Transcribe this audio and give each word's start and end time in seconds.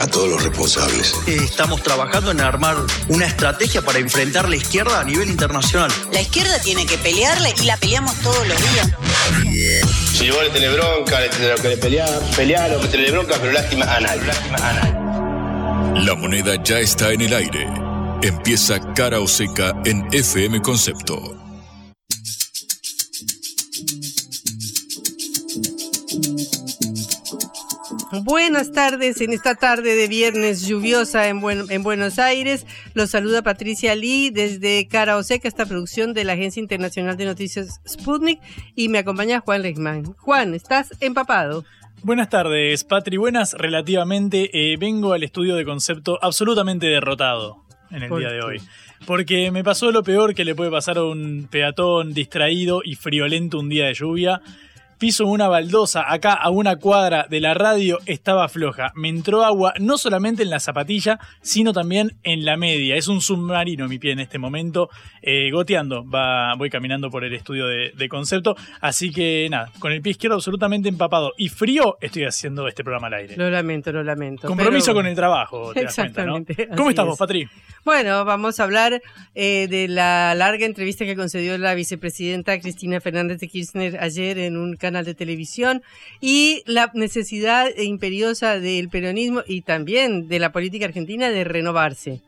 A 0.00 0.06
todos 0.06 0.30
los 0.30 0.42
responsables. 0.42 1.14
Estamos 1.26 1.82
trabajando 1.82 2.30
en 2.30 2.40
armar 2.40 2.76
una 3.08 3.26
estrategia 3.26 3.82
para 3.82 3.98
enfrentar 3.98 4.48
la 4.48 4.56
izquierda 4.56 5.00
a 5.00 5.04
nivel 5.04 5.28
internacional. 5.28 5.90
La 6.10 6.22
izquierda 6.22 6.58
tiene 6.60 6.86
que 6.86 6.96
pelearle 6.96 7.54
y 7.60 7.66
la 7.66 7.76
peleamos 7.76 8.14
todos 8.20 8.48
los 8.48 8.56
días. 8.56 8.88
Si 10.14 10.30
vos 10.30 10.42
le 10.42 10.50
tenés 10.50 10.72
bronca, 10.72 11.20
le 11.20 11.28
tenés 11.28 11.60
que 11.60 11.68
le 11.68 11.76
pelear, 11.76 12.20
pelear 12.34 12.74
o 12.74 12.80
que 12.80 12.88
tenés 12.88 13.12
bronca, 13.12 13.36
pero 13.40 13.52
lástima 13.52 13.84
a 13.84 14.00
nadie. 14.00 14.22
Lástima 14.22 14.56
a 14.56 14.72
nadie. 14.72 16.04
La 16.06 16.14
moneda 16.14 16.54
ya 16.62 16.78
está 16.78 17.12
en 17.12 17.20
el 17.20 17.34
aire. 17.34 17.68
Empieza 18.22 18.80
cara 18.94 19.20
o 19.20 19.28
seca 19.28 19.74
en 19.84 20.06
FM 20.12 20.62
Concepto. 20.62 21.39
Buenas 28.12 28.72
tardes 28.72 29.20
en 29.20 29.32
esta 29.32 29.54
tarde 29.54 29.94
de 29.94 30.08
viernes 30.08 30.66
lluviosa 30.66 31.28
en, 31.28 31.40
en 31.70 31.82
Buenos 31.84 32.18
Aires. 32.18 32.66
Los 32.92 33.10
saluda 33.10 33.42
Patricia 33.42 33.94
Lee 33.94 34.30
desde 34.30 34.88
Cara 34.88 35.16
o 35.16 35.22
Seca, 35.22 35.46
esta 35.46 35.64
producción 35.64 36.12
de 36.12 36.24
la 36.24 36.32
Agencia 36.32 36.60
Internacional 36.60 37.16
de 37.16 37.26
Noticias 37.26 37.80
Sputnik 37.88 38.40
y 38.74 38.88
me 38.88 38.98
acompaña 38.98 39.38
Juan 39.38 39.62
Reichman. 39.62 40.04
Juan, 40.14 40.54
¿estás 40.54 40.92
empapado? 41.00 41.64
Buenas 42.02 42.28
tardes, 42.28 42.82
Patri. 42.82 43.16
Buenas 43.16 43.54
relativamente. 43.54 44.50
Eh, 44.52 44.76
vengo 44.76 45.12
al 45.12 45.22
estudio 45.22 45.54
de 45.54 45.64
concepto 45.64 46.18
absolutamente 46.20 46.86
derrotado 46.86 47.64
en 47.92 48.02
el 48.02 48.18
día 48.18 48.30
de 48.30 48.42
hoy. 48.42 48.60
Porque 49.06 49.52
me 49.52 49.62
pasó 49.62 49.92
lo 49.92 50.02
peor 50.02 50.34
que 50.34 50.44
le 50.44 50.56
puede 50.56 50.70
pasar 50.72 50.98
a 50.98 51.04
un 51.04 51.46
peatón 51.48 52.12
distraído 52.12 52.80
y 52.84 52.96
friolento 52.96 53.60
un 53.60 53.68
día 53.68 53.86
de 53.86 53.94
lluvia 53.94 54.42
piso 55.00 55.26
una 55.26 55.48
baldosa 55.48 56.12
acá 56.12 56.34
a 56.34 56.50
una 56.50 56.76
cuadra 56.76 57.26
de 57.28 57.40
la 57.40 57.54
radio 57.54 57.98
estaba 58.04 58.46
floja. 58.50 58.92
Me 58.94 59.08
entró 59.08 59.42
agua 59.42 59.72
no 59.80 59.96
solamente 59.96 60.42
en 60.42 60.50
la 60.50 60.60
zapatilla, 60.60 61.18
sino 61.40 61.72
también 61.72 62.18
en 62.22 62.44
la 62.44 62.58
media. 62.58 62.96
Es 62.96 63.08
un 63.08 63.22
submarino 63.22 63.88
mi 63.88 63.98
pie 63.98 64.12
en 64.12 64.20
este 64.20 64.38
momento, 64.38 64.90
eh, 65.22 65.50
goteando. 65.50 66.04
Va, 66.06 66.54
voy 66.54 66.68
caminando 66.68 67.10
por 67.10 67.24
el 67.24 67.32
estudio 67.32 67.66
de, 67.66 68.08
concepto. 68.10 68.56
Así 68.82 69.10
que 69.10 69.48
nada, 69.50 69.72
con 69.78 69.90
el 69.92 70.02
pie 70.02 70.10
izquierdo 70.10 70.36
absolutamente 70.36 70.90
empapado 70.90 71.32
y 71.38 71.48
frío, 71.48 71.96
estoy 72.02 72.24
haciendo 72.24 72.68
este 72.68 72.84
programa 72.84 73.06
al 73.06 73.14
aire. 73.14 73.36
Lo 73.38 73.48
lamento, 73.48 73.90
lo 73.92 74.02
lamento. 74.02 74.48
Compromiso 74.48 74.92
con 74.92 75.06
el 75.06 75.14
trabajo. 75.14 75.74
Exactamente. 75.74 76.68
¿Cómo 76.76 76.90
estás 76.90 77.06
vos, 77.06 77.18
Patri? 77.18 77.48
Bueno, 77.86 78.26
vamos 78.26 78.60
a 78.60 78.64
hablar 78.64 79.00
eh, 79.34 79.66
de 79.70 79.88
la 79.88 80.34
larga 80.34 80.66
entrevista 80.66 81.06
que 81.06 81.16
concedió 81.16 81.56
la 81.56 81.72
vicepresidenta 81.74 82.60
Cristina 82.60 83.00
Fernández 83.00 83.40
de 83.40 83.48
Kirchner 83.48 83.98
ayer 84.02 84.36
en 84.38 84.58
un 84.58 84.76
canal 84.76 84.89
canal 84.90 85.04
de 85.04 85.14
televisión 85.14 85.82
y 86.20 86.64
la 86.66 86.90
necesidad 86.94 87.68
imperiosa 87.76 88.58
del 88.58 88.88
peronismo 88.88 89.42
y 89.46 89.62
también 89.62 90.26
de 90.26 90.40
la 90.40 90.50
política 90.50 90.86
argentina 90.86 91.30
de 91.30 91.44
renovarse. 91.44 92.20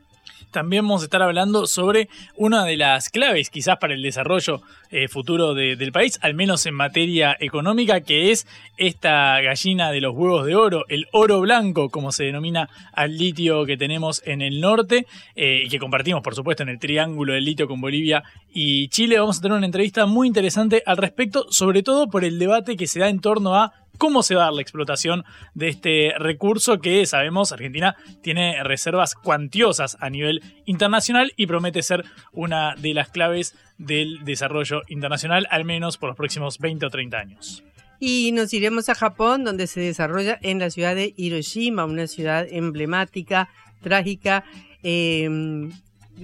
También 0.52 0.84
vamos 0.84 1.02
a 1.02 1.06
estar 1.06 1.22
hablando 1.22 1.66
sobre 1.66 2.08
una 2.36 2.64
de 2.64 2.76
las 2.76 3.08
claves 3.08 3.50
quizás 3.50 3.78
para 3.78 3.94
el 3.94 4.02
desarrollo 4.02 4.62
eh, 4.92 5.08
futuro 5.08 5.54
del 5.54 5.90
país, 5.90 6.18
al 6.22 6.34
menos 6.34 6.66
en 6.66 6.74
materia 6.74 7.36
económica, 7.40 8.02
que 8.02 8.30
es 8.30 8.46
esta 8.76 9.40
gallina 9.40 9.90
de 9.90 10.00
los 10.00 10.14
huevos 10.14 10.46
de 10.46 10.54
oro, 10.54 10.84
el 10.88 11.06
oro 11.12 11.40
blanco, 11.40 11.88
como 11.88 12.12
se 12.12 12.24
denomina 12.24 12.68
al 12.92 13.16
litio 13.16 13.64
que 13.64 13.76
tenemos 13.76 14.22
en 14.26 14.42
el 14.42 14.60
norte 14.60 15.06
eh, 15.34 15.62
y 15.64 15.68
que 15.68 15.78
compartimos, 15.78 16.22
por 16.22 16.34
supuesto, 16.34 16.62
en 16.62 16.68
el 16.68 16.78
triángulo 16.78 17.32
del 17.32 17.44
litio 17.44 17.66
con 17.66 17.80
Bolivia 17.80 18.22
y 18.52 18.88
Chile. 18.88 19.18
Vamos 19.18 19.38
a 19.38 19.40
tener 19.40 19.56
una 19.56 19.66
entrevista 19.66 20.06
muy 20.06 20.26
interesante 20.26 20.82
al 20.84 20.98
respecto, 20.98 21.46
sobre 21.50 21.82
todo 21.82 22.08
por 22.08 22.24
el 22.24 22.38
debate 22.38 22.76
que 22.76 22.86
se 22.86 23.00
da 23.00 23.08
en 23.08 23.20
torno 23.20 23.56
a 23.56 23.72
cómo 23.98 24.22
se 24.22 24.34
va 24.34 24.42
a 24.42 24.44
dar 24.46 24.54
la 24.54 24.62
explotación 24.62 25.24
de 25.54 25.68
este 25.68 26.12
recurso 26.18 26.80
que 26.80 27.06
sabemos 27.06 27.52
Argentina 27.52 27.94
tiene 28.22 28.62
reservas 28.64 29.14
cuantiosas 29.14 29.96
a 30.00 30.10
nivel 30.10 30.42
internacional 30.64 31.32
y 31.36 31.46
promete 31.46 31.82
ser 31.82 32.04
una 32.32 32.74
de 32.76 32.94
las 32.94 33.10
claves 33.10 33.54
del 33.86 34.24
desarrollo 34.24 34.82
internacional, 34.88 35.46
al 35.50 35.64
menos 35.64 35.98
por 35.98 36.10
los 36.10 36.16
próximos 36.16 36.58
20 36.58 36.86
o 36.86 36.90
30 36.90 37.18
años. 37.18 37.64
Y 38.00 38.32
nos 38.32 38.52
iremos 38.52 38.88
a 38.88 38.94
Japón, 38.94 39.44
donde 39.44 39.66
se 39.66 39.80
desarrolla 39.80 40.38
en 40.42 40.58
la 40.58 40.70
ciudad 40.70 40.94
de 40.96 41.14
Hiroshima, 41.16 41.84
una 41.84 42.06
ciudad 42.08 42.46
emblemática, 42.50 43.48
trágica, 43.80 44.44
em, 44.82 45.70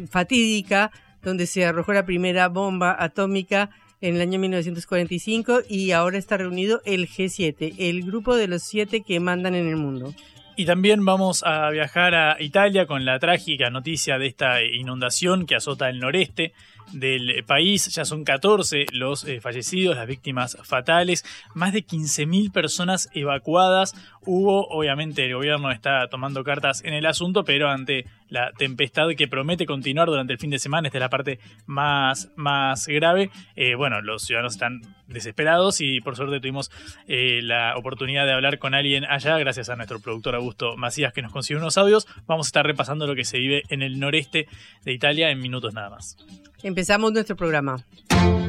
fatídica, 0.09 0.91
donde 1.23 1.47
se 1.47 1.65
arrojó 1.65 1.93
la 1.93 2.05
primera 2.05 2.49
bomba 2.49 2.97
atómica 2.99 3.71
en 4.01 4.17
el 4.17 4.23
año 4.23 4.39
1945 4.39 5.61
y 5.69 5.91
ahora 5.93 6.19
está 6.19 6.37
reunido 6.37 6.81
el 6.85 7.09
G7, 7.09 7.75
el 7.79 8.03
grupo 8.03 8.37
de 8.37 8.49
los 8.49 8.63
siete 8.63 9.03
que 9.03 9.21
mandan 9.21 9.55
en 9.55 9.69
el 9.69 9.77
mundo. 9.77 10.15
Y 10.57 10.67
también 10.67 11.05
vamos 11.05 11.45
a 11.45 11.71
viajar 11.71 12.17
a 12.17 12.43
Italia 12.43 12.87
con 12.87 13.05
la 13.05 13.21
trágica 13.21 13.71
noticia 13.71 14.19
de 14.19 14.27
esta 14.27 14.63
inundación 14.65 15.47
que 15.47 15.55
azota 15.55 15.89
el 15.89 16.01
noreste 16.01 16.53
del 16.93 17.45
país. 17.47 17.87
Ya 17.95 18.05
son 18.05 18.25
14 18.25 18.87
los 18.93 19.25
eh, 19.25 19.41
fallecidos, 19.41 19.97
las 19.97 20.07
víctimas 20.07 20.57
fatales, 20.63 21.25
más 21.55 21.73
de 21.73 21.85
15.000 21.85 22.53
personas 22.53 23.09
evacuadas. 23.15 23.95
Hubo, 24.25 24.67
obviamente, 24.69 25.25
el 25.25 25.35
gobierno 25.35 25.71
está 25.71 26.09
tomando 26.09 26.45
cartas 26.45 26.83
en 26.85 26.95
el 26.95 27.07
asunto, 27.07 27.45
pero 27.45 27.69
ante 27.69 28.05
la 28.29 28.53
tempestad 28.53 29.09
que 29.17 29.29
promete 29.29 29.67
continuar 29.67 30.09
durante 30.09 30.33
el 30.33 30.39
fin 30.39 30.51
de 30.51 30.59
semana, 30.59 30.89
esta 30.89 30.99
es 30.99 31.03
la 31.03 31.09
parte 31.09 31.39
más, 31.67 32.31
más 32.37 32.87
grave, 32.87 33.31
eh, 33.57 33.75
bueno, 33.75 34.03
los 34.03 34.23
ciudadanos 34.23 34.55
están 34.55 34.83
desesperados 35.09 35.81
y 35.81 36.01
por 36.01 36.17
suerte 36.17 36.41
tuvimos 36.41 36.71
eh, 37.07 37.41
la 37.43 37.77
oportunidad 37.77 38.27
de 38.27 38.33
hablar 38.33 38.59
con 38.59 38.75
alguien 38.75 39.05
allá, 39.05 39.39
gracias 39.39 39.69
a 39.69 39.77
nuestro 39.77 40.01
productor 40.01 40.35
Augusto 40.35 40.77
Macías 40.77 41.13
que 41.13 41.23
nos 41.23 41.33
consiguió 41.33 41.61
unos 41.61 41.79
audios. 41.79 42.07
Vamos 42.27 42.47
a 42.47 42.49
estar 42.49 42.67
repasando 42.67 43.07
lo 43.07 43.15
que 43.15 43.25
se 43.25 43.39
vive 43.39 43.63
en 43.69 43.83
el 43.83 43.99
noreste 43.99 44.49
de 44.85 44.93
Italia 44.93 45.31
en 45.31 45.41
minutos 45.41 45.75
nada 45.75 45.91
más. 45.91 46.17
Empezamos 46.63 47.13
nuestro 47.13 47.37
programa. 47.37 47.85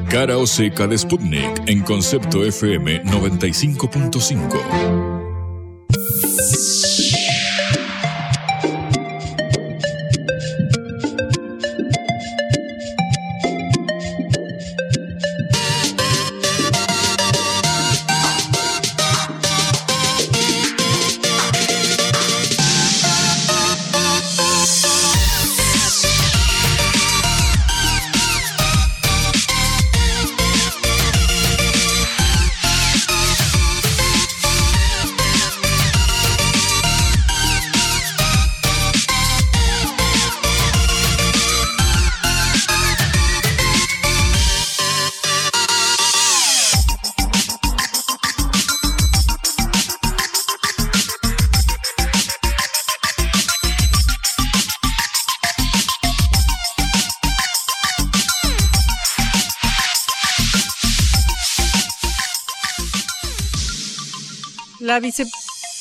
Cara 0.08 0.38
o 0.38 0.46
seca 0.46 0.86
de 0.86 0.98
Sputnik 0.98 1.68
en 1.68 1.82
concepto 1.82 2.44
FM 2.44 3.04
95.5. 3.04 5.20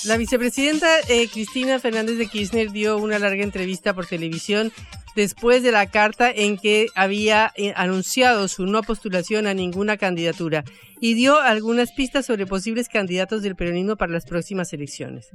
La, 0.05 0.17
vicepresidenta 0.17 0.99
eh, 1.07 1.27
Cristina 1.33 1.79
Fernández 1.79 2.19
de 2.19 2.27
Kirchner 2.27 2.71
dio 2.71 2.97
una 2.99 3.17
larga 3.17 3.43
entrevista 3.43 3.95
por 3.95 4.05
televisión 4.05 4.71
después 5.15 5.63
de 5.63 5.71
la 5.71 5.87
carta 5.87 6.29
en 6.29 6.57
que 6.57 6.89
había 6.93 7.51
eh, 7.55 7.73
anunciado 7.75 8.47
su 8.47 8.67
no 8.67 8.83
postulación 8.83 9.47
a 9.47 9.55
ninguna 9.55 9.97
candidatura 9.97 10.63
y 11.01 11.15
dio 11.15 11.39
algunas 11.39 11.91
pistas 11.91 12.27
sobre 12.27 12.45
posibles 12.45 12.87
candidatos 12.87 13.41
del 13.41 13.55
peronismo 13.55 13.95
para 13.95 14.11
las 14.11 14.25
próximas 14.25 14.73
elecciones. 14.73 15.29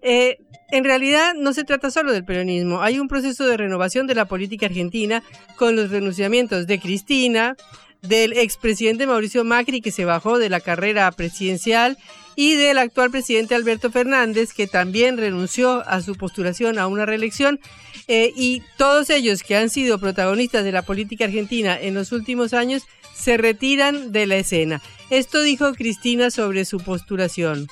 Eh, 0.00 0.38
en 0.70 0.84
realidad 0.84 1.34
no 1.34 1.52
se 1.52 1.64
trata 1.64 1.90
solo 1.90 2.12
del 2.12 2.24
peronismo, 2.24 2.80
hay 2.80 2.98
un 2.98 3.08
proceso 3.08 3.46
de 3.46 3.58
renovación 3.58 4.06
de 4.06 4.14
la 4.14 4.24
política 4.24 4.66
argentina 4.66 5.22
con 5.56 5.76
los 5.76 5.90
renunciamientos 5.90 6.66
de 6.66 6.80
Cristina, 6.80 7.56
del 8.00 8.32
expresidente 8.32 9.06
Mauricio 9.06 9.44
Macri, 9.44 9.82
que 9.82 9.90
se 9.90 10.06
bajó 10.06 10.38
de 10.38 10.48
la 10.48 10.60
carrera 10.60 11.10
presidencial, 11.12 11.98
y 12.36 12.54
del 12.54 12.78
actual 12.78 13.10
presidente 13.10 13.54
Alberto 13.54 13.90
Fernández, 13.90 14.52
que 14.52 14.66
también 14.66 15.16
renunció 15.16 15.82
a 15.88 16.02
su 16.02 16.14
postulación 16.14 16.78
a 16.78 16.86
una 16.86 17.06
reelección, 17.06 17.58
eh, 18.06 18.32
y 18.36 18.62
todos 18.76 19.10
ellos 19.10 19.42
que 19.42 19.56
han 19.56 19.70
sido 19.70 19.98
protagonistas 19.98 20.62
de 20.62 20.70
la 20.70 20.82
política 20.82 21.24
argentina 21.24 21.76
en 21.80 21.94
los 21.94 22.12
últimos 22.12 22.52
años 22.52 22.86
se 23.14 23.38
retiran 23.38 24.12
de 24.12 24.26
la 24.26 24.36
escena. 24.36 24.82
Esto 25.10 25.42
dijo 25.42 25.72
Cristina 25.72 26.30
sobre 26.30 26.64
su 26.66 26.78
postulación. 26.78 27.66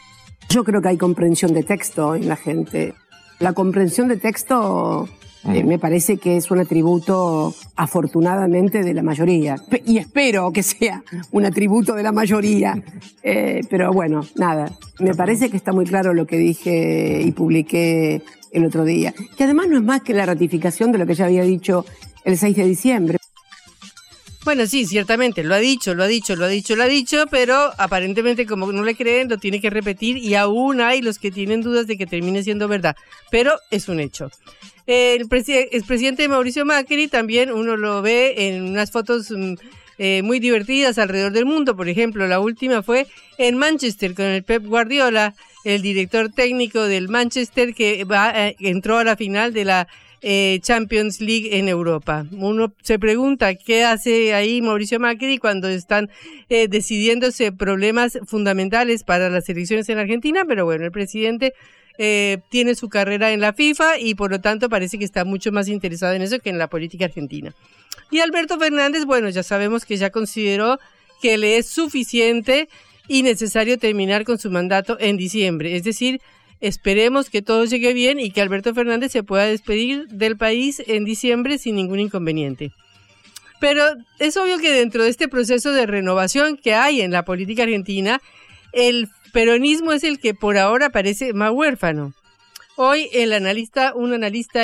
Yo 0.49 0.65
creo 0.65 0.81
que 0.81 0.89
hay 0.89 0.97
comprensión 0.97 1.53
de 1.53 1.63
texto 1.63 2.15
en 2.15 2.29
la 2.29 2.37
gente. 2.37 2.95
La 3.41 3.53
comprensión 3.53 4.09
de 4.09 4.17
texto 4.17 5.09
eh, 5.53 5.63
me 5.65 5.79
parece 5.79 6.17
que 6.17 6.37
es 6.37 6.51
un 6.51 6.61
atributo 6.61 7.55
afortunadamente 7.77 8.83
de 8.83 8.95
la 8.95 9.03
mayoría. 9.03 9.57
Y 9.85 9.99
espero 9.99 10.53
que 10.53 10.63
sea 10.63 11.03
un 11.33 11.45
atributo 11.45 11.95
de 11.95 12.03
la 12.03 12.13
mayoría. 12.13 12.83
Eh, 13.27 13.63
pero 13.71 13.91
bueno, 13.91 14.21
nada, 14.37 14.71
me 14.99 15.15
parece 15.15 15.49
que 15.49 15.57
está 15.57 15.73
muy 15.73 15.87
claro 15.87 16.13
lo 16.13 16.27
que 16.27 16.37
dije 16.37 17.23
y 17.25 17.33
publiqué 17.33 18.21
el 18.53 18.67
otro 18.67 18.85
día. 18.85 19.15
Que 19.39 19.45
además 19.45 19.69
no 19.69 19.79
es 19.79 19.83
más 19.83 20.03
que 20.03 20.13
la 20.13 20.27
ratificación 20.27 20.93
de 20.93 20.99
lo 20.99 21.07
que 21.07 21.15
ya 21.15 21.25
había 21.25 21.43
dicho 21.43 21.87
el 22.25 22.37
6 22.37 22.55
de 22.55 22.65
diciembre. 22.67 23.19
Bueno, 24.45 24.67
sí, 24.67 24.85
ciertamente, 24.85 25.43
lo 25.43 25.55
ha 25.55 25.59
dicho, 25.59 25.95
lo 25.95 26.05
ha 26.05 26.07
dicho, 26.07 26.37
lo 26.37 26.45
ha 26.45 26.49
dicho, 26.49 26.77
lo 26.77 26.83
ha 26.83 26.87
dicho, 26.87 27.25
pero 27.31 27.73
aparentemente 27.79 28.45
como 28.45 28.71
no 28.73 28.85
le 28.85 28.95
creen, 28.95 29.31
lo 29.31 29.39
tiene 29.39 29.59
que 29.59 29.71
repetir 29.71 30.19
y 30.19 30.35
aún 30.35 30.83
hay 30.83 31.01
los 31.01 31.19
que 31.19 31.31
tienen 31.31 31.63
dudas 31.63 31.87
de 31.87 31.97
que 31.97 32.07
termine 32.07 32.43
siendo 32.43 32.69
verdad, 32.69 32.95
pero 33.31 33.53
es 33.71 33.89
un 33.89 34.01
hecho. 34.01 34.31
El 34.87 35.23
expresidente 35.23 36.29
Mauricio 36.29 36.67
Macri 36.67 37.09
también 37.09 37.51
uno 37.51 37.77
lo 37.77 38.03
ve 38.03 38.49
en 38.49 38.65
unas 38.65 38.91
fotos 38.91 39.31
mm, 39.31 39.55
eh, 39.97 40.23
muy 40.23 40.41
divertidas 40.41 40.99
alrededor 40.99 41.33
del 41.33 41.47
mundo. 41.47 41.75
Por 41.75 41.89
ejemplo, 41.89 42.27
la 42.27 42.39
última 42.39 42.83
fue 42.83 43.07
en 43.39 43.57
Manchester 43.57 44.15
con 44.15 44.27
el 44.27 44.43
Pep 44.43 44.65
Guardiola, 44.65 45.35
el 45.65 45.81
director 45.81 46.31
técnico 46.31 46.83
del 46.83 47.09
Manchester 47.09 47.75
que 47.75 48.05
va, 48.05 48.33
eh, 48.49 48.57
entró 48.61 48.99
a 48.99 49.05
la 49.05 49.17
final 49.17 49.55
de 49.55 49.65
la 49.65 49.89
eh, 50.21 50.59
Champions 50.63 51.21
League 51.23 51.57
en 51.59 51.69
Europa. 51.69 52.27
Uno 52.33 52.75
se 52.83 52.99
pregunta 52.99 53.55
qué 53.55 53.85
hace 53.85 54.35
ahí 54.35 54.61
Mauricio 54.61 55.01
Macri 55.01 55.39
cuando 55.39 55.69
están 55.69 56.11
decidiéndose 56.49 57.53
problemas 57.53 58.19
fundamentales 58.27 59.03
para 59.03 59.29
las 59.29 59.49
elecciones 59.49 59.89
en 59.89 59.99
Argentina, 59.99 60.45
pero 60.47 60.65
bueno, 60.65 60.85
el 60.85 60.93
presidente 60.93 61.53
eh, 61.99 62.39
tiene 62.49 62.75
su 62.75 62.89
carrera 62.89 63.33
en 63.33 63.41
la 63.41 63.53
FIFA 63.53 63.99
y 63.99 64.15
por 64.15 64.31
lo 64.31 64.41
tanto 64.41 64.69
parece 64.69 64.99
que 64.99 65.05
está 65.05 65.25
mucho 65.25 65.53
más 65.53 65.69
interesado 65.69 66.13
en 66.15 66.23
eso 66.23 66.39
que 66.41 66.51
en 66.51 66.59
la 66.59 66.69
política 66.69 67.05
argentina. 67.05 67.55
Y 68.11 68.21
Alberto 68.21 68.59
Fernández, 68.59 69.05
bueno, 69.05 69.29
ya 69.29 69.43
sabemos 69.43 69.85
que 69.85 69.97
ya 69.97 70.11
consideró 70.11 70.79
que 71.23 71.39
le 71.39 71.57
es 71.57 71.67
suficiente 71.69 72.69
y 73.09 73.23
necesario 73.23 73.79
terminar 73.79 74.25
con 74.25 74.39
su 74.39 74.51
mandato 74.51 74.97
en 74.99 75.17
diciembre. 75.17 75.77
Es 75.77 75.85
decir, 75.85 76.21
esperemos 76.61 77.31
que 77.31 77.43
todo 77.43 77.65
llegue 77.65 77.93
bien 77.93 78.19
y 78.19 78.31
que 78.31 78.41
Alberto 78.41 78.75
Fernández 78.75 79.13
se 79.13 79.23
pueda 79.23 79.45
despedir 79.45 80.09
del 80.09 80.37
país 80.37 80.83
en 80.87 81.05
diciembre 81.05 81.59
sin 81.59 81.77
ningún 81.77 82.01
inconveniente. 82.01 82.73
Pero 83.61 83.85
es 84.19 84.37
obvio 84.37 84.59
que 84.59 84.73
dentro 84.73 85.05
de 85.05 85.11
este 85.11 85.29
proceso 85.29 85.73
de 85.73 85.87
renovación 85.87 86.57
que 86.57 86.75
hay 86.75 87.01
en 87.01 87.11
la 87.11 87.25
política 87.25 87.63
argentina, 87.63 88.21
el 88.73 89.09
peronismo 89.35 89.93
es 89.93 90.05
el 90.05 90.21
que 90.21 90.33
por 90.33 90.57
ahora 90.57 90.91
parece 90.91 91.33
más 91.35 91.51
huérfano. 91.51 92.15
Hoy 92.77 93.11
el 93.13 93.33
analista, 93.33 93.93
un 93.95 94.13
analista 94.13 94.63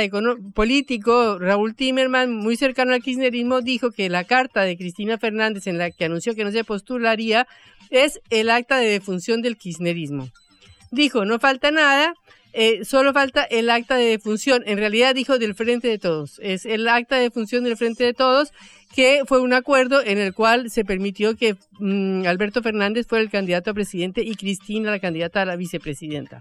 político, 0.55 1.38
Raúl 1.40 1.75
Timerman, 1.75 2.32
muy 2.32 2.56
cercano 2.56 2.94
al 2.94 3.02
kirchnerismo, 3.02 3.62
dijo 3.62 3.90
que 3.90 4.08
la 4.08 4.25
carta 4.25 4.62
de 4.62 4.76
Cristina 4.76 5.19
Fernández 5.19 5.67
en 5.67 5.76
la 5.76 5.90
que 5.90 6.05
anunció 6.05 6.37
que 6.37 6.44
no 6.44 6.52
se 6.52 6.62
postularía 6.62 7.49
es 7.90 8.20
el 8.31 8.49
acta 8.49 8.78
de 8.78 8.88
defunción 8.88 9.43
del 9.43 9.58
kirchnerismo. 9.58 10.28
Dijo, 10.93 11.25
no 11.25 11.40
falta 11.40 11.72
nada, 11.72 12.14
eh, 12.52 12.85
solo 12.85 13.12
falta 13.12 13.44
el 13.44 13.70
acta 13.70 13.97
de 13.97 14.05
defunción. 14.05 14.62
En 14.67 14.79
realidad 14.79 15.14
dijo 15.14 15.38
del 15.38 15.55
Frente 15.55 15.88
de 15.88 15.99
Todos. 15.99 16.41
Es 16.43 16.67
el 16.67 16.88
acta 16.88 17.17
de 17.17 17.23
defunción 17.23 17.64
del 17.64 17.76
Frente 17.76 18.05
de 18.05 18.14
Todos, 18.14 18.52
que 18.94 19.23
fue 19.26 19.41
un 19.41 19.52
acuerdo 19.52 20.02
en 20.02 20.19
el 20.19 20.35
cual 20.35 20.70
se 20.70 20.85
permitió 20.85 21.37
que 21.37 21.56
mm, 21.79 22.26
Alberto 22.26 22.62
Fernández 22.62 23.06
fuera 23.06 23.23
el 23.23 23.31
candidato 23.31 23.70
a 23.70 23.75
presidente 23.75 24.23
y 24.23 24.35
Cristina 24.35 24.91
la 24.91 24.99
candidata 24.99 25.43
a 25.43 25.47
la 25.47 25.56
vicepresidenta. 25.56 26.41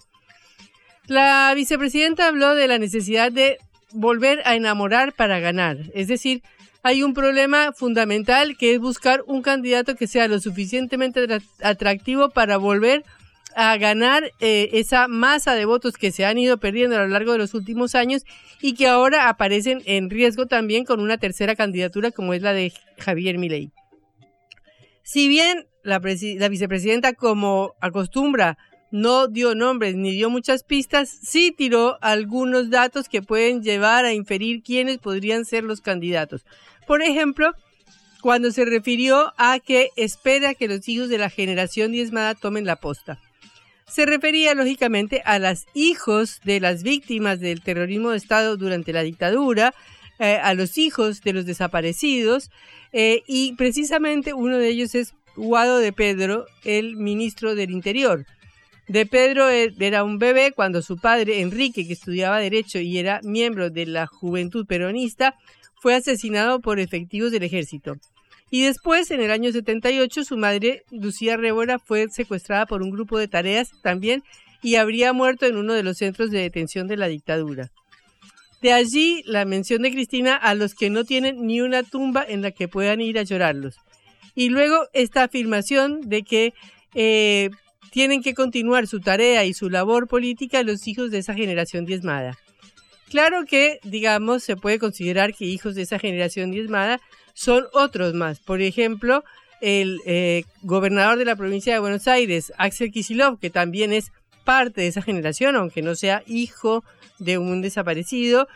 La 1.05 1.51
vicepresidenta 1.55 2.27
habló 2.27 2.55
de 2.55 2.67
la 2.67 2.77
necesidad 2.77 3.31
de 3.31 3.57
volver 3.91 4.41
a 4.45 4.55
enamorar 4.55 5.13
para 5.13 5.39
ganar. 5.39 5.77
Es 5.93 6.07
decir, 6.07 6.43
hay 6.83 7.03
un 7.03 7.13
problema 7.13 7.73
fundamental 7.73 8.55
que 8.57 8.73
es 8.73 8.79
buscar 8.79 9.23
un 9.27 9.41
candidato 9.41 9.95
que 9.95 10.07
sea 10.07 10.27
lo 10.27 10.39
suficientemente 10.39 11.27
atractivo 11.61 12.29
para 12.29 12.57
volver 12.57 13.03
a 13.03 13.18
a 13.55 13.77
ganar 13.77 14.31
eh, 14.39 14.69
esa 14.73 15.07
masa 15.07 15.55
de 15.55 15.65
votos 15.65 15.95
que 15.95 16.11
se 16.11 16.25
han 16.25 16.37
ido 16.37 16.59
perdiendo 16.59 16.95
a 16.95 16.99
lo 16.99 17.07
largo 17.07 17.31
de 17.31 17.37
los 17.37 17.53
últimos 17.53 17.95
años 17.95 18.23
y 18.61 18.73
que 18.73 18.87
ahora 18.87 19.29
aparecen 19.29 19.81
en 19.85 20.09
riesgo 20.09 20.45
también 20.45 20.85
con 20.85 20.99
una 20.99 21.17
tercera 21.17 21.55
candidatura 21.55 22.11
como 22.11 22.33
es 22.33 22.41
la 22.41 22.53
de 22.53 22.73
Javier 22.97 23.37
Milei. 23.37 23.71
Si 25.03 25.27
bien 25.27 25.67
la, 25.83 25.99
la 25.99 26.49
vicepresidenta, 26.49 27.13
como 27.13 27.73
acostumbra, 27.81 28.57
no 28.91 29.27
dio 29.27 29.55
nombres 29.55 29.95
ni 29.95 30.11
dio 30.11 30.29
muchas 30.29 30.63
pistas, 30.63 31.09
sí 31.09 31.53
tiró 31.55 31.97
algunos 32.01 32.69
datos 32.69 33.09
que 33.09 33.21
pueden 33.21 33.61
llevar 33.61 34.05
a 34.05 34.13
inferir 34.13 34.61
quiénes 34.63 34.97
podrían 34.99 35.45
ser 35.45 35.63
los 35.63 35.81
candidatos. 35.81 36.45
Por 36.87 37.01
ejemplo, 37.01 37.53
cuando 38.21 38.51
se 38.51 38.65
refirió 38.65 39.33
a 39.37 39.59
que 39.59 39.89
espera 39.95 40.53
que 40.53 40.67
los 40.67 40.87
hijos 40.89 41.09
de 41.09 41.17
la 41.17 41.29
generación 41.29 41.91
diezmada 41.91 42.35
tomen 42.35 42.65
la 42.65 42.75
posta 42.75 43.19
se 43.89 44.05
refería 44.05 44.53
lógicamente 44.55 45.21
a 45.25 45.39
los 45.39 45.65
hijos 45.73 46.39
de 46.43 46.59
las 46.59 46.83
víctimas 46.83 47.39
del 47.39 47.61
terrorismo 47.61 48.11
de 48.11 48.17
Estado 48.17 48.57
durante 48.57 48.93
la 48.93 49.03
dictadura, 49.03 49.73
eh, 50.19 50.37
a 50.41 50.53
los 50.53 50.77
hijos 50.77 51.21
de 51.21 51.33
los 51.33 51.45
desaparecidos, 51.45 52.51
eh, 52.91 53.23
y 53.27 53.53
precisamente 53.53 54.33
uno 54.33 54.57
de 54.57 54.67
ellos 54.69 54.95
es 54.95 55.13
Guado 55.35 55.77
de 55.79 55.93
Pedro, 55.93 56.45
el 56.63 56.97
ministro 56.97 57.55
del 57.55 57.71
Interior. 57.71 58.25
De 58.87 59.05
Pedro 59.05 59.49
e, 59.49 59.73
era 59.79 60.03
un 60.03 60.17
bebé 60.17 60.51
cuando 60.51 60.81
su 60.81 60.97
padre, 60.97 61.41
Enrique, 61.41 61.85
que 61.87 61.93
estudiaba 61.93 62.39
Derecho 62.39 62.79
y 62.79 62.97
era 62.97 63.21
miembro 63.23 63.69
de 63.69 63.85
la 63.85 64.07
Juventud 64.07 64.65
Peronista, 64.65 65.35
fue 65.75 65.95
asesinado 65.95 66.59
por 66.59 66.79
efectivos 66.79 67.31
del 67.31 67.43
ejército. 67.43 67.95
Y 68.51 68.63
después, 68.63 69.11
en 69.11 69.21
el 69.21 69.31
año 69.31 69.51
78, 69.51 70.23
su 70.23 70.37
madre, 70.37 70.83
Lucía 70.91 71.37
Rébora, 71.37 71.79
fue 71.79 72.09
secuestrada 72.09 72.65
por 72.65 72.81
un 72.81 72.89
grupo 72.89 73.17
de 73.17 73.27
tareas 73.27 73.71
también 73.81 74.23
y 74.61 74.75
habría 74.75 75.13
muerto 75.13 75.45
en 75.45 75.55
uno 75.55 75.73
de 75.73 75.83
los 75.83 75.97
centros 75.97 76.31
de 76.31 76.41
detención 76.41 76.87
de 76.87 76.97
la 76.97 77.07
dictadura. 77.07 77.69
De 78.61 78.73
allí 78.73 79.23
la 79.25 79.45
mención 79.45 79.83
de 79.83 79.91
Cristina 79.91 80.35
a 80.35 80.53
los 80.53 80.73
que 80.73 80.89
no 80.89 81.05
tienen 81.05 81.45
ni 81.45 81.61
una 81.61 81.83
tumba 81.83 82.25
en 82.27 82.41
la 82.41 82.51
que 82.51 82.67
puedan 82.67 82.99
ir 82.99 83.17
a 83.17 83.23
llorarlos. 83.23 83.75
Y 84.35 84.49
luego 84.49 84.87
esta 84.93 85.23
afirmación 85.23 86.01
de 86.01 86.23
que 86.23 86.53
eh, 86.93 87.49
tienen 87.91 88.21
que 88.21 88.33
continuar 88.33 88.87
su 88.87 88.99
tarea 88.99 89.45
y 89.45 89.53
su 89.53 89.69
labor 89.69 90.07
política 90.07 90.63
los 90.63 90.87
hijos 90.87 91.11
de 91.11 91.19
esa 91.19 91.33
generación 91.33 91.85
diezmada. 91.85 92.37
Claro 93.09 93.45
que, 93.45 93.79
digamos, 93.83 94.43
se 94.43 94.55
puede 94.55 94.77
considerar 94.77 95.33
que 95.33 95.45
hijos 95.45 95.73
de 95.75 95.81
esa 95.81 95.97
generación 95.97 96.51
diezmada 96.51 97.01
son 97.33 97.65
otros 97.73 98.13
más. 98.13 98.39
Por 98.39 98.61
ejemplo, 98.61 99.23
el 99.61 99.99
eh, 100.05 100.43
gobernador 100.61 101.17
de 101.17 101.25
la 101.25 101.35
provincia 101.35 101.73
de 101.73 101.79
Buenos 101.79 102.07
Aires, 102.07 102.53
Axel 102.57 102.91
Kisilov, 102.91 103.39
que 103.39 103.49
también 103.49 103.93
es 103.93 104.11
parte 104.43 104.81
de 104.81 104.87
esa 104.87 105.01
generación, 105.01 105.55
aunque 105.55 105.81
no 105.81 105.95
sea 105.95 106.23
hijo 106.25 106.83
de 107.19 107.37
un 107.37 107.61
desaparecido. 107.61 108.47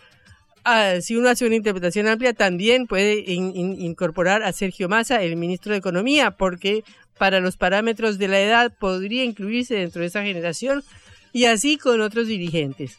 Ah, 0.64 0.96
si 1.02 1.18
uno 1.18 1.30
hace 1.30 1.46
una 1.46 1.56
interpretación 1.56 2.08
amplia, 2.08 2.34
también 2.34 2.88
puede 2.88 3.20
incorporar 3.28 4.44
a 4.44 4.54
Sergio 4.54 4.88
Massa, 4.88 5.22
el 5.22 5.36
ministro 5.36 5.74
de 5.74 5.80
Economía, 5.80 6.32
porque 6.32 6.84
para 7.18 7.42
los 7.42 7.58
parámetros 7.58 8.18
de 8.18 8.28
la 8.28 8.40
edad 8.40 8.74
podría 8.80 9.24
incluirse 9.24 9.76
dentro 9.76 10.02
de 10.02 10.08
esa 10.08 10.24
generación 10.24 10.84
y 11.32 11.46
así 11.46 11.78
con 11.78 12.02
otros 12.02 12.28
dirigentes. 12.28 12.98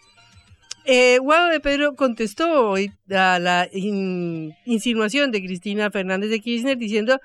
Eh, 0.87 1.19
Guado 1.19 1.49
de 1.49 1.61
Pedro 1.61 1.97
contestó 1.97 2.69
hoy 2.69 2.93
a 3.11 3.39
la 3.39 3.69
insinuación 3.73 5.31
de 5.31 5.43
Cristina 5.43 5.91
Fernández 5.91 6.29
de 6.29 6.41
Kirchner 6.41 6.77
diciendo, 6.77 7.21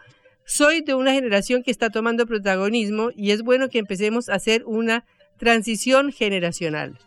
soy 0.46 0.82
de 0.82 0.94
una 0.94 1.14
generación 1.14 1.62
que 1.62 1.72
está 1.72 1.90
tomando 1.90 2.26
protagonismo 2.26 3.10
y 3.14 3.32
es 3.32 3.42
bueno 3.42 3.68
que 3.70 3.80
empecemos 3.80 4.30
a 4.30 4.36
hacer 4.36 4.64
una 4.66 5.06
transición 5.38 6.14
generacional. 6.14 6.98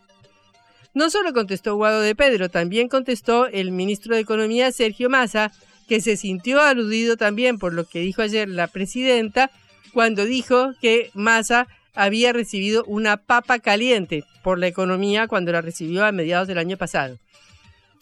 No 0.93 1.09
solo 1.09 1.33
contestó 1.33 1.75
Guado 1.75 2.01
de 2.01 2.13
Pedro, 2.13 2.49
también 2.49 2.87
contestó 2.87 3.47
el 3.47 3.71
ministro 3.71 4.13
de 4.13 4.21
Economía 4.21 4.71
Sergio 4.71 5.09
Massa, 5.09 5.51
que 5.87 6.01
se 6.01 6.17
sintió 6.17 6.61
aludido 6.61 7.17
también 7.17 7.57
por 7.57 7.73
lo 7.73 7.85
que 7.85 7.99
dijo 7.99 8.21
ayer 8.21 8.47
la 8.47 8.67
presidenta 8.67 9.49
cuando 9.91 10.23
dijo 10.23 10.73
que 10.81 11.09
Massa 11.15 11.67
había 11.93 12.33
recibido 12.33 12.83
una 12.85 13.17
papa 13.17 13.59
caliente 13.59 14.23
por 14.43 14.59
la 14.59 14.67
economía 14.67 15.27
cuando 15.27 15.51
la 15.51 15.61
recibió 15.61 16.05
a 16.05 16.11
mediados 16.11 16.47
del 16.47 16.57
año 16.57 16.77
pasado. 16.77 17.17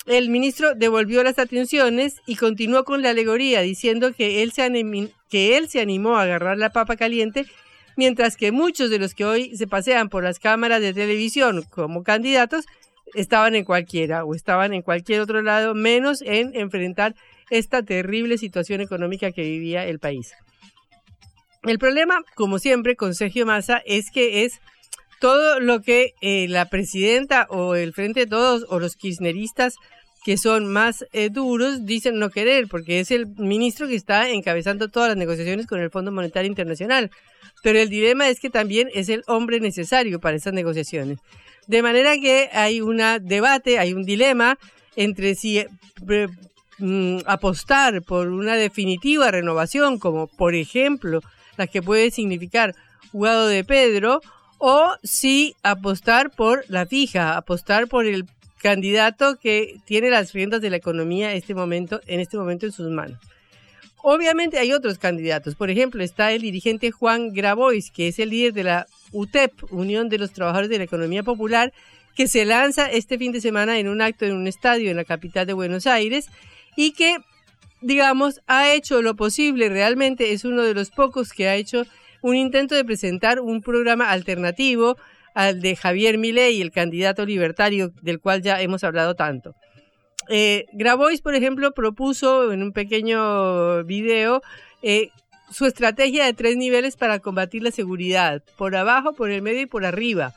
el 0.08 0.30
ministro 0.30 0.74
devolvió 0.74 1.24
las 1.24 1.38
atenciones 1.38 2.16
y 2.26 2.36
continuó 2.36 2.84
con 2.84 3.04
la 3.04 3.12
alegoría 3.12 3.62
diciendo 3.62 4.14
que 4.14 4.42
él 4.42 4.52
se, 4.52 5.10
que 5.30 5.58
él 5.58 5.70
se 5.70 5.80
animó 5.80 6.18
a 6.18 6.24
agarrar 6.24 6.58
la 6.58 6.72
papa 6.72 6.96
caliente, 6.96 7.46
mientras 7.96 8.36
que 8.36 8.52
muchos 8.52 8.90
de 8.90 8.98
los 8.98 9.14
que 9.14 9.26
hoy 9.26 9.56
se 9.56 9.68
pasean 9.68 10.10
por 10.10 10.24
las 10.24 10.40
cámaras 10.40 10.82
de 10.82 10.94
televisión 10.94 11.64
como 11.70 12.04
candidatos 12.04 12.66
estaban 13.14 13.54
en 13.56 13.64
cualquiera 13.64 14.24
o 14.24 14.34
estaban 14.34 14.74
en 14.74 14.82
cualquier 14.82 15.22
otro 15.22 15.42
lado, 15.42 15.76
menos 15.76 16.22
en 16.24 16.56
enfrentar 16.56 17.14
esta 17.52 17.84
terrible 17.84 18.38
situación 18.38 18.82
económica 18.82 19.32
que 19.32 19.44
vivía 19.44 19.86
el 19.86 20.00
país. 20.00 20.34
El 21.64 21.78
problema, 21.78 22.24
como 22.36 22.58
siempre, 22.58 22.96
con 22.96 23.14
Sergio 23.14 23.46
Massa 23.46 23.82
es 23.86 24.10
que 24.12 24.46
es 24.46 24.60
todo 25.20 25.60
lo 25.60 25.82
que 25.82 26.16
eh, 26.22 26.48
la 26.50 26.66
presidenta 26.66 27.46
o 27.50 27.76
el 27.76 27.94
Frente 27.94 28.22
de 28.22 28.28
Todos 28.28 28.66
o 28.70 28.80
los 28.80 28.96
kirchneristas 28.96 29.76
que 30.24 30.38
son 30.38 30.72
más 30.72 31.06
eh, 31.14 31.30
duros 31.30 31.86
dicen 31.86 32.20
no 32.20 32.30
querer, 32.30 32.68
porque 32.68 33.00
es 33.00 33.12
el 33.12 33.28
ministro 33.28 33.88
que 33.88 33.96
está 33.96 34.30
encabezando 34.30 34.88
todas 34.88 35.10
las 35.10 35.18
negociaciones 35.18 35.68
con 35.68 35.80
el 35.80 35.90
Fondo 35.90 36.12
Monetario 36.12 36.50
Internacional. 36.50 37.12
Pero 37.64 37.80
el 37.80 37.90
dilema 37.90 38.28
es 38.30 38.40
que 38.40 38.50
también 38.50 38.90
es 38.94 39.10
el 39.10 39.24
hombre 39.28 39.60
necesario 39.60 40.20
para 40.20 40.38
esas 40.38 40.54
negociaciones. 40.54 41.20
De 41.68 41.82
manera 41.82 42.18
que 42.18 42.50
hay 42.54 42.82
un 42.82 43.02
debate, 43.22 43.80
hay 43.80 43.94
un 43.94 44.04
dilema 44.04 44.58
entre 44.96 45.36
si 45.36 45.60
eh, 45.60 45.68
mm, 46.82 47.20
apostar 47.26 48.02
por 48.02 48.28
una 48.28 48.56
definitiva 48.56 49.32
renovación, 49.32 50.00
como 50.00 50.28
por 50.28 50.56
ejemplo 50.56 51.22
la 51.58 51.68
que 51.68 51.82
puede 51.82 52.12
significar 52.12 52.76
Guado 53.14 53.48
de 53.48 53.64
Pedro, 53.64 54.22
o 54.58 54.94
si 55.04 55.56
apostar 55.64 56.30
por 56.30 56.64
la 56.68 56.86
fija, 56.86 57.36
apostar 57.38 57.88
por 57.88 58.06
el 58.06 58.26
candidato 58.62 59.38
que 59.38 59.80
tiene 59.86 60.10
las 60.10 60.34
riendas 60.34 60.62
de 60.62 60.70
la 60.70 60.78
economía 60.78 61.34
este 61.34 61.56
momento, 61.56 62.00
en 62.06 62.20
este 62.20 62.38
momento 62.38 62.68
en 62.68 62.72
sus 62.72 62.90
manos. 62.92 63.20
Obviamente 64.04 64.58
hay 64.58 64.72
otros 64.74 64.98
candidatos. 64.98 65.56
Por 65.56 65.70
ejemplo, 65.70 66.04
está 66.04 66.32
el 66.32 66.42
dirigente 66.42 66.92
Juan 66.92 67.34
Grabois, 67.34 67.92
que 67.92 68.08
es 68.08 68.20
el 68.20 68.30
líder 68.30 68.54
de 68.54 68.64
la 68.64 68.88
UTEP, 69.12 69.52
Unión 69.72 70.10
de 70.10 70.18
los 70.18 70.32
Trabajadores 70.32 70.70
de 70.70 70.78
la 70.80 70.86
Economía 70.86 71.24
Popular, 71.24 71.72
que 72.16 72.28
se 72.28 72.46
lanza 72.46 72.90
este 72.92 73.18
fin 73.18 73.32
de 73.32 73.42
semana 73.42 73.80
en 73.80 73.88
un 73.88 74.02
acto 74.02 74.26
en 74.26 74.36
un 74.36 74.48
estadio 74.48 74.90
en 74.90 74.98
la 74.98 75.06
capital 75.06 75.46
de 75.46 75.54
Buenos 75.54 75.88
Aires 75.88 76.30
y 76.76 76.94
que, 76.94 77.18
digamos, 77.82 78.42
ha 78.48 78.74
hecho 78.74 79.02
lo 79.02 79.16
posible, 79.16 79.70
realmente 79.70 80.34
es 80.34 80.46
uno 80.46 80.64
de 80.64 80.74
los 80.74 80.92
pocos 80.92 81.34
que 81.34 81.48
ha 81.48 81.56
hecho 81.56 81.86
un 82.22 82.36
intento 82.36 82.76
de 82.76 82.86
presentar 82.86 83.40
un 83.40 83.62
programa 83.62 84.12
alternativo 84.12 84.98
al 85.34 85.62
de 85.62 85.76
Javier 85.76 86.18
Milei, 86.18 86.62
el 86.62 86.72
candidato 86.72 87.26
libertario 87.26 87.92
del 88.02 88.20
cual 88.20 88.42
ya 88.42 88.62
hemos 88.62 88.84
hablado 88.84 89.16
tanto. 89.16 89.56
Eh, 90.30 90.66
Grabois, 90.74 91.22
por 91.22 91.36
ejemplo, 91.36 91.74
propuso 91.74 92.52
en 92.52 92.64
un 92.64 92.74
pequeño 92.74 93.84
video 93.84 94.42
eh, 94.82 95.10
su 95.52 95.66
estrategia 95.66 96.26
de 96.26 96.34
tres 96.34 96.58
niveles 96.58 96.96
para 96.96 97.20
combatir 97.20 97.64
la 97.64 97.72
seguridad, 97.72 98.44
por 98.58 98.76
abajo, 98.76 99.14
por 99.14 99.30
el 99.30 99.42
medio 99.42 99.62
y 99.62 99.66
por 99.66 99.86
arriba, 99.86 100.34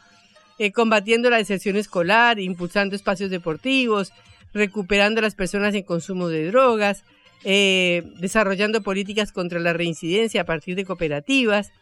eh, 0.59 0.73
combatiendo 0.73 1.31
la 1.31 1.37
deserción 1.37 1.77
escolar, 1.77 2.41
impulsando 2.41 2.97
espacios 2.97 3.31
deportivos, 3.31 4.13
recuperando 4.55 5.19
a 5.19 5.23
las 5.23 5.35
personas 5.35 5.75
en 5.75 5.83
consumo 5.83 6.29
de 6.29 6.47
drogas, 6.47 7.05
eh, 7.45 8.03
desarrollando 8.21 8.83
políticas 8.83 9.33
contra 9.33 9.61
la 9.61 9.75
reincidencia 9.75 10.43
a 10.43 10.47
partir 10.47 10.77
de 10.77 10.85
cooperativas, 10.85 11.73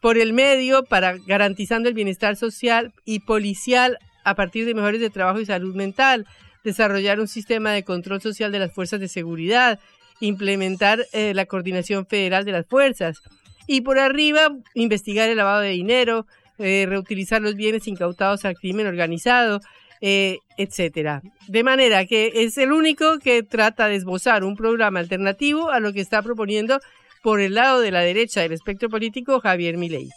por 0.00 0.16
el 0.18 0.32
medio 0.32 0.84
para 0.84 1.16
garantizando 1.26 1.88
el 1.88 1.94
bienestar 1.94 2.36
social 2.36 2.92
y 3.04 3.20
policial 3.20 3.98
a 4.24 4.34
partir 4.34 4.64
de 4.64 4.74
mejores 4.74 5.00
de 5.00 5.10
trabajo 5.10 5.40
y 5.40 5.46
salud 5.46 5.74
mental, 5.74 6.26
desarrollar 6.62 7.20
un 7.20 7.28
sistema 7.28 7.72
de 7.72 7.84
control 7.84 8.22
social 8.22 8.52
de 8.52 8.58
las 8.58 8.72
fuerzas 8.72 9.00
de 9.00 9.08
seguridad, 9.08 9.80
implementar 10.20 11.06
eh, 11.12 11.34
la 11.34 11.46
coordinación 11.46 12.06
federal 12.06 12.44
de 12.44 12.52
las 12.52 12.66
fuerzas 12.66 13.20
y 13.66 13.80
por 13.80 13.98
arriba 13.98 14.56
investigar 14.74 15.28
el 15.28 15.38
lavado 15.38 15.60
de 15.60 15.70
dinero, 15.70 16.26
eh, 16.58 16.86
reutilizar 16.88 17.42
los 17.42 17.54
bienes 17.54 17.88
incautados 17.88 18.44
al 18.44 18.56
crimen 18.56 18.86
organizado, 18.86 19.60
eh, 20.06 20.40
etcétera. 20.58 21.22
De 21.48 21.62
manera 21.62 22.04
que 22.04 22.30
es 22.34 22.58
el 22.58 22.72
único 22.72 23.18
que 23.20 23.42
trata 23.42 23.88
de 23.88 23.94
esbozar 23.94 24.44
un 24.44 24.54
programa 24.54 25.00
alternativo 25.00 25.70
a 25.70 25.80
lo 25.80 25.94
que 25.94 26.02
está 26.02 26.20
proponiendo 26.20 26.78
por 27.22 27.40
el 27.40 27.54
lado 27.54 27.80
de 27.80 27.90
la 27.90 28.00
derecha 28.00 28.42
del 28.42 28.52
espectro 28.52 28.90
político 28.90 29.40
Javier 29.40 29.78
Milei. 29.78 30.10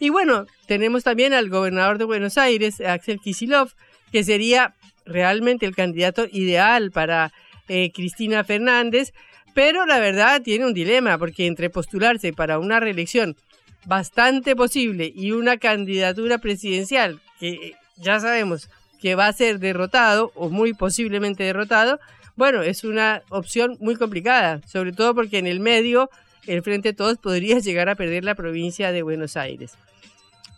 Y 0.00 0.08
bueno, 0.08 0.46
tenemos 0.66 1.04
también 1.04 1.34
al 1.34 1.48
gobernador 1.48 1.98
de 1.98 2.04
Buenos 2.04 2.36
Aires, 2.36 2.80
Axel 2.80 3.20
Kisilov, 3.20 3.74
que 4.10 4.24
sería 4.24 4.74
realmente 5.04 5.66
el 5.66 5.76
candidato 5.76 6.26
ideal 6.32 6.90
para 6.90 7.32
eh, 7.68 7.92
Cristina 7.92 8.42
Fernández, 8.42 9.12
pero 9.54 9.86
la 9.86 10.00
verdad 10.00 10.42
tiene 10.42 10.66
un 10.66 10.74
dilema, 10.74 11.16
porque 11.16 11.46
entre 11.46 11.70
postularse 11.70 12.32
para 12.32 12.58
una 12.58 12.80
reelección 12.80 13.36
bastante 13.84 14.56
posible 14.56 15.12
y 15.14 15.30
una 15.30 15.58
candidatura 15.58 16.38
presidencial 16.38 17.20
que 17.38 17.74
ya 17.98 18.18
sabemos 18.18 18.68
que 19.00 19.14
va 19.14 19.26
a 19.26 19.32
ser 19.32 19.58
derrotado 19.58 20.32
o 20.34 20.48
muy 20.48 20.74
posiblemente 20.74 21.44
derrotado, 21.44 21.98
bueno, 22.36 22.62
es 22.62 22.84
una 22.84 23.22
opción 23.30 23.76
muy 23.80 23.96
complicada, 23.96 24.60
sobre 24.66 24.92
todo 24.92 25.14
porque 25.14 25.38
en 25.38 25.46
el 25.46 25.60
medio 25.60 26.10
el 26.46 26.62
Frente 26.62 26.90
de 26.90 26.94
Todos 26.94 27.18
podría 27.18 27.58
llegar 27.58 27.88
a 27.88 27.94
perder 27.94 28.24
la 28.24 28.34
provincia 28.34 28.92
de 28.92 29.02
Buenos 29.02 29.36
Aires. 29.36 29.72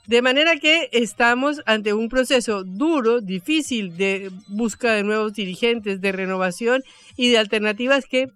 De 0.07 0.23
manera 0.23 0.57
que 0.57 0.88
estamos 0.92 1.61
ante 1.66 1.92
un 1.92 2.09
proceso 2.09 2.64
duro, 2.64 3.21
difícil 3.21 3.97
de 3.97 4.30
busca 4.49 4.92
de 4.92 5.02
nuevos 5.02 5.35
dirigentes, 5.35 6.00
de 6.00 6.12
renovación 6.12 6.83
y 7.16 7.30
de 7.30 7.38
alternativas 7.38 8.07
que, 8.07 8.28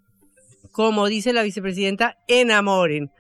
como 0.71 1.07
dice 1.07 1.33
la 1.33 1.43
vicepresidenta, 1.43 2.19
enamoren 2.29 3.11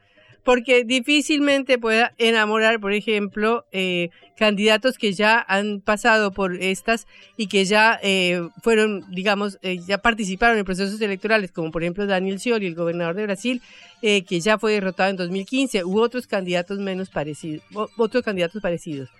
porque 0.44 0.84
difícilmente 0.84 1.78
pueda 1.78 2.14
enamorar, 2.18 2.80
por 2.80 2.92
ejemplo, 2.92 3.64
eh, 3.72 4.10
candidatos 4.36 4.98
que 4.98 5.12
ya 5.12 5.44
han 5.46 5.80
pasado 5.80 6.32
por 6.32 6.56
estas 6.56 7.06
y 7.36 7.46
que 7.46 7.64
ya 7.64 7.98
eh, 8.02 8.42
fueron, 8.62 9.04
digamos, 9.12 9.58
eh, 9.62 9.78
ya 9.86 9.98
participaron 9.98 10.58
en 10.58 10.64
procesos 10.64 11.00
electorales, 11.00 11.52
como 11.52 11.70
por 11.70 11.82
ejemplo 11.82 12.06
Daniel 12.06 12.40
Scioli, 12.40 12.66
el 12.66 12.74
gobernador 12.74 13.14
de 13.14 13.24
Brasil, 13.24 13.62
que 14.00 14.40
ya 14.40 14.58
fue 14.58 14.72
derrotado 14.72 15.10
en 15.10 15.16
2015, 15.16 15.84
u 15.84 16.00
otros 16.00 16.26
candidatos 16.26 16.80
menos 16.80 17.08
parecidos, 17.08 17.62
otros 17.96 18.24
candidatos 18.24 18.60
parecidos. 18.60 19.10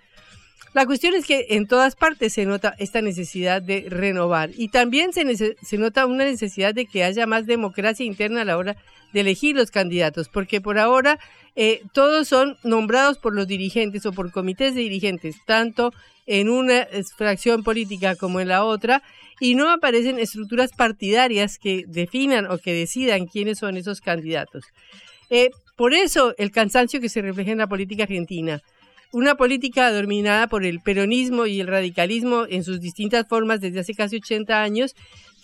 La 0.75 0.87
cuestión 0.87 1.15
es 1.15 1.27
que 1.27 1.49
en 1.51 1.67
todas 1.67 1.97
partes 1.97 2.33
se 2.33 2.47
nota 2.47 2.75
esta 2.79 3.03
necesidad 3.03 3.61
de 3.61 3.87
renovar 3.89 4.51
y 4.57 4.69
también 4.69 5.13
se, 5.13 5.77
nota 5.77 6.07
una 6.07 6.25
necesidad 6.25 6.75
de 6.75 6.87
que 6.87 7.05
haya 7.05 7.27
más 7.27 7.45
democracia 7.45 8.07
interna 8.07 8.41
a 8.41 8.45
la 8.47 8.57
hora 8.57 8.77
de 9.13 9.21
elegir 9.21 9.55
los 9.55 9.71
candidatos, 9.71 10.31
porque 10.31 10.63
por 10.63 10.79
ahora 10.79 11.19
eh, 11.57 11.83
todos 11.93 12.27
son 12.27 12.57
nombrados 12.65 13.19
por 13.19 13.35
los 13.35 13.47
dirigentes 13.47 14.07
o 14.07 14.13
por 14.13 14.33
comités 14.33 14.75
de 14.75 14.81
dirigentes, 14.81 15.37
tanto 15.47 15.93
en 16.27 16.49
una 16.49 16.87
fracción 17.17 17.63
política 17.65 18.17
como 18.17 18.41
en 18.41 18.49
la 18.49 18.65
otra, 18.65 19.03
y 19.41 19.55
no 19.55 19.71
aparecen 19.71 20.19
estructuras 20.19 20.71
partidarias 20.73 21.59
que 21.59 21.85
definan 21.87 22.51
o 22.51 22.57
que 22.57 22.73
decidan 22.73 23.27
quiénes 23.27 23.59
son 23.59 23.77
esos 23.77 24.01
candidatos. 24.01 24.65
Eh, 25.29 25.51
por 25.77 25.93
eso 25.93 26.35
el 26.39 26.51
cansancio 26.51 27.01
que 27.01 27.11
se 27.11 27.21
refleja 27.21 27.51
en 27.51 27.59
la 27.59 27.67
política 27.67 28.05
argentina. 28.05 28.63
Una 29.13 29.35
política 29.35 29.93
dominada 29.93 30.47
por 30.47 30.65
el 30.65 30.81
peronismo 30.81 31.45
y 31.45 31.61
el 31.61 31.67
radicalismo 31.67 32.47
en 32.49 32.65
sus 32.65 32.81
distintas 32.81 33.29
formas 33.29 33.61
desde 33.61 33.81
hace 33.81 33.93
casi 33.93 34.17
80 34.17 34.63
años 34.63 34.95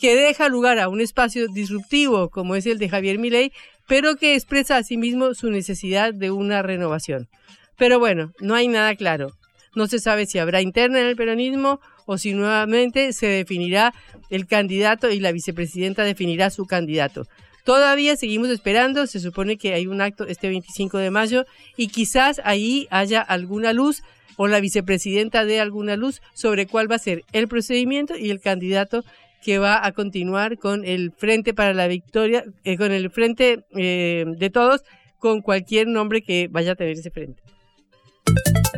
que 0.01 0.17
deja 0.17 0.49
lugar 0.49 0.79
a 0.79 0.89
un 0.89 1.03
espacio 1.03 1.49
disruptivo 1.49 2.31
como 2.31 2.55
es 2.55 2.65
el 2.65 2.79
de 2.79 2.89
Javier 2.89 3.19
Milei, 3.19 3.53
pero 3.87 4.17
que 4.17 4.35
expresa 4.35 4.79
asimismo 4.79 5.35
su 5.35 5.51
necesidad 5.51 6.15
de 6.15 6.31
una 6.31 6.63
renovación. 6.63 7.29
Pero 7.77 7.99
bueno, 7.99 8.33
no 8.41 8.55
hay 8.55 8.69
nada 8.69 8.97
claro. 8.97 9.33
No 9.75 9.87
se 9.87 9.99
sabe 9.99 10.25
si 10.25 10.39
habrá 10.39 10.63
interna 10.63 11.01
en 11.01 11.07
el 11.07 11.17
peronismo 11.17 11.79
o 12.07 12.17
si 12.17 12.33
nuevamente 12.33 13.13
se 13.13 13.27
definirá 13.27 13.93
el 14.31 14.47
candidato 14.47 15.11
y 15.11 15.21
la 15.21 15.31
vicepresidenta 15.31 16.05
definirá 16.05 16.49
su 16.49 16.65
candidato. 16.65 17.27
Todavía 17.69 18.17
seguimos 18.17 18.49
esperando, 18.49 19.07
se 19.07 19.21
supone 19.21 19.59
que 19.59 19.75
hay 19.75 19.87
un 19.87 20.01
acto 20.01 20.27
este 20.27 20.49
25 20.49 20.97
de 20.97 21.11
mayo 21.11 21.45
y 21.77 21.89
quizás 21.89 22.41
ahí 22.43 22.89
haya 22.89 23.21
alguna 23.21 23.75
luz 23.75 24.01
o 24.39 24.49
la 24.49 24.59
vicepresidenta 24.61 25.45
dé 25.45 25.61
alguna 25.61 25.95
luz 25.95 26.23
sobre 26.33 26.67
cuál 26.67 26.91
va 26.91 26.95
a 26.95 26.99
ser 26.99 27.25
el 27.33 27.47
procedimiento 27.47 28.17
y 28.17 28.31
el 28.31 28.41
candidato 28.41 29.05
que 29.45 29.59
va 29.59 29.85
a 29.85 29.93
continuar 29.93 30.57
con 30.57 30.87
el 30.87 31.13
Frente 31.13 31.53
para 31.53 31.75
la 31.75 31.89
Victoria, 31.89 32.43
eh, 32.65 32.79
con 32.79 32.91
el 32.91 33.11
Frente 33.11 33.67
eh, 33.77 34.25
de 34.27 34.49
Todos, 34.49 34.81
con 35.19 35.43
cualquier 35.43 35.89
nombre 35.89 36.23
que 36.23 36.49
vaya 36.51 36.73
a 36.73 36.75
tener 36.75 36.95
ese 36.95 37.11
frente. 37.11 37.43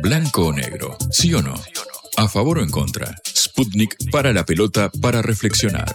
Blanco 0.01 0.47
o 0.47 0.51
negro, 0.51 0.97
sí 1.11 1.33
o 1.33 1.41
no. 1.41 1.53
A 2.17 2.27
favor 2.27 2.57
o 2.57 2.61
en 2.61 2.69
contra. 2.69 3.15
Sputnik 3.25 3.95
para 4.11 4.33
la 4.33 4.45
pelota 4.45 4.91
para 5.01 5.21
reflexionar. 5.21 5.85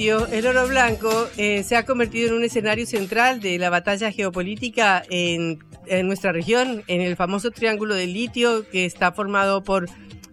El 0.00 0.46
oro 0.46 0.66
blanco, 0.66 1.28
eh, 1.36 1.62
se 1.62 1.76
ha 1.76 1.84
convertido 1.84 2.28
en 2.28 2.34
un 2.34 2.44
escenario 2.44 2.86
central 2.86 3.40
de 3.40 3.58
la 3.58 3.68
batalla 3.68 4.10
geopolítica 4.10 5.02
en, 5.10 5.58
en 5.86 6.06
nuestra 6.06 6.32
región, 6.32 6.82
en 6.86 7.02
el 7.02 7.16
famoso 7.16 7.50
triángulo 7.50 7.94
del 7.94 8.14
litio 8.14 8.66
que 8.70 8.86
está 8.86 9.12
formado 9.12 9.62
por 9.62 9.90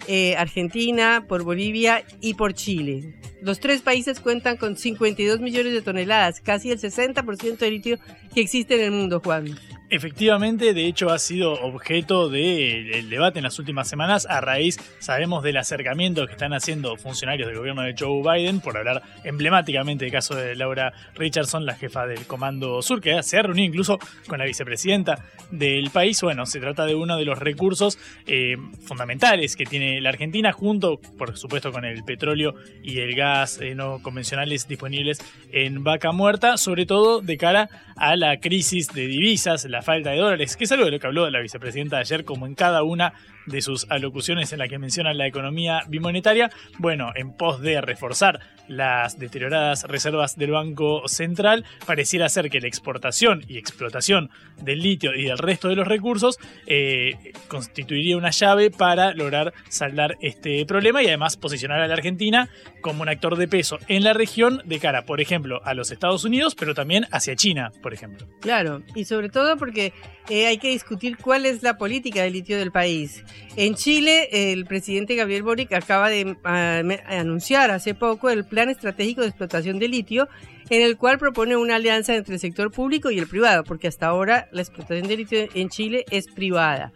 eh, 0.08 0.38
Argentina, 0.38 1.26
por 1.28 1.44
Bolivia 1.44 2.06
y 2.22 2.36
por 2.36 2.54
Chile. 2.54 3.20
Los 3.42 3.60
tres 3.60 3.82
países 3.82 4.22
cuentan 4.22 4.56
con 4.56 4.78
52 4.78 5.42
millones 5.42 5.74
de 5.74 5.82
toneladas, 5.82 6.40
casi 6.40 6.72
el 6.72 6.80
60% 6.80 7.58
de 7.58 7.70
litio 7.70 7.98
que 8.34 8.40
existe 8.40 8.76
en 8.76 8.82
el 8.86 8.92
mundo, 8.92 9.20
Juan. 9.22 9.60
Efectivamente, 9.89 10.74
de 10.74 10.86
hecho 10.86 11.12
ha 11.12 11.17
sido 11.17 11.53
objeto 11.53 12.27
del 12.27 13.10
debate 13.10 13.39
en 13.39 13.44
las 13.44 13.58
últimas 13.58 13.88
semanas 13.88 14.27
a 14.29 14.41
raíz, 14.41 14.77
sabemos, 15.00 15.44
del 15.44 15.56
acercamiento 15.56 16.27
que 16.27 16.34
están 16.34 16.53
haciendo 16.53 16.98
funcionarios 16.98 17.48
del 17.48 17.58
gobierno 17.58 17.84
de 17.84 17.96
Joe 17.98 18.22
Biden, 18.22 18.60
por 18.60 18.77
hablar 18.77 19.01
emblemáticamente 19.24 20.03
del 20.03 20.12
caso 20.12 20.36
de 20.36 20.56
Laura 20.56 20.91
Richardson, 21.15 21.65
la 21.65 21.75
jefa 21.75 22.06
del 22.06 22.25
Comando 22.27 22.82
Sur, 22.82 23.00
que 23.00 23.24
se 23.24 23.38
ha 23.38 23.44
reunido 23.44 23.65
incluso 23.65 23.98
con 24.27 24.39
la 24.39 24.46
vicepresidenta 24.46 25.24
del 25.51 25.89
país. 25.89 26.22
Bueno, 26.22 26.46
se 26.46 26.60
trata 26.60 26.86
de 26.86 26.94
uno 26.94 27.15
de 27.15 27.24
los 27.24 27.39
recursos 27.39 27.98
eh, 28.25 28.58
fundamentales 28.84 29.56
que 29.56 29.63
tiene 29.63 30.01
la 30.01 30.10
Argentina, 30.10 30.51
junto, 30.51 31.00
por 31.17 31.38
supuesto, 31.38 31.72
con 31.72 31.86
el 31.86 32.03
petróleo 32.03 32.56
y 32.84 33.00
el 33.00 33.15
gas 33.15 33.60
eh, 33.62 33.74
no 33.74 34.01
convencionales 34.03 34.67
disponibles 34.67 35.20
en 35.53 35.86
vaca 35.86 36.12
muerta, 36.12 36.58
sobre 36.58 36.86
todo 36.86 37.22
de 37.22 37.38
cara 37.38 37.70
a 37.87 37.87
la 38.16 38.39
crisis 38.39 38.88
de 38.94 39.08
divisas, 39.08 39.66
la 39.66 39.82
falta 39.82 40.12
de 40.12 40.18
dólares, 40.18 40.56
que 40.56 40.66
es 40.66 40.72
algo 40.72 40.86
de 40.86 40.92
lo 40.92 41.00
que 41.00 41.08
habló 41.08 41.30
la 41.30 41.42
vicepresidenta 41.42 41.98
ayer, 41.98 42.24
como 42.24 42.46
en 42.46 42.56
cada 42.56 42.84
una 42.84 43.13
de 43.48 43.62
sus 43.62 43.89
alocuciones 43.89 44.54
en 44.54 44.60
la 44.60 44.68
que 44.68 44.77
menciona 44.77 45.13
la 45.13 45.25
economía 45.27 45.82
bimonetaria, 45.88 46.51
bueno, 46.77 47.12
en 47.16 47.36
pos 47.36 47.62
de 47.62 47.82
reforzar 47.82 48.39
las 48.68 49.18
deterioradas 49.18 49.84
reservas 49.84 50.36
del 50.36 50.51
Banco 50.51 51.08
Central, 51.08 51.66
pareciera 51.86 52.30
ser 52.30 52.50
que 52.50 52.62
la 52.62 52.68
exportación 52.68 53.44
y 53.48 53.58
explotación 53.58 54.30
del 54.62 54.82
litio 54.82 55.16
y 55.16 55.24
del 55.24 55.38
resto 55.38 55.70
de 55.70 55.75
los 55.75 55.88
recursos 55.88 56.38
eh, 56.66 57.34
constituiría 57.48 58.18
una 58.18 58.32
llave 58.32 58.70
para 58.70 59.13
lograr 59.13 59.54
saldar 59.70 60.18
este 60.22 60.66
problema 60.66 61.01
y 61.01 61.08
además 61.08 61.38
posicionar 61.38 61.82
a 61.82 61.88
la 61.88 61.94
Argentina 61.94 62.50
como 62.82 63.01
un 63.01 63.10
actor 63.10 63.38
de 63.38 63.48
peso 63.48 63.80
en 63.88 64.04
la 64.04 64.13
región 64.13 64.62
de 64.66 64.80
cara, 64.80 65.04
por 65.04 65.22
ejemplo, 65.22 65.62
a 65.63 65.74
los 65.74 65.92
Estados 65.92 66.25
Unidos, 66.25 66.56
pero 66.56 66.74
también 66.74 67.08
hacia 67.12 67.36
China, 67.36 67.72
por 67.82 67.94
ejemplo. 67.94 68.27
Claro, 68.42 68.84
y 68.96 69.06
sobre 69.06 69.30
todo 69.30 69.58
porque 69.58 69.94
eh, 70.29 70.48
hay 70.48 70.57
que 70.57 70.69
discutir 70.69 71.17
cuál 71.17 71.46
es 71.46 71.63
la 71.63 71.77
política 71.77 72.24
del 72.24 72.34
litio 72.34 72.57
del 72.57 72.72
país. 72.72 73.24
En 73.55 73.75
Chile, 73.75 74.51
el 74.51 74.65
presidente 74.65 75.15
Gabriel 75.15 75.43
Boric 75.43 75.74
acaba 75.74 76.10
de 76.10 76.38
ah, 76.43 76.81
anunciar 77.07 77.72
hace 77.72 77.93
poco 77.93 78.29
el 78.29 78.46
Plan 78.46 78.69
Estratégico 78.69 79.22
de 79.22 79.27
Explotación 79.27 79.79
de 79.79 79.88
Litio, 79.88 80.27
en 80.69 80.81
el 80.81 80.98
cual 80.98 81.17
propone 81.17 81.55
una 81.55 81.75
alianza 81.75 82.15
entre 82.15 82.36
el 82.36 82.39
sector 82.39 82.72
público 82.72 83.10
y 83.10 83.19
el 83.19 83.27
privado, 83.27 83.63
porque 83.63 83.88
hasta 83.88 84.07
ahora 84.07 84.50
la 84.51 84.62
explotación 84.62 85.07
de 85.07 85.17
litio 85.17 85.48
en 85.53 85.69
Chile 85.69 86.05
es 86.12 86.27
privada. 86.27 86.91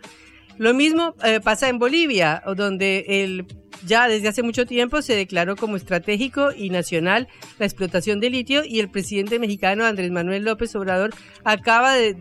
Lo 0.58 0.74
mismo 0.74 1.16
eh, 1.24 1.40
pasa 1.40 1.70
en 1.70 1.80
Bolivia, 1.80 2.44
donde 2.56 3.06
el 3.08 3.46
ya 3.86 4.08
desde 4.08 4.28
hace 4.28 4.44
mucho 4.44 4.66
tiempo 4.66 5.02
se 5.02 5.16
declaró 5.16 5.56
como 5.56 5.76
estratégico 5.76 6.52
y 6.56 6.70
nacional 6.70 7.28
la 7.60 7.66
explotación 7.66 8.20
de 8.20 8.30
litio 8.30 8.64
y 8.64 8.80
el 8.80 8.90
presidente 8.90 9.40
mexicano 9.40 9.86
Andrés 9.86 10.12
Manuel 10.12 10.44
López 10.44 10.76
Obrador 10.76 11.12
acaba 11.44 11.96
de, 11.96 12.16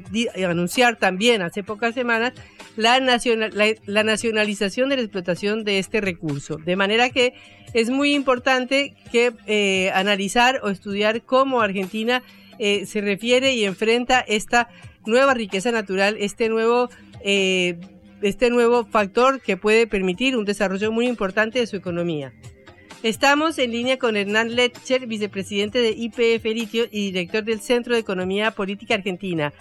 anunciar 0.47 0.97
también 0.97 1.43
hace 1.43 1.63
pocas 1.63 1.95
semanas 1.95 2.33
la, 2.77 2.99
la, 2.99 4.05
nacionalización 4.05 4.89
de 4.89 4.97
la 4.97 5.03
explotación 5.03 5.65
de 5.65 5.79
este 5.79 6.01
recurso. 6.01 6.57
De 6.57 6.77
manera 6.77 7.11
que 7.11 7.35
es 7.75 7.91
muy 7.91 8.15
importante 8.15 8.95
que 9.13 9.33
eh, 9.47 9.91
analizar 9.95 10.61
o 10.63 10.71
estudiar 10.71 11.23
cómo 11.23 11.61
Argentina 11.61 12.23
eh, 12.59 12.87
se 12.87 13.01
refiere 13.01 13.55
y 13.55 13.65
enfrenta 13.65 14.21
esta 14.21 14.69
nueva 15.07 15.35
riqueza 15.35 15.73
natural, 15.73 16.17
este 16.19 16.49
nuevo 16.49 16.91
eh, 17.23 17.79
este 18.23 18.51
nuevo 18.51 18.85
factor 18.85 19.41
que 19.41 19.57
puede 19.57 19.87
permitir 19.87 20.37
un 20.37 20.45
desarrollo 20.45 20.93
muy 20.93 21.07
importante 21.07 21.59
de 21.59 21.67
su 21.67 21.77
economía. 21.77 22.33
Estamos 23.03 23.59
en 23.59 23.73
línea 23.73 23.99
con 23.99 24.17
Hernán 24.17 24.55
Letcher, 24.55 25.07
vicepresidente 25.07 25.79
de 25.79 25.91
IPF 25.97 26.45
Litio 26.45 26.85
y 26.91 27.07
director 27.07 27.45
del 27.45 27.61
Centro 27.61 27.95
de 27.95 28.01
Economía 28.01 28.51
Política 28.51 28.95
Argentina. 28.95 29.55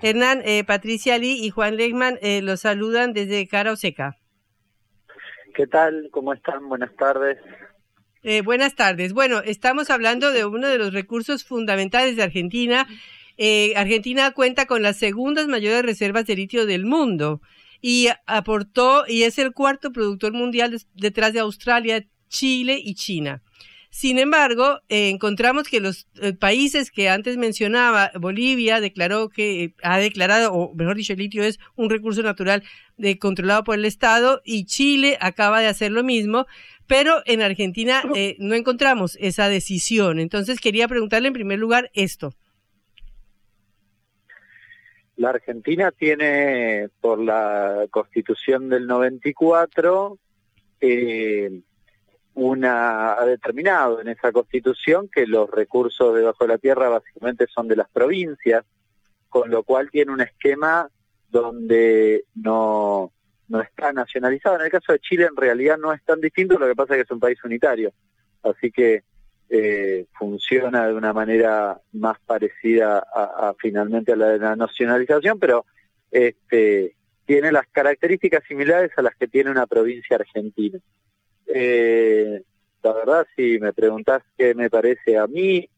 Hernán, 0.00 0.40
eh, 0.44 0.64
Patricia 0.64 1.18
Lee 1.18 1.44
y 1.44 1.50
Juan 1.50 1.76
Legman 1.76 2.18
eh, 2.22 2.40
los 2.40 2.60
saludan 2.60 3.12
desde 3.12 3.46
Cara 3.48 3.72
Oseca. 3.72 4.16
¿Qué 5.54 5.66
tal? 5.66 6.08
¿Cómo 6.10 6.32
están? 6.32 6.68
Buenas 6.68 6.94
tardes. 6.96 7.38
Eh, 8.22 8.40
buenas 8.40 8.74
tardes. 8.74 9.12
Bueno, 9.12 9.40
estamos 9.44 9.90
hablando 9.90 10.32
de 10.32 10.46
uno 10.46 10.66
de 10.66 10.78
los 10.78 10.94
recursos 10.94 11.44
fundamentales 11.44 12.16
de 12.16 12.22
Argentina. 12.22 12.86
Argentina 13.76 14.30
cuenta 14.30 14.64
con 14.64 14.80
las 14.80 14.96
segundas 14.96 15.46
mayores 15.46 15.82
reservas 15.84 16.24
de 16.24 16.36
litio 16.36 16.64
del 16.64 16.86
mundo 16.86 17.42
y 17.88 18.08
aportó 18.26 19.04
y 19.06 19.22
es 19.22 19.38
el 19.38 19.52
cuarto 19.52 19.92
productor 19.92 20.32
mundial 20.32 20.76
detrás 20.94 21.32
de 21.32 21.38
Australia, 21.38 22.04
Chile 22.28 22.80
y 22.82 22.96
China. 22.96 23.44
Sin 23.90 24.18
embargo, 24.18 24.80
eh, 24.88 25.08
encontramos 25.08 25.68
que 25.68 25.78
los 25.78 26.08
eh, 26.20 26.32
países 26.32 26.90
que 26.90 27.08
antes 27.08 27.36
mencionaba, 27.36 28.10
Bolivia 28.18 28.80
declaró 28.80 29.28
que 29.28 29.74
ha 29.84 29.98
declarado, 29.98 30.52
o 30.52 30.74
mejor 30.74 30.96
dicho, 30.96 31.12
el 31.12 31.20
litio 31.20 31.44
es 31.44 31.60
un 31.76 31.88
recurso 31.88 32.24
natural 32.24 32.64
de, 32.96 33.20
controlado 33.20 33.62
por 33.62 33.76
el 33.76 33.84
Estado 33.84 34.42
y 34.44 34.64
Chile 34.64 35.16
acaba 35.20 35.60
de 35.60 35.68
hacer 35.68 35.92
lo 35.92 36.02
mismo, 36.02 36.46
pero 36.88 37.22
en 37.24 37.40
Argentina 37.40 38.02
eh, 38.16 38.34
no 38.40 38.56
encontramos 38.56 39.16
esa 39.20 39.48
decisión. 39.48 40.18
Entonces 40.18 40.58
quería 40.58 40.88
preguntarle 40.88 41.28
en 41.28 41.34
primer 41.34 41.60
lugar 41.60 41.92
esto. 41.94 42.34
La 45.16 45.30
Argentina 45.30 45.90
tiene, 45.92 46.90
por 47.00 47.18
la 47.18 47.86
constitución 47.90 48.68
del 48.68 48.86
94, 48.86 50.18
eh, 50.80 51.62
una, 52.34 53.14
ha 53.14 53.24
determinado 53.24 54.00
en 54.00 54.08
esa 54.08 54.30
constitución 54.30 55.08
que 55.08 55.26
los 55.26 55.50
recursos 55.50 56.14
debajo 56.14 56.44
de 56.44 56.48
la 56.48 56.58
tierra 56.58 56.90
básicamente 56.90 57.46
son 57.46 57.66
de 57.66 57.76
las 57.76 57.88
provincias, 57.88 58.64
con 59.30 59.50
lo 59.50 59.62
cual 59.62 59.90
tiene 59.90 60.12
un 60.12 60.20
esquema 60.20 60.90
donde 61.30 62.24
no, 62.34 63.10
no 63.48 63.60
está 63.60 63.92
nacionalizado. 63.92 64.56
En 64.56 64.66
el 64.66 64.70
caso 64.70 64.92
de 64.92 64.98
Chile 64.98 65.26
en 65.30 65.36
realidad 65.36 65.78
no 65.78 65.94
es 65.94 66.02
tan 66.04 66.20
distinto, 66.20 66.58
lo 66.58 66.66
que 66.66 66.76
pasa 66.76 66.94
es 66.94 66.98
que 66.98 67.04
es 67.04 67.10
un 67.10 67.20
país 67.20 67.42
unitario. 67.42 67.92
Así 68.42 68.70
que 68.70 69.02
eh, 69.48 70.06
funciona 70.18 70.88
de 70.88 70.94
una 70.94 71.12
manera 71.12 71.80
más 71.92 72.18
parecida 72.26 72.98
a, 72.98 73.54
finalmente 73.58 74.12
a 74.12 74.16
la 74.16 74.28
de 74.30 74.38
la 74.38 74.56
nacionalización, 74.56 75.38
pero 75.38 75.64
este, 76.10 76.96
tiene 77.26 77.52
las 77.52 77.66
características 77.68 78.42
similares 78.48 78.90
a 78.96 79.02
las 79.02 79.14
que 79.14 79.28
tiene 79.28 79.50
una 79.50 79.66
provincia 79.66 80.16
argentina. 80.16 80.78
Eh, 81.46 82.42
la 82.82 82.92
verdad, 82.92 83.26
si 83.36 83.58
me 83.60 83.72
preguntás 83.72 84.22
qué 84.36 84.54
me 84.54 84.68
parece 84.68 85.16
a 85.16 85.26
mí, 85.26 85.68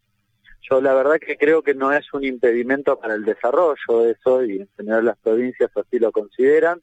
yo 0.63 0.81
la 0.81 0.95
verdad 0.95 1.19
que 1.19 1.37
creo 1.37 1.63
que 1.63 1.75
no 1.75 1.93
es 1.93 2.13
un 2.15 2.25
impedimento 2.25 2.99
para 2.99 3.15
el 3.15 3.25
desarrollo 3.25 4.03
de 4.03 4.13
eso, 4.13 4.45
y 4.45 4.61
en 4.61 4.69
general 4.77 5.05
las 5.05 5.19
provincias 5.19 5.71
así 5.77 5.99
lo 5.99 6.11
consideran. 6.11 6.81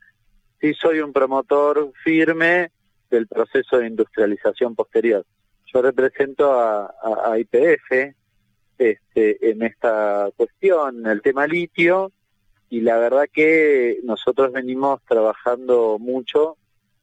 Sí 0.61 0.73
soy 0.73 0.99
un 0.99 1.13
promotor 1.13 1.91
firme 2.03 2.71
del 3.09 3.27
proceso 3.27 3.79
de 3.79 3.87
industrialización 3.87 4.75
posterior 4.75 5.25
yo 5.75 5.81
represento 5.81 6.57
a, 6.57 7.37
IPF 7.37 8.15
este, 8.77 9.49
en 9.49 9.61
esta 9.61 10.29
cuestión, 10.37 11.05
el 11.05 11.21
tema 11.21 11.47
litio, 11.47 12.13
y 12.69 12.79
la 12.79 12.97
verdad 12.97 13.25
que 13.31 13.99
nosotros 14.03 14.53
venimos 14.53 15.01
trabajando 15.05 15.97
mucho 15.99 16.55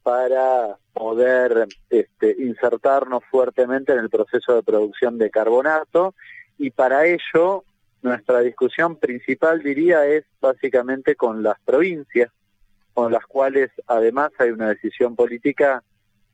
para 0.02 0.78
poder 0.94 1.68
este, 1.90 2.35
insertarnos 2.38 3.22
fuertemente 3.30 3.92
en 3.92 3.98
el 3.98 4.08
proceso 4.08 4.54
de 4.54 4.62
producción 4.62 5.18
de 5.18 5.30
carbonato 5.30 6.14
y 6.58 6.70
para 6.70 7.06
ello 7.06 7.64
nuestra 8.00 8.40
discusión 8.40 8.96
principal 8.96 9.62
diría 9.62 10.04
es 10.06 10.24
básicamente 10.40 11.14
con 11.14 11.42
las 11.42 11.61
provincias 11.61 12.32
con 12.94 13.12
las 13.12 13.24
cuales 13.26 13.70
además 13.87 14.32
hay 14.38 14.50
una 14.50 14.70
decisión 14.70 15.14
política 15.14 15.85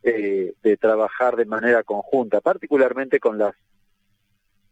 eh, 0.02 0.54
de 0.62 0.76
trabajar 0.76 1.36
de 1.36 1.44
manera 1.44 1.82
conjunta, 1.82 2.40
particularmente 2.40 3.18
con 3.18 3.38
las 3.38 3.54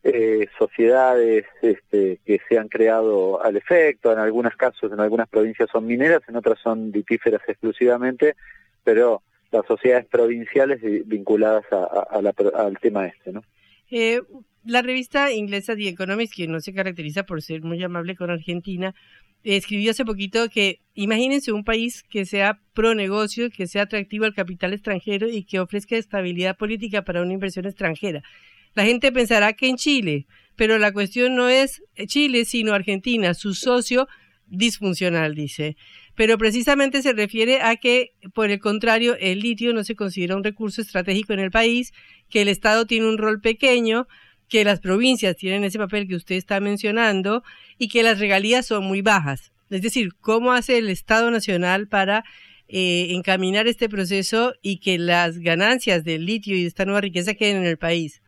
eh, 0.02 0.46
sociedades 0.58 1.44
este, 1.62 2.20
que 2.24 2.40
se 2.48 2.58
han 2.58 2.68
creado 2.68 3.42
al 3.42 3.56
efecto, 3.56 4.12
en 4.12 4.18
algunos 4.18 4.54
casos, 4.54 4.92
en 4.92 5.00
algunas 5.00 5.28
provincias 5.28 5.68
son 5.70 5.86
mineras, 5.86 6.22
en 6.28 6.36
otras 6.36 6.60
son 6.60 6.92
vitíferas 6.92 7.42
exclusivamente, 7.48 8.36
pero 8.84 9.22
las 9.50 9.66
sociedades 9.66 10.06
provinciales 10.06 10.80
vinculadas 11.06 11.64
al 11.72 12.78
tema 12.80 13.06
este, 13.06 13.32
¿no? 13.32 13.42
Eh, 13.90 14.20
la 14.64 14.82
revista 14.82 15.32
inglesa 15.32 15.76
The 15.76 15.88
Economist, 15.88 16.34
que 16.34 16.48
no 16.48 16.60
se 16.60 16.74
caracteriza 16.74 17.24
por 17.24 17.40
ser 17.40 17.62
muy 17.62 17.82
amable 17.82 18.16
con 18.16 18.30
Argentina, 18.30 18.94
escribió 19.42 19.92
hace 19.92 20.04
poquito 20.04 20.48
que 20.48 20.80
imagínense 20.94 21.52
un 21.52 21.64
país 21.64 22.02
que 22.02 22.24
sea 22.24 22.60
pro 22.74 22.94
negocio, 22.94 23.50
que 23.50 23.66
sea 23.66 23.82
atractivo 23.82 24.24
al 24.24 24.34
capital 24.34 24.72
extranjero 24.72 25.28
y 25.28 25.44
que 25.44 25.60
ofrezca 25.60 25.96
estabilidad 25.96 26.56
política 26.56 27.02
para 27.02 27.22
una 27.22 27.32
inversión 27.32 27.66
extranjera. 27.66 28.22
la 28.74 28.84
gente 28.84 29.10
pensará 29.12 29.54
que 29.54 29.68
en 29.68 29.76
Chile, 29.76 30.26
pero 30.56 30.78
la 30.78 30.92
cuestión 30.92 31.34
no 31.34 31.48
es 31.48 31.82
Chile, 32.06 32.44
sino 32.44 32.74
Argentina, 32.74 33.34
su 33.34 33.54
socio 33.54 34.08
disfuncional, 34.46 35.34
dice. 35.34 35.76
Pero 36.14 36.38
precisamente 36.38 37.02
se 37.02 37.12
refiere 37.12 37.60
a 37.60 37.76
que, 37.76 38.12
por 38.34 38.50
el 38.50 38.58
contrario, 38.58 39.16
el 39.20 39.40
litio 39.40 39.72
no 39.74 39.84
se 39.84 39.96
considera 39.96 40.36
un 40.36 40.44
recurso 40.44 40.80
estratégico 40.80 41.32
en 41.32 41.40
el 41.40 41.50
país, 41.50 41.92
que 42.30 42.42
el 42.42 42.48
Estado 42.48 42.86
tiene 42.86 43.06
un 43.06 43.18
rol 43.18 43.40
pequeño, 43.40 44.08
que 44.48 44.64
las 44.64 44.80
provincias 44.80 45.36
tienen 45.36 45.64
ese 45.64 45.78
papel 45.78 46.06
que 46.08 46.16
usted 46.16 46.36
está 46.36 46.60
mencionando 46.60 47.42
y 47.78 47.88
que 47.88 48.02
las 48.02 48.18
regalías 48.18 48.66
son 48.66 48.84
muy 48.84 49.02
bajas. 49.02 49.52
Es 49.70 49.82
decir, 49.82 50.14
¿cómo 50.20 50.52
hace 50.52 50.78
el 50.78 50.88
Estado 50.88 51.30
Nacional 51.30 51.88
para 51.88 52.24
eh, 52.68 53.08
encaminar 53.10 53.66
este 53.66 53.88
proceso 53.88 54.54
y 54.62 54.78
que 54.78 54.98
las 54.98 55.38
ganancias 55.38 56.04
del 56.04 56.26
litio 56.26 56.56
y 56.56 56.62
de 56.62 56.68
esta 56.68 56.84
nueva 56.84 57.00
riqueza 57.00 57.34
queden 57.34 57.58
en 57.58 57.66
el 57.66 57.76
país? 57.76 58.22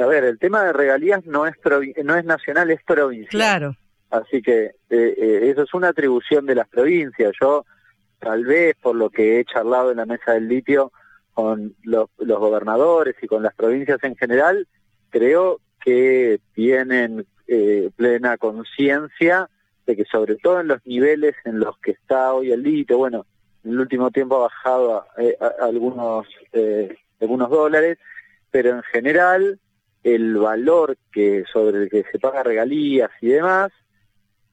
A 0.00 0.06
ver, 0.06 0.24
el 0.24 0.38
tema 0.38 0.64
de 0.64 0.72
regalías 0.72 1.24
no 1.26 1.46
es 1.46 1.54
no 2.02 2.16
es 2.16 2.24
nacional, 2.24 2.70
es 2.70 2.82
provincial. 2.82 3.28
Claro. 3.28 3.76
Así 4.10 4.42
que 4.42 4.64
eh, 4.64 4.74
eh, 4.90 5.50
eso 5.50 5.62
es 5.62 5.74
una 5.74 5.88
atribución 5.88 6.46
de 6.46 6.54
las 6.54 6.68
provincias. 6.68 7.32
Yo, 7.40 7.64
tal 8.18 8.44
vez 8.44 8.74
por 8.80 8.94
lo 8.94 9.10
que 9.10 9.40
he 9.40 9.44
charlado 9.44 9.90
en 9.90 9.98
la 9.98 10.06
mesa 10.06 10.32
del 10.32 10.48
litio 10.48 10.92
con 11.34 11.74
los, 11.82 12.08
gobernadores 12.18 13.16
y 13.22 13.26
con 13.26 13.42
las 13.42 13.54
provincias 13.54 14.02
en 14.02 14.16
general, 14.16 14.66
creo 15.10 15.60
que 15.84 16.40
tienen 16.54 17.26
eh, 17.46 17.90
plena 17.96 18.36
conciencia 18.36 19.48
de 19.86 19.96
que 19.96 20.04
sobre 20.04 20.36
todo 20.36 20.60
en 20.60 20.68
los 20.68 20.86
niveles 20.86 21.34
en 21.44 21.58
los 21.58 21.78
que 21.78 21.92
está 21.92 22.32
hoy 22.34 22.52
el 22.52 22.62
litio, 22.62 22.98
bueno, 22.98 23.26
en 23.64 23.72
el 23.72 23.80
último 23.80 24.10
tiempo 24.10 24.36
ha 24.36 24.48
bajado 24.48 24.96
a, 24.96 25.06
algunos, 25.60 26.26
algunos 27.20 27.50
dólares, 27.50 27.98
pero 28.50 28.70
en 28.70 28.82
general 28.82 29.58
el 30.04 30.36
valor 30.36 30.96
que 31.12 31.44
sobre 31.52 31.84
el 31.84 31.90
que 31.90 32.04
se 32.10 32.18
paga 32.18 32.42
regalías 32.42 33.10
y 33.20 33.28
demás 33.28 33.70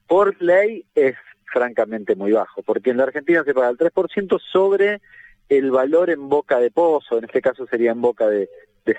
por 0.07 0.41
ley 0.41 0.85
es 0.95 1.15
francamente 1.45 2.15
muy 2.15 2.31
bajo, 2.31 2.61
porque 2.63 2.91
en 2.91 2.97
la 2.97 3.03
Argentina 3.03 3.43
se 3.43 3.53
paga 3.53 3.69
el 3.69 3.77
3% 3.77 4.39
sobre 4.51 5.01
el 5.49 5.71
valor 5.71 6.09
en 6.09 6.29
boca 6.29 6.59
de 6.59 6.71
pozo, 6.71 7.17
en 7.17 7.25
este 7.25 7.41
caso 7.41 7.65
sería 7.67 7.91
en 7.91 8.01
boca 8.01 8.27
de, 8.27 8.49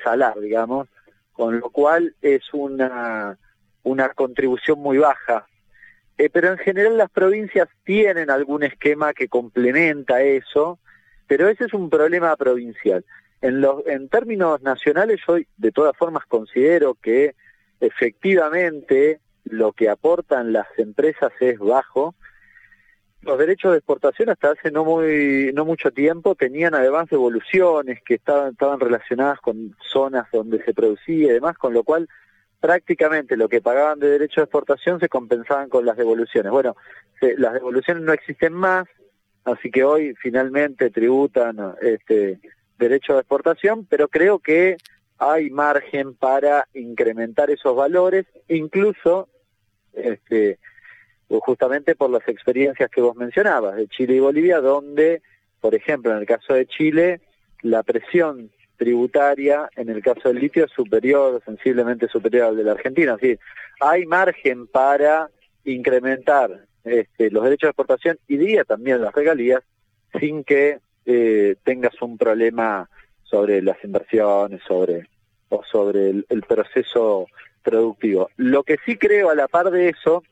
salar, 0.05 0.39
digamos, 0.39 0.89
con 1.33 1.59
lo 1.59 1.71
cual 1.71 2.15
es 2.23 2.43
una, 2.53 3.37
una 3.83 4.11
contribución 4.11 4.79
muy 4.79 4.99
baja. 4.99 5.49
Eh, 6.17 6.31
pero 6.31 6.53
en 6.53 6.59
general 6.59 6.97
las 6.97 7.11
provincias 7.11 7.69
tienen 7.83 8.31
algún 8.31 8.63
esquema 8.63 9.13
que 9.15 9.27
complementa 9.27 10.23
eso, 10.23 10.79
pero 11.27 11.49
ese 11.49 11.65
es 11.65 11.75
un 11.75 11.91
problema 11.91 12.37
provincial. 12.37 13.05
En, 13.41 13.65
en 13.87 14.09
términos 14.09 14.63
nacionales 14.63 15.21
yo 15.27 15.39
de 15.57 15.73
todas 15.73 15.97
formas 15.97 16.25
considero 16.27 16.95
que 16.95 17.35
efectivamente 17.81 19.19
lo 19.45 19.73
que 19.73 19.89
aportan 19.89 20.53
las 20.53 20.67
empresas 20.79 21.33
es 21.41 21.59
bajo. 21.59 22.15
Los 23.23 23.39
derechos 23.39 23.73
de 23.73 23.79
exportación 23.79 24.31
hasta 24.31 24.53
hace 24.53 24.71
no 24.71 24.85
muy 24.85 25.53
no 25.53 25.67
mucho 25.67 25.91
tiempo 25.91 26.35
tenían 26.35 26.75
además 26.75 27.09
devoluciones 27.11 28.03
que 28.03 28.15
estaban 28.15 28.53
estaban 28.53 28.81
relacionadas 28.81 29.41
con 29.41 29.77
zonas 29.83 30.27
donde 30.33 30.63
se 30.65 30.73
producía 30.73 31.29
y 31.29 31.33
demás, 31.33 31.59
con 31.59 31.75
lo 31.75 31.85
cual 31.85 32.09
prácticamente 32.61 33.37
lo 33.37 33.49
que 33.49 33.61
pagaban 33.61 33.99
de 33.99 34.09
derechos 34.09 34.37
de 34.37 34.43
exportación 34.45 35.01
se 35.01 35.09
compensaban 35.09 35.69
con 35.69 35.85
las 35.85 35.97
devoluciones. 35.97 36.51
Bueno, 36.51 36.77
las 37.21 37.55
devoluciones 37.55 38.03
no 38.03 38.13
existen 38.13 38.53
más, 38.53 38.87
así 39.45 39.71
que 39.71 39.85
hoy 39.85 40.15
finalmente 40.15 40.91
tributan 40.91 41.59
este 41.81 42.39
derecho 42.79 43.15
de 43.15 43.21
exportación, 43.21 43.87
pero 43.87 44.09
creo 44.09 44.39
que 44.39 44.77
hay 45.19 45.51
margen 45.51 46.15
para 46.15 46.67
incrementar 46.73 47.51
esos 47.51 47.77
valores, 47.77 48.27
incluso 48.49 49.29
este, 49.93 50.59
justamente 51.39 51.95
por 51.95 52.11
las 52.11 52.27
experiencias 52.27 52.91
que 52.91 53.01
vos 53.01 53.17
mencionabas 53.17 53.77
de 53.77 53.87
Chile 53.87 54.17
y 54.17 54.21
Bolivia, 54.21 54.61
donde, 54.61 55.23
por 55.61 55.75
ejemplo, 55.75 56.11
en 56.11 56.19
el 56.19 56.27
caso 56.27 56.55
de 56.55 56.67
Chile, 56.67 57.21
la 57.63 57.83
presión 57.83 58.51
tributaria 58.77 59.69
en 59.77 59.91
el 59.91 60.03
caso 60.03 60.31
del 60.31 60.39
litio 60.39 60.65
es 60.65 60.73
superior, 60.73 61.41
sensiblemente 61.45 62.09
superior 62.09 62.47
al 62.47 62.57
de 62.57 62.65
la 62.65 62.73
Argentina. 62.73 63.15
Es 63.15 63.21
decir, 63.21 63.39
hay 63.79 64.07
margen 64.07 64.67
para 64.67 65.29
incrementar 65.65 66.65
este, 66.83 67.31
los 67.31 67.45
derechos 67.45 67.69
de 67.69 67.71
exportación 67.71 68.19
y 68.27 68.39
diría 68.39 68.65
también 68.65 69.03
las 69.03 69.15
regalías 69.15 69.63
sin 70.19 70.45
que 70.45 70.79
eh, 71.05 71.57
tengas 71.63 72.01
un 72.01 72.17
problema 72.17 72.89
sobre 73.23 73.63
las 73.63 73.77
inversiones, 73.85 74.63
sobre 74.67 75.07
o 75.51 75.63
sobre 75.65 76.11
el, 76.11 76.43
proceso 76.49 77.27
productivo. 77.63 78.31
Lo 78.37 78.63
que 78.63 78.79
sí 78.87 78.97
creo 78.97 79.31
a 79.31 79.35
la 79.35 79.49
par 79.49 79.71
de 79.71 79.91
eso 79.91 80.23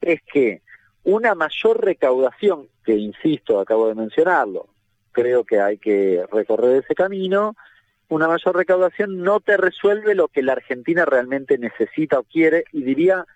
es 0.00 0.20
que 0.22 0.62
una 1.04 1.34
mayor 1.34 1.84
recaudación, 1.84 2.68
que 2.84 2.94
insisto, 2.94 3.60
acabo 3.60 3.88
de 3.88 3.94
mencionarlo, 3.94 4.68
creo 5.12 5.44
que 5.44 5.60
hay 5.60 5.78
que 5.78 6.24
recorrer 6.30 6.84
ese 6.84 6.94
camino, 6.94 7.56
una 8.08 8.28
mayor 8.28 8.56
recaudación 8.56 9.22
no 9.22 9.40
te 9.40 9.56
resuelve 9.56 10.14
lo 10.14 10.28
que 10.28 10.42
la 10.42 10.52
Argentina 10.52 11.04
realmente 11.04 11.58
necesita 11.58 12.18
o 12.18 12.24
quiere, 12.24 12.64
y 12.72 12.82
diría 12.82 13.26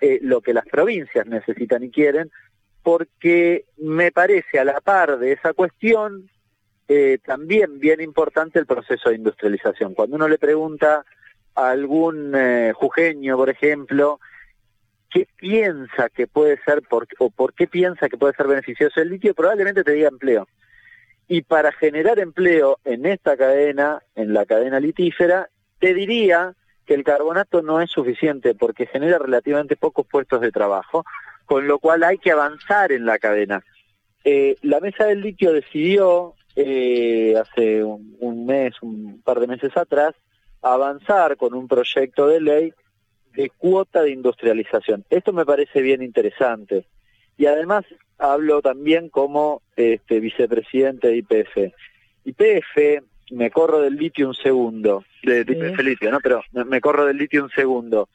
eh, 0.00 0.18
lo 0.22 0.40
que 0.40 0.54
las 0.54 0.66
provincias 0.66 1.26
necesitan 1.26 1.84
y 1.84 1.90
quieren, 1.90 2.30
porque 2.82 3.64
me 3.76 4.12
parece 4.12 4.58
a 4.58 4.64
la 4.64 4.80
par 4.80 5.18
de 5.18 5.32
esa 5.32 5.52
cuestión 5.52 6.30
eh, 6.88 7.18
también 7.24 7.80
bien 7.80 8.00
importante 8.00 8.58
el 8.58 8.66
proceso 8.66 9.08
de 9.08 9.16
industrialización. 9.16 9.94
Cuando 9.94 10.14
uno 10.16 10.28
le 10.28 10.38
pregunta 10.38 11.04
a 11.56 11.70
algún 11.70 12.32
eh, 12.36 12.72
jujeño, 12.74 13.36
por 13.36 13.50
ejemplo, 13.50 14.20
qué 15.16 15.26
piensa 15.36 16.10
que 16.10 16.26
puede 16.26 16.58
ser 16.64 16.82
por, 16.82 17.08
o 17.18 17.30
por 17.30 17.54
qué 17.54 17.66
piensa 17.66 18.08
que 18.08 18.18
puede 18.18 18.34
ser 18.34 18.46
beneficioso 18.46 19.00
el 19.00 19.08
litio, 19.08 19.34
probablemente 19.34 19.82
te 19.82 19.92
diga 19.92 20.08
empleo. 20.08 20.46
Y 21.26 21.42
para 21.42 21.72
generar 21.72 22.18
empleo 22.18 22.78
en 22.84 23.06
esta 23.06 23.36
cadena, 23.36 24.02
en 24.14 24.34
la 24.34 24.44
cadena 24.44 24.78
litífera, 24.78 25.48
te 25.78 25.94
diría 25.94 26.52
que 26.84 26.94
el 26.94 27.02
carbonato 27.02 27.62
no 27.62 27.80
es 27.80 27.90
suficiente 27.90 28.54
porque 28.54 28.86
genera 28.86 29.18
relativamente 29.18 29.74
pocos 29.76 30.06
puestos 30.06 30.42
de 30.42 30.52
trabajo, 30.52 31.04
con 31.46 31.66
lo 31.66 31.78
cual 31.78 32.04
hay 32.04 32.18
que 32.18 32.32
avanzar 32.32 32.92
en 32.92 33.06
la 33.06 33.18
cadena. 33.18 33.64
Eh, 34.24 34.56
la 34.62 34.80
mesa 34.80 35.04
del 35.04 35.22
litio 35.22 35.52
decidió 35.52 36.34
eh, 36.56 37.34
hace 37.40 37.82
un, 37.82 38.44
mes, 38.44 38.74
un 38.82 39.22
par 39.22 39.40
de 39.40 39.46
meses 39.46 39.74
atrás, 39.76 40.14
avanzar 40.60 41.38
con 41.38 41.54
un 41.54 41.68
proyecto 41.68 42.26
de 42.28 42.40
ley 42.40 42.74
de 43.36 43.50
cuota 43.50 44.02
de 44.02 44.10
industrialización. 44.10 45.04
Esto 45.10 45.32
me 45.32 45.44
parece 45.44 45.82
bien 45.82 46.02
interesante. 46.02 46.86
Y 47.36 47.46
además 47.46 47.84
hablo 48.18 48.62
también 48.62 49.10
como 49.10 49.62
este, 49.76 50.20
vicepresidente 50.20 51.08
de 51.08 51.16
IPF. 51.18 51.74
IPF, 52.24 53.04
me 53.30 53.50
corro 53.50 53.80
del 53.80 53.96
litio 53.96 54.28
un 54.28 54.34
segundo, 54.34 55.04
de, 55.22 55.40
IPF 55.40 55.82
litio, 55.82 56.10
¿no? 56.10 56.20
Pero 56.20 56.42
me 56.52 56.80
corro 56.80 57.04
del 57.04 57.18
litio 57.18 57.44
un 57.44 57.50
segundo. 57.50 58.08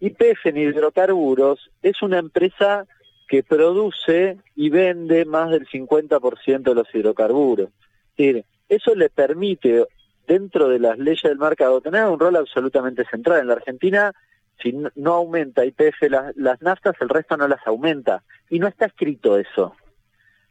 IPF 0.00 0.46
en 0.46 0.56
hidrocarburos 0.56 1.70
es 1.82 2.02
una 2.02 2.18
empresa 2.18 2.86
que 3.28 3.42
produce 3.42 4.38
y 4.56 4.70
vende 4.70 5.24
más 5.24 5.50
del 5.50 5.66
50% 5.66 6.62
de 6.62 6.74
los 6.74 6.94
hidrocarburos. 6.94 7.68
Es 7.68 8.16
decir, 8.16 8.44
eso 8.68 8.94
le 8.94 9.08
permite, 9.08 9.84
dentro 10.26 10.68
de 10.68 10.78
las 10.78 10.98
leyes 10.98 11.22
del 11.22 11.38
mercado, 11.38 11.80
tener 11.80 12.04
un 12.06 12.18
rol 12.18 12.36
absolutamente 12.36 13.04
central. 13.04 13.40
En 13.40 13.48
la 13.48 13.54
Argentina, 13.54 14.12
si 14.62 14.72
no 14.72 15.14
aumenta 15.14 15.64
IPF 15.64 16.02
las, 16.08 16.36
las 16.36 16.62
naftas, 16.62 16.96
el 17.00 17.08
resto 17.08 17.36
no 17.36 17.48
las 17.48 17.66
aumenta. 17.66 18.22
Y 18.50 18.58
no 18.58 18.68
está 18.68 18.86
escrito 18.86 19.38
eso. 19.38 19.74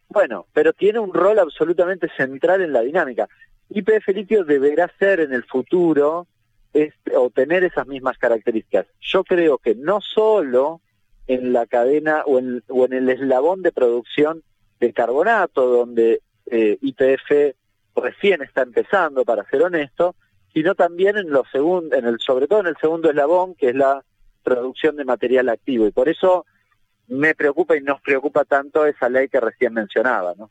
Bueno, 0.10 0.46
pero 0.54 0.74
tiene 0.74 1.00
un 1.00 1.13
rol 1.13 1.39
absolutamente 1.39 2.10
central 2.16 2.62
en 2.62 2.74
la 2.74 2.82
dinámica. 2.82 3.28
IPF 3.70 4.10
litio 4.10 4.44
deberá 4.44 4.92
ser 5.00 5.20
en 5.20 5.34
el 5.34 5.44
futuro 5.44 6.28
este, 6.74 7.16
o 7.16 7.30
tener 7.30 7.63
esas 7.63 7.88
mismas 7.88 8.18
características. 8.18 8.86
Yo 9.00 9.24
creo 9.24 9.58
que 9.58 9.76
no 9.76 10.02
solo 10.02 10.82
en 11.28 11.54
la 11.54 11.66
cadena 11.66 12.24
o 12.26 12.39
en, 12.39 12.63
o 12.68 12.86
en 12.86 12.94
el 12.94 13.10
eslabón 13.10 13.62
de 13.62 13.72
producción 13.72 14.44
de 14.80 14.94
carbonato, 14.94 15.66
donde 15.68 16.22
eh, 16.48 16.78
IPF 16.82 17.56
recién 17.96 18.42
está 18.42 18.63
empezando, 18.63 19.24
para 19.24 19.48
ser 19.50 19.63
honesto, 19.63 20.16
sino 20.54 20.76
también 20.76 21.18
en 21.18 21.30
lo 21.30 21.44
segundo, 21.52 21.96
en 21.96 22.06
el, 22.06 22.20
sobre 22.20 22.48
todo 22.48 22.60
en 22.60 22.68
el 22.68 22.78
segundo 22.78 23.10
eslabón, 23.10 23.56
que 23.56 23.70
es 23.70 23.76
la 23.76 24.04
producción 24.44 24.96
de 24.96 25.06
material 25.06 25.50
activo. 25.50 25.88
Y 25.88 25.92
por 25.92 26.10
eso 26.10 26.46
me 27.08 27.36
preocupa 27.36 27.76
y 27.76 27.82
nos 27.82 28.02
preocupa 28.02 28.46
tanto 28.46 28.86
esa 28.86 29.10
ley 29.10 29.30
que 29.30 29.39
recién 29.39 29.74
mencionaba, 29.74 30.34
¿no? 30.38 30.50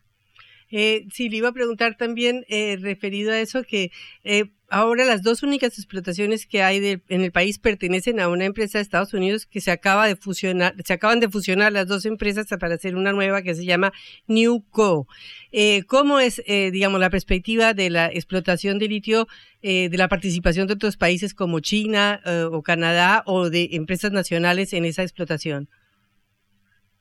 Eh, 0.73 1.07
sí, 1.13 1.29
le 1.29 1.37
iba 1.37 1.49
a 1.51 1.53
preguntar 1.53 1.97
también, 1.97 2.45
eh, 2.49 2.79
referido 2.81 3.31
a 3.31 3.39
eso, 3.39 3.63
que 3.63 3.93
eh, 4.25 4.47
ahora 4.73 5.05
las 5.05 5.23
dos 5.23 5.43
únicas 5.43 5.79
explotaciones 5.79 6.47
que 6.47 6.63
hay 6.63 7.03
en 7.09 7.21
el 7.21 7.31
país 7.31 7.59
pertenecen 7.59 8.19
a 8.21 8.29
una 8.29 8.47
empresa 8.47 8.79
de 8.79 8.83
Estados 8.83 9.13
Unidos 9.13 9.45
que 9.47 9.61
se 9.61 9.71
acaba 9.71 10.07
de 10.07 10.17
fusionar, 10.17 10.75
se 10.83 10.95
acaban 10.95 11.21
de 11.21 11.29
fusionar 11.29 11.73
las 11.73 11.87
dos 11.87 12.07
empresas 12.07 12.47
para 12.59 12.75
hacer 12.75 12.97
una 12.97 13.13
nueva 13.13 13.43
que 13.43 13.55
se 13.55 13.67
llama 13.67 13.93
Newco. 14.27 15.07
Eh, 15.53 15.83
¿Cómo 15.85 16.21
es, 16.21 16.43
eh, 16.47 16.71
digamos, 16.73 17.01
la 17.01 17.11
perspectiva 17.11 17.75
de 17.75 17.91
la 17.91 18.07
explotación 18.07 18.79
de 18.79 18.89
litio, 18.89 19.29
eh, 19.61 19.91
de 19.91 19.99
la 19.99 20.09
participación 20.09 20.67
de 20.67 20.75
otros 20.75 20.97
países 20.97 21.35
como 21.35 21.61
China 21.61 22.21
eh, 22.25 22.47
o 22.51 22.63
Canadá 22.63 23.23
o 23.27 23.51
de 23.51 23.69
empresas 23.73 24.11
nacionales 24.11 24.73
en 24.73 24.87
esa 24.87 25.03
explotación? 25.03 25.69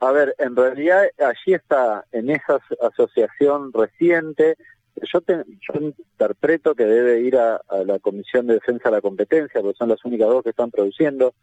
A 0.01 0.11
ver, 0.11 0.35
en 0.39 0.55
realidad 0.55 1.03
allí 1.19 1.53
está, 1.53 2.05
en 2.11 2.31
esa 2.31 2.59
asociación 2.81 3.71
reciente, 3.71 4.55
yo, 4.95 5.21
te, 5.21 5.43
yo 5.61 5.79
interpreto 5.79 6.73
que 6.73 6.85
debe 6.85 7.21
ir 7.21 7.37
a, 7.37 7.61
la 7.85 7.99
Comisión 7.99 8.47
de 8.47 8.55
Defensa 8.55 8.89
de 8.89 8.95
la 8.95 9.01
Competencia, 9.01 9.61
porque 9.61 9.77
son 9.77 9.89
las 9.89 10.03
únicas 10.03 10.27
dos 10.27 10.43
que 10.43 10.49
están 10.49 10.71
produciendo. 10.71 11.35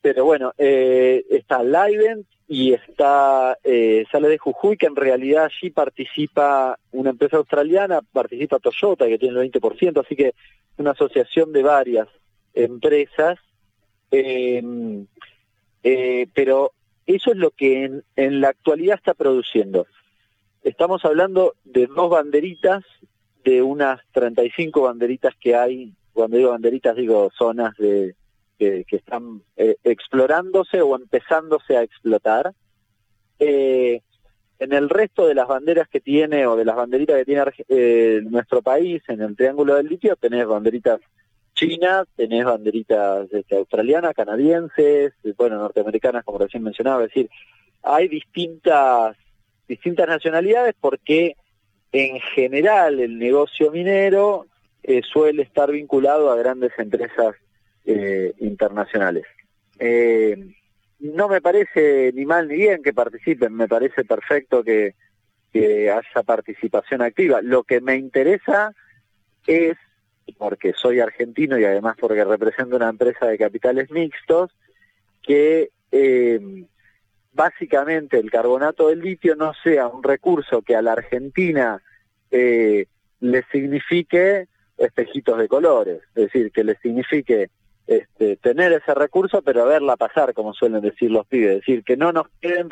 Pero 0.00 0.24
bueno, 0.24 0.54
eh, 0.56 1.26
está 1.28 1.62
Livent 1.62 2.26
y 2.48 2.72
está 2.72 3.58
eh, 3.62 4.06
Sale 4.10 4.28
de 4.28 4.38
Jujuy, 4.38 4.78
que 4.78 4.86
en 4.86 4.96
realidad 4.96 5.44
allí 5.44 5.68
participa 5.68 6.78
una 6.92 7.10
empresa 7.10 7.36
australiana, 7.36 8.00
participa 8.00 8.60
Toyota, 8.60 9.08
que 9.08 9.18
tiene 9.18 9.38
el 9.38 9.52
20%, 9.52 10.00
así 10.02 10.16
que 10.16 10.32
una 10.78 10.92
asociación 10.92 11.52
de 11.52 11.62
varias 11.62 12.08
empresas. 12.54 13.38
Eh, 14.10 15.04
eh, 15.88 16.26
pero 16.34 16.72
eso 17.06 17.30
es 17.32 17.36
lo 17.36 17.50
que 17.50 17.84
en, 17.84 18.04
en 18.16 18.40
la 18.40 18.48
actualidad 18.48 18.96
está 18.96 19.14
produciendo. 19.14 19.86
Estamos 20.62 21.04
hablando 21.04 21.54
de 21.64 21.86
dos 21.86 22.10
banderitas, 22.10 22.84
de 23.44 23.62
unas 23.62 24.00
35 24.12 24.82
banderitas 24.82 25.34
que 25.40 25.54
hay, 25.54 25.92
cuando 26.12 26.36
digo 26.36 26.50
banderitas 26.50 26.96
digo 26.96 27.30
zonas 27.36 27.76
de 27.76 28.16
que, 28.58 28.84
que 28.84 28.96
están 28.96 29.42
eh, 29.56 29.76
explorándose 29.84 30.82
o 30.82 30.96
empezándose 30.96 31.76
a 31.76 31.82
explotar. 31.82 32.52
Eh, 33.38 34.00
en 34.58 34.72
el 34.72 34.88
resto 34.88 35.26
de 35.26 35.34
las 35.34 35.46
banderas 35.46 35.88
que 35.88 36.00
tiene 36.00 36.46
o 36.46 36.56
de 36.56 36.64
las 36.64 36.76
banderitas 36.76 37.16
que 37.16 37.24
tiene 37.26 37.44
eh, 37.68 38.22
nuestro 38.24 38.62
país, 38.62 39.02
en 39.08 39.20
el 39.20 39.36
Triángulo 39.36 39.74
del 39.74 39.86
Litio, 39.86 40.16
tenés 40.16 40.46
banderitas 40.46 41.00
chinas, 41.56 42.06
tenés 42.14 42.44
banderitas 42.44 43.26
este, 43.32 43.56
australianas, 43.56 44.14
canadienses, 44.14 45.12
bueno, 45.36 45.56
norteamericanas, 45.56 46.24
como 46.24 46.38
recién 46.38 46.62
mencionaba, 46.62 47.02
es 47.02 47.08
decir, 47.08 47.28
hay 47.82 48.06
distintas 48.06 49.16
distintas 49.68 50.08
nacionalidades 50.08 50.74
porque 50.80 51.36
en 51.92 52.20
general 52.20 53.00
el 53.00 53.18
negocio 53.18 53.70
minero 53.70 54.46
eh, 54.82 55.02
suele 55.02 55.42
estar 55.42 55.70
vinculado 55.70 56.30
a 56.30 56.36
grandes 56.36 56.72
empresas 56.78 57.34
eh, 57.84 58.32
internacionales. 58.38 59.24
Eh, 59.78 60.54
no 61.00 61.28
me 61.28 61.40
parece 61.40 62.12
ni 62.14 62.24
mal 62.24 62.48
ni 62.48 62.56
bien 62.56 62.82
que 62.82 62.92
participen, 62.92 63.54
me 63.54 63.68
parece 63.68 64.04
perfecto 64.04 64.62
que 64.62 64.94
haya 65.54 66.22
participación 66.22 67.00
activa. 67.00 67.40
Lo 67.40 67.62
que 67.62 67.80
me 67.80 67.96
interesa 67.96 68.72
es, 69.46 69.76
porque 70.38 70.72
soy 70.72 71.00
argentino 71.00 71.58
y 71.58 71.64
además 71.64 71.96
porque 71.98 72.24
represento 72.24 72.76
una 72.76 72.88
empresa 72.88 73.26
de 73.26 73.38
capitales 73.38 73.90
mixtos, 73.90 74.50
que 75.22 75.70
eh, 75.92 76.64
básicamente 77.32 78.18
el 78.18 78.30
carbonato 78.30 78.88
del 78.88 79.00
litio 79.00 79.36
no 79.36 79.52
sea 79.62 79.88
un 79.88 80.02
recurso 80.02 80.62
que 80.62 80.74
a 80.74 80.82
la 80.82 80.92
Argentina 80.92 81.82
eh, 82.30 82.86
le 83.20 83.44
signifique 83.52 84.48
espejitos 84.78 85.38
de 85.38 85.48
colores, 85.48 86.02
es 86.14 86.24
decir, 86.24 86.50
que 86.52 86.64
le 86.64 86.76
signifique 86.76 87.50
este, 87.86 88.36
tener 88.36 88.72
ese 88.72 88.94
recurso, 88.94 89.42
pero 89.42 89.66
verla 89.66 89.96
pasar, 89.96 90.34
como 90.34 90.52
suelen 90.52 90.82
decir 90.82 91.10
los 91.10 91.26
pibes, 91.26 91.50
es 91.50 91.56
decir, 91.60 91.84
que 91.84 91.96
no 91.96 92.12
nos 92.12 92.26
queden 92.40 92.68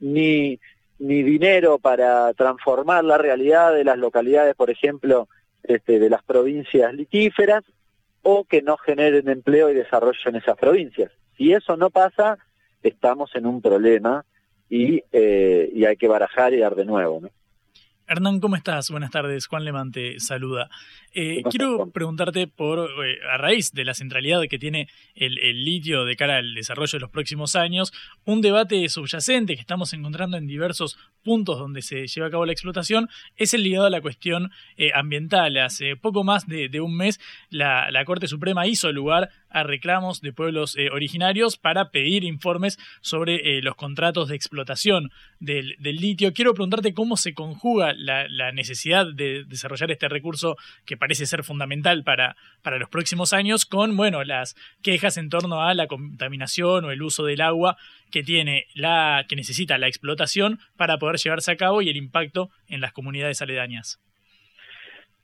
ni, 0.00 0.58
ni 0.98 1.22
dinero 1.22 1.78
para 1.78 2.32
transformar 2.34 3.04
la 3.04 3.18
realidad 3.18 3.72
de 3.72 3.84
las 3.84 3.98
localidades, 3.98 4.54
por 4.54 4.70
ejemplo, 4.70 5.28
este, 5.64 5.98
de 5.98 6.10
las 6.10 6.22
provincias 6.22 6.92
litíferas, 6.94 7.64
o 8.22 8.44
que 8.44 8.62
no 8.62 8.76
generen 8.76 9.28
empleo 9.28 9.70
y 9.70 9.74
desarrollo 9.74 10.20
en 10.26 10.36
esas 10.36 10.56
provincias. 10.56 11.10
Si 11.36 11.52
eso 11.52 11.76
no 11.76 11.90
pasa, 11.90 12.38
estamos 12.82 13.34
en 13.34 13.46
un 13.46 13.60
problema 13.60 14.24
y, 14.70 15.02
eh, 15.12 15.70
y 15.74 15.84
hay 15.84 15.96
que 15.96 16.08
barajar 16.08 16.54
y 16.54 16.58
dar 16.58 16.74
de 16.74 16.84
nuevo. 16.84 17.20
¿no? 17.20 17.30
Hernán, 18.12 18.40
¿cómo 18.40 18.56
estás? 18.56 18.90
Buenas 18.90 19.10
tardes. 19.10 19.46
Juan 19.46 19.64
Lemán 19.64 19.90
te 19.90 20.20
saluda. 20.20 20.68
Eh, 21.14 21.42
quiero 21.50 21.90
preguntarte 21.90 22.46
por, 22.46 22.90
eh, 23.06 23.16
a 23.32 23.38
raíz 23.38 23.72
de 23.72 23.86
la 23.86 23.94
centralidad 23.94 24.42
que 24.50 24.58
tiene 24.58 24.88
el, 25.14 25.38
el, 25.38 25.64
litio 25.64 26.04
de 26.04 26.14
cara 26.14 26.36
al 26.36 26.54
desarrollo 26.54 26.98
de 26.98 27.00
los 27.00 27.10
próximos 27.10 27.56
años, 27.56 27.90
un 28.26 28.42
debate 28.42 28.86
subyacente 28.90 29.54
que 29.54 29.60
estamos 29.62 29.94
encontrando 29.94 30.36
en 30.36 30.46
diversos 30.46 30.98
puntos 31.24 31.58
donde 31.58 31.80
se 31.80 32.06
lleva 32.06 32.26
a 32.26 32.30
cabo 32.30 32.44
la 32.44 32.52
explotación 32.52 33.08
es 33.36 33.54
el 33.54 33.62
ligado 33.62 33.86
a 33.86 33.90
la 33.90 34.02
cuestión 34.02 34.50
eh, 34.76 34.90
ambiental. 34.94 35.56
Hace 35.56 35.96
poco 35.96 36.22
más 36.22 36.46
de, 36.46 36.68
de 36.68 36.82
un 36.82 36.94
mes 36.94 37.18
la, 37.48 37.90
la, 37.90 38.04
Corte 38.04 38.28
Suprema 38.28 38.66
hizo 38.66 38.92
lugar 38.92 39.30
a 39.52 39.62
reclamos 39.62 40.20
de 40.20 40.32
pueblos 40.32 40.76
eh, 40.76 40.90
originarios 40.90 41.56
para 41.56 41.90
pedir 41.90 42.24
informes 42.24 42.78
sobre 43.00 43.58
eh, 43.58 43.62
los 43.62 43.74
contratos 43.74 44.28
de 44.28 44.36
explotación 44.36 45.10
del, 45.40 45.76
litio. 45.80 46.32
Quiero 46.32 46.54
preguntarte 46.54 46.94
cómo 46.94 47.16
se 47.16 47.34
conjuga 47.34 47.92
la, 47.94 48.52
necesidad 48.52 49.06
de 49.06 49.44
desarrollar 49.44 49.90
este 49.90 50.08
recurso 50.08 50.56
que 50.84 50.96
parece 50.96 51.26
ser 51.26 51.44
fundamental 51.44 52.04
para, 52.04 52.36
para 52.62 52.78
los 52.78 52.88
próximos 52.88 53.32
años 53.32 53.66
con, 53.66 53.96
bueno, 53.96 54.24
las 54.24 54.56
quejas 54.82 55.16
en 55.16 55.28
torno 55.28 55.62
a 55.62 55.74
la 55.74 55.86
contaminación 55.86 56.84
o 56.84 56.90
el 56.90 57.02
uso 57.02 57.24
del 57.24 57.40
agua 57.40 57.76
que 58.10 58.22
tiene 58.22 58.66
la 58.74 59.24
que 59.28 59.36
necesita 59.36 59.78
la 59.78 59.88
explotación 59.88 60.58
para 60.76 60.98
poder 60.98 61.16
llevarse 61.16 61.50
a 61.50 61.56
cabo 61.56 61.82
y 61.82 61.88
el 61.88 61.96
impacto 61.96 62.50
en 62.68 62.80
las 62.80 62.92
comunidades 62.92 63.42
aledañas. 63.42 64.00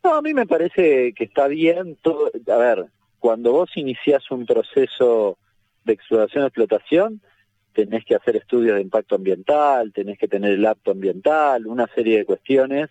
A 0.02 0.22
mí 0.22 0.32
me 0.32 0.46
parece 0.46 1.12
que 1.12 1.24
está 1.24 1.48
bien 1.48 1.96
todo, 2.02 2.30
a 2.48 2.56
ver, 2.56 2.86
cuando 3.18 3.52
vos 3.52 3.70
iniciás 3.76 4.30
un 4.30 4.46
proceso 4.46 5.38
de 5.84 5.92
explotación 5.92 6.44
o 6.44 6.46
explotación, 6.46 7.20
tenés 7.72 8.04
que 8.04 8.14
hacer 8.14 8.36
estudios 8.36 8.76
de 8.76 8.82
impacto 8.82 9.14
ambiental, 9.14 9.92
tenés 9.92 10.18
que 10.18 10.28
tener 10.28 10.52
el 10.52 10.66
apto 10.66 10.90
ambiental, 10.90 11.66
una 11.66 11.86
serie 11.94 12.18
de 12.18 12.24
cuestiones 12.24 12.90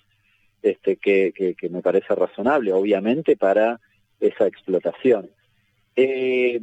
este, 0.62 0.98
que, 0.98 1.34
que, 1.34 1.70
me 1.70 1.82
parece 1.82 2.16
razonable, 2.16 2.74
obviamente, 2.74 3.36
para 3.36 3.80
esa 4.20 4.48
explotación. 4.48 5.30
Eh, 5.96 6.62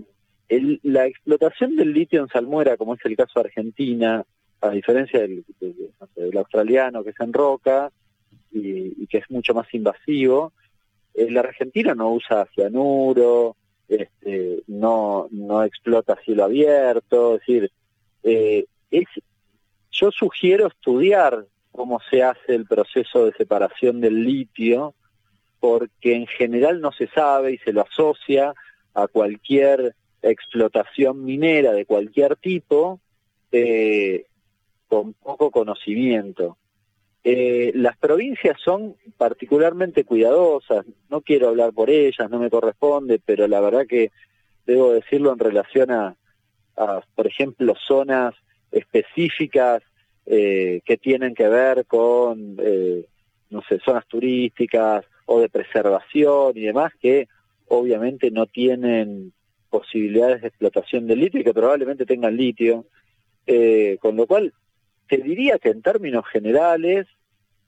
el, 0.48 0.80
la 0.82 1.06
explotación 1.06 1.76
del 1.76 1.92
litio 1.92 2.20
en 2.20 2.28
salmuera, 2.28 2.76
como 2.76 2.94
es 2.94 3.00
el 3.04 3.16
caso 3.16 3.32
de 3.40 3.46
Argentina, 3.48 4.24
a 4.60 4.70
diferencia 4.70 5.20
del, 5.20 5.44
australiano 6.36 7.04
que 7.04 7.12
se 7.12 7.24
enroca 7.24 7.90
y, 8.50 9.02
y, 9.02 9.06
que 9.06 9.18
es 9.18 9.30
mucho 9.30 9.54
más 9.54 9.72
invasivo, 9.74 10.52
la 11.14 11.40
Argentina 11.40 11.94
no 11.94 12.12
usa 12.12 12.48
cianuro, 12.54 13.56
este, 13.88 14.62
no, 14.66 15.28
no 15.30 15.62
explota 15.62 16.18
cielo 16.24 16.44
abierto, 16.44 17.34
es 17.34 17.40
decir, 17.40 17.70
eh, 18.22 18.66
es, 18.90 19.06
yo 19.90 20.10
sugiero 20.10 20.66
estudiar 20.66 21.46
cómo 21.72 22.00
se 22.10 22.22
hace 22.22 22.54
el 22.54 22.66
proceso 22.66 23.26
de 23.26 23.32
separación 23.32 24.00
del 24.00 24.24
litio, 24.24 24.94
porque 25.60 26.14
en 26.14 26.26
general 26.26 26.80
no 26.80 26.92
se 26.92 27.06
sabe 27.08 27.52
y 27.52 27.58
se 27.58 27.72
lo 27.72 27.82
asocia 27.82 28.54
a 28.94 29.06
cualquier 29.08 29.94
explotación 30.22 31.24
minera 31.24 31.72
de 31.72 31.86
cualquier 31.86 32.36
tipo 32.36 33.00
eh, 33.52 34.26
con 34.88 35.14
poco 35.14 35.50
conocimiento. 35.50 36.56
Eh, 37.26 37.72
las 37.74 37.96
provincias 37.96 38.58
son 38.62 38.96
particularmente 39.16 40.04
cuidadosas, 40.04 40.84
no 41.08 41.22
quiero 41.22 41.48
hablar 41.48 41.72
por 41.72 41.88
ellas, 41.88 42.28
no 42.28 42.38
me 42.38 42.50
corresponde, 42.50 43.18
pero 43.24 43.48
la 43.48 43.60
verdad 43.60 43.86
que 43.88 44.10
debo 44.66 44.92
decirlo 44.92 45.32
en 45.32 45.38
relación 45.38 45.90
a, 45.90 46.16
por 47.14 47.26
ejemplo, 47.26 47.74
zonas 47.86 48.34
específicas 48.70 49.82
eh, 50.26 50.80
que 50.84 50.96
tienen 50.96 51.34
que 51.34 51.48
ver 51.48 51.86
con, 51.86 52.56
eh, 52.58 53.06
no 53.50 53.62
sé, 53.68 53.78
zonas 53.78 54.06
turísticas 54.06 55.04
o 55.26 55.40
de 55.40 55.48
preservación 55.48 56.52
y 56.56 56.62
demás, 56.62 56.92
que 57.00 57.28
obviamente 57.68 58.30
no 58.30 58.46
tienen 58.46 59.32
posibilidades 59.70 60.42
de 60.42 60.48
explotación 60.48 61.06
del 61.06 61.20
litio 61.20 61.40
y 61.40 61.44
que 61.44 61.54
probablemente 61.54 62.06
tengan 62.06 62.36
litio, 62.36 62.86
eh, 63.46 63.98
con 64.00 64.16
lo 64.16 64.26
cual 64.26 64.52
te 65.08 65.18
diría 65.18 65.58
que 65.58 65.70
en 65.70 65.82
términos 65.82 66.24
generales 66.32 67.06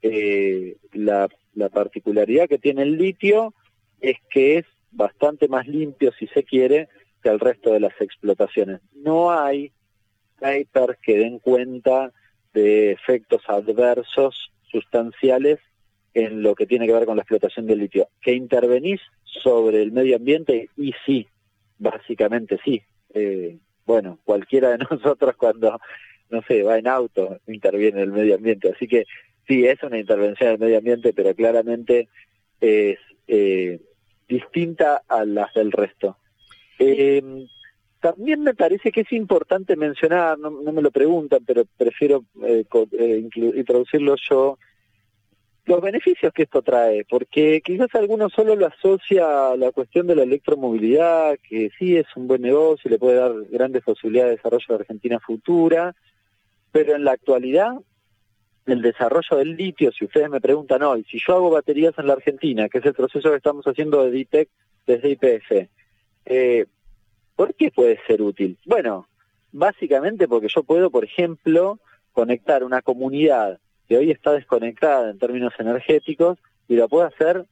eh, 0.03 0.77
la, 0.93 1.29
la 1.55 1.69
particularidad 1.69 2.49
que 2.49 2.59
tiene 2.59 2.83
el 2.83 2.97
litio 2.97 3.55
es 4.01 4.17
que 4.31 4.59
es 4.59 4.67
bastante 4.91 5.49
más 5.49 5.67
limpio, 5.67 6.13
si 6.19 6.27
se 6.29 6.45
quiere, 6.45 6.89
que 7.23 7.29
el 7.29 7.41
resto 7.41 7.73
de 7.73 7.81
las 7.81 8.01
explotaciones. 8.01 8.81
No 8.95 9.31
hay 9.31 9.73
papers 10.39 10.99
que 11.03 11.19
den 11.19 11.39
cuenta 11.39 12.13
de 12.53 12.93
efectos 12.93 13.43
adversos 13.49 14.53
sustanciales 14.71 15.59
en 16.15 16.43
lo 16.43 16.55
que 16.55 16.67
tiene 16.67 16.87
que 16.87 16.93
ver 16.93 17.05
con 17.05 17.17
la 17.17 17.23
explotación 17.23 17.67
del 17.67 17.81
litio. 17.81 18.09
¿Que 18.23 18.33
intervenís 18.33 19.01
sobre 19.25 19.83
el 19.83 19.93
medio 19.93 20.17
ambiente? 20.17 20.71
Y 20.77 20.95
sí, 21.05 21.29
básicamente 21.79 22.59
sí. 22.65 22.83
Eh, 23.13 23.59
bueno, 23.85 24.19
cualquiera 24.25 24.71
de 24.71 24.79
nosotros 24.91 25.37
cuando, 25.37 25.79
no 26.31 26.43
sé, 26.43 26.63
va 26.63 26.79
en 26.79 26.89
auto, 26.89 27.39
interviene 27.47 28.03
en 28.03 28.05
el 28.05 28.13
medio 28.13 28.37
ambiente. 28.37 28.73
Así 28.75 28.87
que 28.87 29.05
sí, 29.47 29.67
es 29.67 29.83
una 29.83 29.99
intervención 29.99 30.51
del 30.51 30.59
medio 30.59 30.79
ambiente, 30.79 31.13
pero 31.13 31.35
claramente 31.35 32.09
es 32.61 32.99
eh, 33.29 33.81
distinta 34.29 35.03
a 35.09 35.25
las 35.25 35.53
del 35.55 35.73
resto. 35.73 36.17
Eh, 36.79 37.23
también 38.01 38.43
me 38.43 38.55
parece 38.55 38.93
que 38.93 39.01
es 39.01 39.13
importante 39.13 39.77
mencionar, 39.77 40.39
no, 40.39 40.51
me 40.51 40.83
lo 40.83 40.91
preguntan, 40.91 41.41
pero 41.45 41.65
prefiero 41.77 42.25
eh, 42.45 42.65
eh 42.93 43.29
introducirlo 43.57 44.15
yo, 44.29 44.59
los 45.65 45.81
beneficios 45.81 46.33
que 46.33 46.45
esto 46.45 46.63
trae, 46.63 47.05
porque 47.09 47.61
quizás 47.65 47.93
algunos 47.95 48.33
solo 48.33 48.55
lo 48.55 48.67
asocia 48.67 49.51
a 49.51 49.57
la 49.57 49.73
cuestión 49.73 50.07
de 50.07 50.15
la 50.15 50.23
electromovilidad, 50.23 51.37
que 51.49 51.71
sí 51.77 51.97
es 51.97 52.07
un 52.15 52.29
buen 52.29 52.43
negocio 52.43 52.89
y 52.89 52.93
le 52.93 52.99
puede 52.99 53.17
dar 53.17 53.33
grandes 53.51 53.83
posibilidades 53.83 54.31
de 54.31 54.37
desarrollo 54.37 54.67
de 54.69 54.75
Argentina 54.77 55.19
futura, 55.19 55.97
pero 56.77 56.95
en 56.95 57.05
la 57.05 57.13
actualidad 57.13 57.73
el 58.67 58.83
desarrollo 58.83 59.39
del 59.39 59.57
litio, 59.57 59.91
si 59.93 60.05
ustedes 60.05 60.29
me 60.29 60.43
preguntan 60.43 60.83
hoy, 60.83 61.07
si 61.11 61.19
yo 61.27 61.35
hago 61.37 61.49
baterías 61.49 61.95
en 61.97 62.07
la 62.07 62.13
Argentina, 62.13 62.69
que 62.69 62.79
es 62.79 62.85
el 62.85 62.93
proceso 62.93 63.31
que 63.31 63.37
estamos 63.37 63.65
haciendo 63.67 64.05
de 64.05 64.11
DITEC 64.11 64.51
desde 64.87 65.09
IPF, 65.09 65.71
eh, 66.27 66.67
¿por 67.35 67.55
qué 67.55 67.71
puede 67.71 67.99
ser 68.07 68.21
útil? 68.21 68.59
Bueno, 68.67 69.09
básicamente 69.53 70.29
porque 70.29 70.49
yo 70.55 70.65
puedo, 70.65 70.91
por 70.91 71.05
ejemplo, 71.05 71.79
conectar 72.13 72.63
una 72.63 72.83
comunidad 72.83 73.59
que 73.89 73.97
hoy 73.97 74.11
está 74.11 74.33
desconectada 74.33 75.11
en 75.11 75.19
términos 75.19 75.55
energéticos 75.59 76.37
y 76.69 76.77
la 76.77 76.89
puedo 76.89 77.07
hacer 77.07 77.47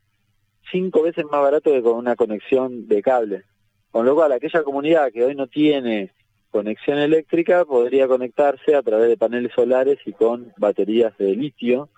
cinco 0.70 1.00
veces 1.00 1.24
más 1.24 1.40
barato 1.40 1.72
que 1.72 1.80
con 1.80 1.96
una 1.96 2.14
conexión 2.14 2.88
de 2.88 3.00
cable. 3.00 3.44
Con 3.90 4.04
lo 4.04 4.14
cual, 4.14 4.32
aquella 4.32 4.62
comunidad 4.64 5.10
que 5.12 5.24
hoy 5.24 5.34
no 5.34 5.46
tiene 5.46 6.12
conexión 6.54 6.98
eléctrica 6.98 7.64
podría 7.64 8.06
conectarse 8.06 8.76
a 8.76 8.82
través 8.82 9.08
de 9.08 9.16
paneles 9.16 9.50
solares 9.52 9.98
y 10.06 10.12
con 10.12 10.52
baterías 10.56 11.12
de 11.18 11.34
litio 11.34 11.88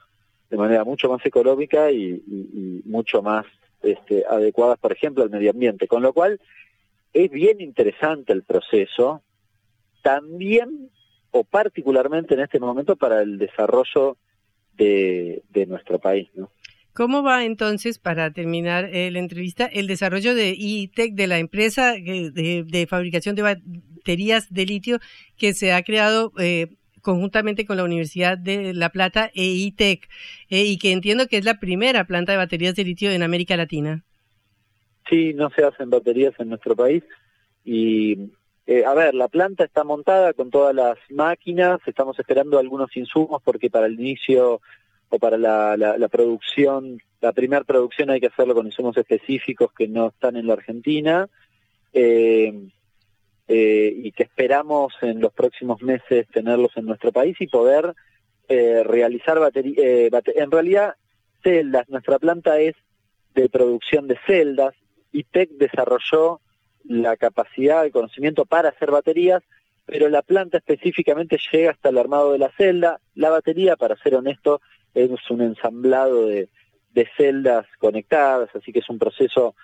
de 0.49 0.57
manera 0.57 0.83
mucho 0.83 1.11
más 1.11 1.27
económica 1.27 1.91
y, 1.91 2.23
mucho 2.87 3.21
más 3.21 3.45
este, 3.83 4.25
adecuadas, 4.27 4.79
por 4.79 4.93
ejemplo, 4.93 5.23
al 5.23 5.29
medio 5.29 5.51
ambiente. 5.51 5.87
Con 5.87 6.03
lo 6.03 6.15
cual, 6.15 6.41
es 7.13 7.31
bien 7.31 7.61
interesante 7.61 8.33
el 8.33 8.45
proceso, 8.45 9.21
también 10.03 10.89
o 11.33 11.45
particularmente 11.45 12.33
en 12.33 12.41
este 12.41 12.59
momento 12.59 12.97
para 12.97 13.21
el 13.21 13.37
desarrollo 13.37 14.17
de, 14.73 15.43
de 15.51 15.67
nuestro 15.67 15.99
país. 15.99 16.31
¿no? 16.35 16.51
¿Cómo 16.97 17.23
va 17.23 17.45
entonces, 17.45 17.99
para 17.99 18.31
terminar 18.31 18.87
eh, 18.87 19.11
la 19.11 19.19
entrevista, 19.19 19.67
el 19.67 19.87
desarrollo 19.87 20.35
de 20.35 20.55
ITEC, 20.57 21.13
de 21.13 21.27
la 21.27 21.39
empresa 21.39 21.93
de, 21.93 22.87
fabricación 22.89 23.37
de 23.37 23.43
baterías 23.43 24.51
de 24.51 24.65
litio 24.65 24.99
que 25.37 25.53
se 25.53 25.75
ha 25.75 25.83
creado 25.83 26.33
eh, 26.39 26.69
conjuntamente 27.03 27.67
con 27.67 27.77
la 27.77 27.85
Universidad 27.85 28.39
de 28.39 28.73
La 28.73 28.89
Plata 28.89 29.31
e 29.35 29.45
ITEC, 29.45 30.09
eh, 30.49 30.65
y 30.65 30.79
que 30.79 30.93
entiendo 30.93 31.27
que 31.27 31.37
es 31.37 31.45
la 31.45 31.61
primera 31.61 32.05
planta 32.05 32.33
de 32.33 32.39
baterías 32.39 32.75
de 32.75 32.85
litio 32.85 33.11
en 33.11 33.23
América 33.23 33.59
Latina? 33.59 34.03
Sí, 35.11 35.35
no 35.35 35.51
se 35.51 35.65
hacen 35.65 35.91
baterías 35.91 36.33
en 36.39 36.49
nuestro 36.49 36.75
país 36.75 37.05
y 37.63 38.31
a 38.87 38.95
ver, 38.95 39.15
la 39.15 39.29
planta 39.29 39.65
está 39.65 39.85
montada 39.85 40.33
con 40.33 40.51
todas 40.51 40.75
las 40.75 40.97
máquinas, 41.11 41.79
estamos 41.87 42.19
esperando 42.19 42.59
algunos 42.59 42.97
insumos 42.97 43.43
porque 43.45 43.69
para 43.69 43.85
el 43.85 44.01
inicio 44.01 44.63
o 45.09 45.19
para 45.19 45.37
la, 45.37 45.77
la, 45.77 46.09
producción, 46.09 47.01
la 47.21 47.33
primera 47.33 47.65
producción 47.65 48.11
hay 48.11 48.21
que 48.21 48.27
hacerlo 48.27 48.55
con 48.55 48.67
insumos 48.67 48.97
específicos 48.97 49.73
que 49.73 49.89
no 49.89 50.09
están 50.09 50.37
en 50.37 50.47
la 50.47 50.55
Argentina 50.55 51.29
eh, 51.93 52.53
eh, 53.49 53.93
y 53.97 54.13
que 54.13 54.25
esperamos 54.25 54.95
en 55.03 55.21
los 55.21 55.33
próximos 55.33 55.81
meses 55.83 56.27
tenerlos 56.29 56.77
en 56.77 56.87
nuestro 56.87 57.13
país 57.13 57.37
y 57.41 57.47
poder 57.47 57.95
eh, 58.49 58.83
realizar 58.85 59.39
baterías. 59.39 60.13
en 60.35 60.51
realidad, 60.51 60.97
celdas, 61.43 61.89
nuestra 61.89 62.19
planta 62.19 62.59
es 62.59 62.75
de 63.35 63.49
producción 63.49 64.09
de 64.09 64.19
celdas 64.27 64.75
y 65.13 65.25
TEC 65.25 65.51
desarrolló 65.51 66.41
la 66.85 67.17
capacidad, 67.17 67.85
el 67.85 67.93
conocimiento 67.93 68.45
para 68.45 68.71
hacer 68.71 68.91
baterías, 68.91 69.43
pero 69.85 70.09
la 70.09 70.23
planta 70.23 70.59
específicamente 70.59 71.39
llega 71.53 71.71
hasta 71.71 71.91
el 71.91 71.99
armado 71.99 72.33
de 72.33 72.39
la 72.39 72.51
celda. 72.57 73.01
La 73.15 73.31
batería, 73.31 73.77
para 73.77 73.97
ser 73.97 74.17
honesto, 74.17 74.61
es 74.97 75.31
un 75.31 75.43
ensamblado 75.43 76.27
de, 76.27 76.49
celdas 77.19 77.67
conectadas, 77.79 78.49
así 78.55 78.73
que 78.73 78.79
es 78.79 78.89
un 78.89 78.99
proceso 78.99 79.55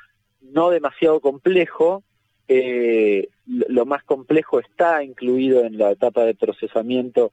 no 0.42 0.68
demasiado 0.68 1.21
complejo. 1.21 2.03
Eh, 2.47 3.29
lo 3.47 3.87
más 3.87 4.05
complejo 4.05 4.61
está 4.61 5.03
incluido 5.03 5.64
en 5.64 5.79
la 5.79 5.92
etapa 5.92 6.25
de 6.25 6.35
procesamiento 6.35 7.33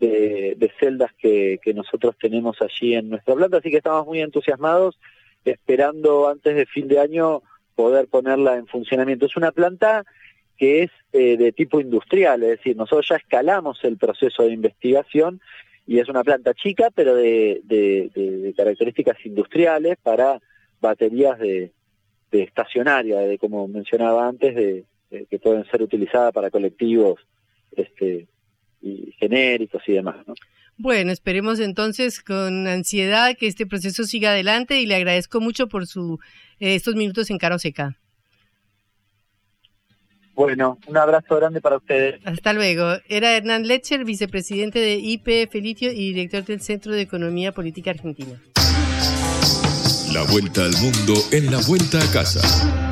de, 0.00 0.72
celdas 0.80 1.12
que, 1.18 1.60
nosotros 1.74 2.16
tenemos 2.18 2.62
allí 2.62 2.94
en 2.94 3.10
nuestra 3.10 3.34
planta, 3.34 3.58
así 3.58 3.70
que 3.70 3.76
estamos 3.76 4.06
muy 4.06 4.22
entusiasmados, 4.22 4.98
esperando 5.44 6.26
antes 6.28 6.56
de 6.56 6.64
fin 6.64 6.88
de 6.88 7.00
año 7.00 7.42
poder 7.74 8.08
ponerla 8.08 8.56
en 8.56 8.66
funcionamiento. 8.66 9.26
Es 9.26 9.36
una 9.36 9.52
planta 9.52 10.04
que 10.56 10.84
es 10.84 10.90
eh, 11.12 11.36
de 11.36 11.52
tipo 11.52 11.80
industrial, 11.80 12.42
es 12.44 12.50
decir, 12.50 12.76
nosotros 12.76 13.06
ya 13.10 13.16
escalamos 13.16 13.84
el 13.84 13.98
proceso 13.98 14.44
de 14.44 14.52
investigación 14.52 15.42
y 15.86 15.98
es 15.98 16.08
una 16.08 16.24
planta 16.24 16.54
chica, 16.54 16.90
pero 16.94 17.14
de, 17.14 17.60
de, 17.64 18.54
características 18.56 19.16
industriales 19.24 19.96
para 20.02 20.40
baterías 20.80 21.38
de, 21.38 21.72
de 22.30 22.42
estacionaria, 22.42 23.18
de 23.20 23.38
como 23.38 23.68
mencionaba 23.68 24.26
antes, 24.28 24.54
de, 24.54 24.84
que 25.30 25.38
pueden 25.38 25.64
ser 25.66 25.82
utilizadas 25.82 26.32
para 26.32 26.50
colectivos 26.50 27.20
este, 27.76 28.26
y 28.80 29.12
genéricos 29.18 29.82
y 29.86 29.92
demás. 29.92 30.16
¿no? 30.26 30.34
Bueno, 30.76 31.12
esperemos 31.12 31.60
entonces 31.60 32.20
con 32.20 32.66
ansiedad 32.66 33.36
que 33.38 33.46
este 33.46 33.66
proceso 33.66 34.04
siga 34.04 34.30
adelante 34.30 34.80
y 34.80 34.86
le 34.86 34.96
agradezco 34.96 35.40
mucho 35.40 35.68
por 35.68 35.86
su 35.86 36.18
eh, 36.58 36.74
estos 36.74 36.96
minutos 36.96 37.30
en 37.30 37.38
Caro 37.38 37.58
Seca. 37.58 37.96
Bueno, 40.34 40.78
un 40.86 40.96
abrazo 40.96 41.36
grande 41.36 41.60
para 41.60 41.76
ustedes. 41.76 42.20
Hasta 42.24 42.52
luego. 42.52 42.96
Era 43.08 43.36
Hernán 43.36 43.66
Lecher, 43.66 44.04
vicepresidente 44.04 44.80
de 44.80 44.94
IP 44.96 45.50
Felitio 45.50 45.92
y 45.92 46.12
director 46.12 46.44
del 46.44 46.60
Centro 46.60 46.92
de 46.92 47.02
Economía 47.02 47.52
Política 47.52 47.90
Argentina. 47.90 48.40
La 50.12 50.22
vuelta 50.24 50.64
al 50.64 50.72
mundo 50.80 51.14
en 51.32 51.50
la 51.50 51.58
vuelta 51.66 51.98
a 51.98 52.12
casa. 52.12 52.83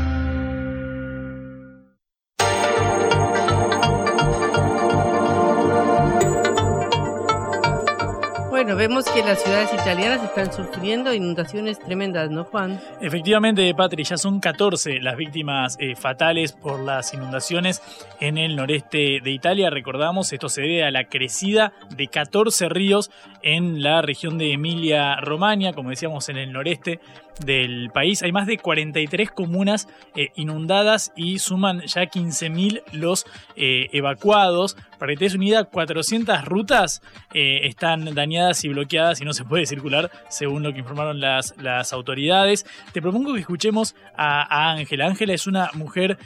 Vemos 8.83 9.05
que 9.05 9.23
las 9.23 9.41
ciudades 9.41 9.73
italianas 9.73 10.25
están 10.25 10.53
sufriendo 10.53 11.15
inundaciones 11.15 11.79
tremendas, 11.79 12.33
¿no, 12.33 12.43
Juan? 12.43 12.81
Efectivamente, 13.01 13.73
Patri, 13.77 14.03
ya 14.03 14.17
son 14.17 14.41
14 14.41 14.99
las 14.99 15.17
víctimas 15.17 15.77
eh, 15.79 15.95
fatales 15.95 16.51
por 16.51 16.81
las 16.81 17.15
inundaciones 17.15 17.81
en 18.19 18.39
el 18.39 18.57
noreste 18.57 19.21
de 19.23 19.31
Italia. 19.31 19.71
Recordamos, 19.71 20.33
esto 20.33 20.49
se 20.49 20.63
debe 20.63 20.83
a 20.83 20.91
la 20.91 21.05
crecida 21.05 21.75
de 21.97 22.09
14 22.09 22.69
ríos 22.71 23.13
en 23.43 23.85
la 23.85 24.03
región 24.03 24.37
de 24.37 24.53
Emilia-Romagna, 24.53 25.75
como 25.75 25.91
decíamos, 25.91 26.29
en 26.29 26.39
el 26.39 26.53
noreste 26.53 26.99
del 27.41 27.91
país. 27.93 28.23
Hay 28.23 28.33
más 28.33 28.47
de 28.47 28.59
43 28.59 29.31
comunas 29.31 29.89
eh, 30.17 30.29
inundadas 30.37 31.13
y 31.17 31.39
suman 31.39 31.83
ya 31.83 32.03
15.000 32.03 32.83
los 32.93 33.27
eh, 33.57 33.89
evacuados. 33.93 34.77
Para 34.99 35.13
que 35.13 35.17
te 35.17 35.25
des 35.25 35.35
unida, 35.35 35.65
400 35.65 36.45
rutas 36.45 37.03
eh, 37.35 37.63
están 37.65 38.15
dañadas 38.15 38.65
y 38.65 38.69
bloqueadas 38.69 39.21
y 39.21 39.25
no 39.25 39.33
se 39.33 39.45
puede 39.45 39.67
circular, 39.67 40.13
según 40.29 40.63
lo 40.63 40.73
que 40.73 40.79
informaron 40.79 41.21
las, 41.21 41.57
las 41.61 41.93
autoridades. 41.93 42.65
Te 42.93 43.03
propongo 43.03 43.35
que 43.35 43.41
escuchemos 43.41 43.97
a 44.17 44.71
Ángela. 44.71 45.07
Ángela 45.07 45.35
es 45.35 45.49
una 45.49 45.71
mujer 45.75 46.19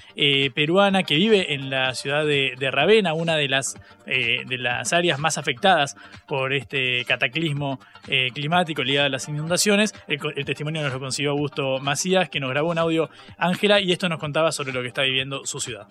peruana 0.54 1.04
que 1.04 1.14
vive 1.14 1.54
en 1.54 1.70
la 1.70 1.94
ciudad 1.94 2.26
de, 2.26 2.54
de 2.58 2.70
Ravenna, 2.70 3.14
una 3.14 3.36
de 3.36 3.48
las, 3.48 3.76
de 4.04 4.58
las 4.58 4.92
áreas 4.92 5.18
más 5.18 5.38
afectadas 5.38 5.96
por 6.26 6.52
este 6.52 7.04
cataclismo 7.06 7.80
climático 8.34 8.82
ligado 8.82 9.06
a 9.06 9.10
las 9.10 9.26
inundaciones. 9.28 9.94
El, 10.06 10.20
el 10.36 10.44
testimonio 10.44 10.82
nos 10.82 10.92
lo 10.96 11.00
consiguió 11.00 11.30
Augusto 11.30 11.78
Macías, 11.78 12.28
que 12.28 12.40
nos 12.40 12.50
grabó 12.50 12.70
un 12.70 12.78
audio 12.78 13.08
Ángela 13.38 13.80
y 13.80 13.92
esto 13.92 14.08
nos 14.08 14.18
contaba 14.18 14.52
sobre 14.52 14.72
lo 14.72 14.82
que 14.82 14.88
está 14.88 15.02
viviendo 15.02 15.44
su 15.46 15.60
ciudad. 15.60 15.86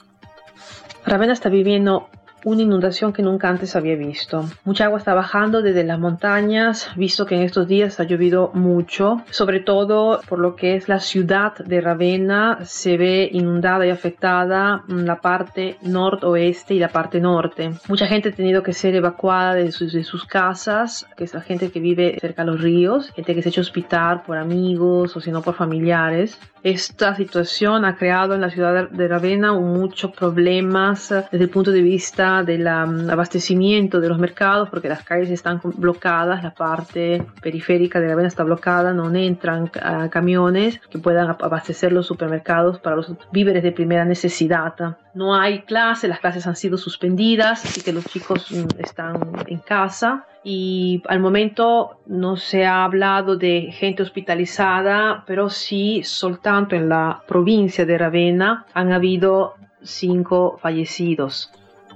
Ravenna 1.05 1.33
está 1.33 1.49
viviendo 1.49 2.09
una 2.45 2.61
inundación 2.61 3.11
que 3.11 3.23
nunca 3.23 3.49
antes 3.49 3.75
había 3.75 3.95
visto. 3.95 4.45
Mucha 4.63 4.85
agua 4.85 4.99
está 4.99 5.13
bajando 5.13 5.61
desde 5.63 5.83
las 5.83 5.99
montañas, 5.99 6.87
visto 6.95 7.25
que 7.25 7.35
en 7.35 7.41
estos 7.41 7.67
días 7.67 7.99
ha 7.99 8.03
llovido 8.03 8.51
mucho, 8.53 9.23
sobre 9.31 9.59
todo 9.59 10.21
por 10.29 10.39
lo 10.39 10.55
que 10.55 10.75
es 10.75 10.87
la 10.87 10.99
ciudad 10.99 11.55
de 11.57 11.81
Ravenna, 11.81 12.59
se 12.63 12.97
ve 12.97 13.27
inundada 13.33 13.87
y 13.87 13.89
afectada 13.89 14.83
la 14.87 15.19
parte 15.21 15.77
noroeste 15.81 16.75
y 16.75 16.79
la 16.79 16.89
parte 16.89 17.19
norte. 17.19 17.71
Mucha 17.89 18.05
gente 18.05 18.29
ha 18.29 18.31
tenido 18.31 18.61
que 18.61 18.73
ser 18.73 18.95
evacuada 18.95 19.55
de 19.55 19.71
sus, 19.71 19.91
de 19.91 20.03
sus 20.03 20.23
casas, 20.25 21.07
que 21.17 21.23
es 21.23 21.33
la 21.33 21.41
gente 21.41 21.71
que 21.71 21.79
vive 21.79 22.17
cerca 22.21 22.43
de 22.43 22.51
los 22.51 22.61
ríos, 22.61 23.11
gente 23.15 23.33
que 23.33 23.41
se 23.41 23.49
ha 23.49 23.51
hecho 23.51 23.61
hospital 23.61 24.21
por 24.21 24.37
amigos 24.37 25.17
o 25.17 25.19
si 25.19 25.31
no 25.31 25.41
por 25.41 25.55
familiares. 25.55 26.39
Esta 26.65 27.15
situación 27.15 27.85
ha 27.85 27.95
creado 27.95 28.33
en 28.33 28.41
la 28.41 28.49
ciudad 28.49 28.89
de 28.89 29.07
Ravenna 29.07 29.53
muchos 29.53 30.09
problemas 30.09 31.09
desde 31.09 31.43
el 31.43 31.51
punto 31.51 31.69
de 31.69 31.83
vista 31.83 32.41
del 32.41 32.65
abastecimiento 32.67 33.99
de 33.99 34.09
los 34.09 34.17
mercados, 34.17 34.69
porque 34.69 34.89
las 34.89 35.03
calles 35.03 35.29
están 35.29 35.61
bloqueadas, 35.63 36.41
la 36.43 36.55
parte 36.55 37.23
periférica 37.39 37.99
de 37.99 38.07
Ravenna 38.07 38.29
está 38.29 38.43
bloqueada, 38.43 38.93
no 38.93 39.13
entran 39.15 39.69
camiones 40.09 40.81
que 40.89 40.97
puedan 40.97 41.35
abastecer 41.39 41.91
los 41.91 42.07
supermercados 42.07 42.79
para 42.79 42.95
los 42.95 43.13
víveres 43.31 43.61
de 43.61 43.71
primera 43.71 44.03
necesidad. 44.03 44.73
No 45.13 45.35
hay 45.35 45.61
clases, 45.61 46.09
las 46.09 46.19
clases 46.19 46.47
han 46.47 46.55
sido 46.55 46.79
suspendidas, 46.79 47.63
así 47.63 47.81
que 47.81 47.93
los 47.93 48.05
chicos 48.05 48.51
mm, 48.51 48.79
están 48.79 49.21
en 49.45 49.59
casa 49.59 50.25
y 50.47 51.01
al 51.07 51.19
momento 51.19 52.01
no 52.05 52.37
se 52.37 52.65
ha 52.65 52.83
hablado 52.83 53.35
de 53.35 53.71
gente 53.71 54.03
hospitalizada, 54.03 55.23
pero 55.25 55.49
sí, 55.49 56.03
soltanto 56.03 56.75
en 56.75 56.87
la 56.87 57.23
provincia 57.27 57.83
de 57.83 57.97
Ravenna 57.97 58.67
han 58.75 58.93
habido 58.93 59.55
cinco 59.81 60.59
fallecidos. 60.61 61.51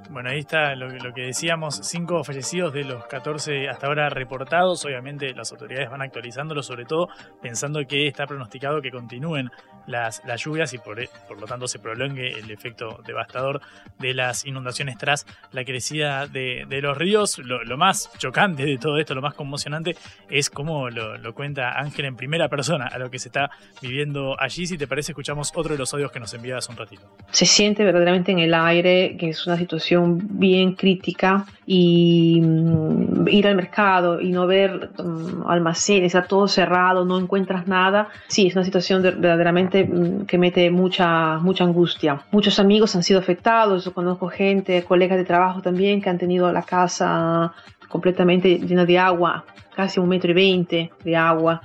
Bueno, 0.09 0.29
ahí 0.29 0.39
está 0.39 0.75
lo, 0.75 0.89
lo, 0.89 1.13
que 1.13 1.21
decíamos, 1.21 1.81
cinco 1.83 2.23
fallecidos 2.23 2.73
de 2.73 2.83
los 2.83 3.05
14 3.05 3.69
hasta 3.69 3.85
ahora 3.85 4.09
reportados. 4.09 4.83
Obviamente 4.85 5.33
las 5.35 5.51
autoridades 5.51 5.89
van 5.89 6.01
actualizándolo, 6.01 6.63
sobre 6.63 6.85
todo 6.85 7.09
pensando 7.41 7.85
que 7.87 8.07
está 8.07 8.25
pronosticado 8.25 8.81
que 8.81 8.89
continúen 8.89 9.51
las, 9.89 10.21
lluvias 10.37 10.73
y 10.73 10.77
por, 10.77 10.97
por, 11.27 11.39
lo 11.39 11.47
tanto 11.47 11.67
se 11.67 11.79
prolongue 11.79 12.39
el 12.39 12.49
efecto 12.51 13.01
devastador 13.05 13.61
de 13.97 14.13
las 14.13 14.45
inundaciones 14.45 14.97
tras 14.97 15.25
la 15.51 15.65
crecida 15.65 16.27
de, 16.27 16.65
los 16.81 16.97
ríos. 16.97 17.39
Lo, 17.39 17.77
más 17.77 18.11
chocante 18.17 18.65
de 18.65 18.77
todo 18.77 18.97
esto, 18.97 19.15
lo 19.15 19.21
más 19.21 19.33
conmocionante, 19.33 19.95
es 20.29 20.49
cómo 20.49 20.89
lo, 20.89 21.33
cuenta 21.33 21.79
Ángel 21.79 22.05
en 22.05 22.15
primera 22.15 22.49
persona 22.49 22.87
a 22.87 22.97
lo 22.97 23.09
que 23.09 23.19
se 23.19 23.29
está 23.29 23.49
viviendo 23.81 24.35
allí. 24.39 24.67
Si 24.67 24.77
te 24.77 24.87
parece, 24.87 25.11
escuchamos 25.11 25.51
otro 25.55 25.73
de 25.73 25.79
los 25.79 25.93
audios 25.93 26.11
que 26.11 26.19
nos 26.19 26.33
enviabas 26.33 26.67
un 26.69 26.77
ratito. 26.77 27.03
Se 27.31 27.45
siente 27.45 27.83
verdaderamente 27.83 28.31
en 28.31 28.39
el 28.39 28.53
aire 28.53 29.17
que 29.17 29.29
es 29.29 29.47
una 29.47 29.57
situación 29.57 29.98
bien 30.07 30.73
crítica 30.73 31.45
y 31.65 32.41
um, 32.41 33.27
ir 33.27 33.47
al 33.47 33.55
mercado 33.55 34.19
y 34.21 34.31
no 34.31 34.47
ver 34.47 34.91
um, 34.97 35.47
almacenes, 35.47 36.15
está 36.15 36.27
todo 36.27 36.47
cerrado, 36.47 37.05
no 37.05 37.19
encuentras 37.19 37.67
nada. 37.67 38.09
Sí, 38.27 38.47
es 38.47 38.55
una 38.55 38.65
situación 38.65 39.01
de, 39.01 39.11
verdaderamente 39.11 39.89
que 40.27 40.37
mete 40.37 40.69
mucha, 40.71 41.37
mucha 41.39 41.63
angustia. 41.63 42.21
Muchos 42.31 42.59
amigos 42.59 42.95
han 42.95 43.03
sido 43.03 43.19
afectados, 43.19 43.85
yo 43.85 43.93
conozco 43.93 44.29
gente, 44.29 44.83
colegas 44.83 45.17
de 45.17 45.25
trabajo 45.25 45.61
también 45.61 46.01
que 46.01 46.09
han 46.09 46.17
tenido 46.17 46.51
la 46.51 46.63
casa 46.63 47.53
completamente 47.87 48.59
llena 48.59 48.85
de 48.85 48.97
agua, 48.97 49.45
casi 49.75 49.99
un 49.99 50.09
metro 50.09 50.31
y 50.31 50.33
veinte 50.33 50.91
de 51.03 51.15
agua. 51.15 51.61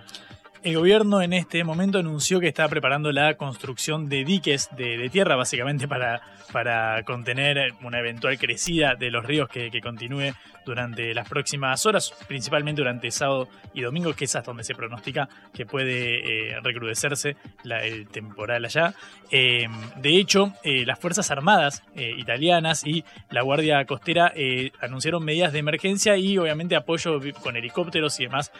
El 0.64 0.78
gobierno 0.78 1.20
en 1.20 1.34
este 1.34 1.62
momento 1.62 1.98
anunció 1.98 2.40
que 2.40 2.48
está 2.48 2.66
preparando 2.68 3.12
la 3.12 3.34
construcción 3.34 4.08
de 4.08 4.24
diques 4.24 4.70
de, 4.74 5.10
tierra, 5.10 5.36
básicamente 5.36 5.86
para, 5.86 6.22
para 6.52 7.02
contener 7.02 7.74
una 7.82 7.98
eventual 7.98 8.38
crecida 8.38 8.94
de 8.94 9.10
los 9.10 9.26
ríos 9.26 9.46
que, 9.50 9.70
continúe 9.82 10.32
durante 10.64 11.14
las 11.14 11.28
próximas 11.28 11.84
horas, 11.86 12.12
principalmente 12.26 12.80
durante 12.80 13.10
sábado 13.10 13.48
y 13.72 13.82
domingo, 13.82 14.12
que 14.14 14.24
es 14.24 14.34
donde 14.44 14.64
se 14.64 14.74
pronostica 14.74 15.28
que 15.52 15.66
puede 15.66 16.50
eh, 16.50 16.60
recrudecerse 16.62 17.36
el 17.64 18.08
temporal 18.08 18.64
allá. 18.64 18.94
Eh, 19.30 19.66
de 19.96 20.16
hecho, 20.16 20.52
eh, 20.62 20.84
las 20.86 20.98
Fuerzas 20.98 21.30
Armadas 21.30 21.82
italianas 21.94 22.86
y 22.86 23.04
la 23.30 23.42
Guardia 23.42 23.84
Costera 23.84 24.32
anunciaron 24.80 25.24
medidas 25.24 25.52
de 25.52 25.60
emergencia 25.60 26.16
y 26.16 26.38
obviamente 26.38 26.76
apoyo 26.76 27.20
con 27.42 27.56
helicópteros 27.56 28.18
y 28.20 28.24
demás 28.24 28.52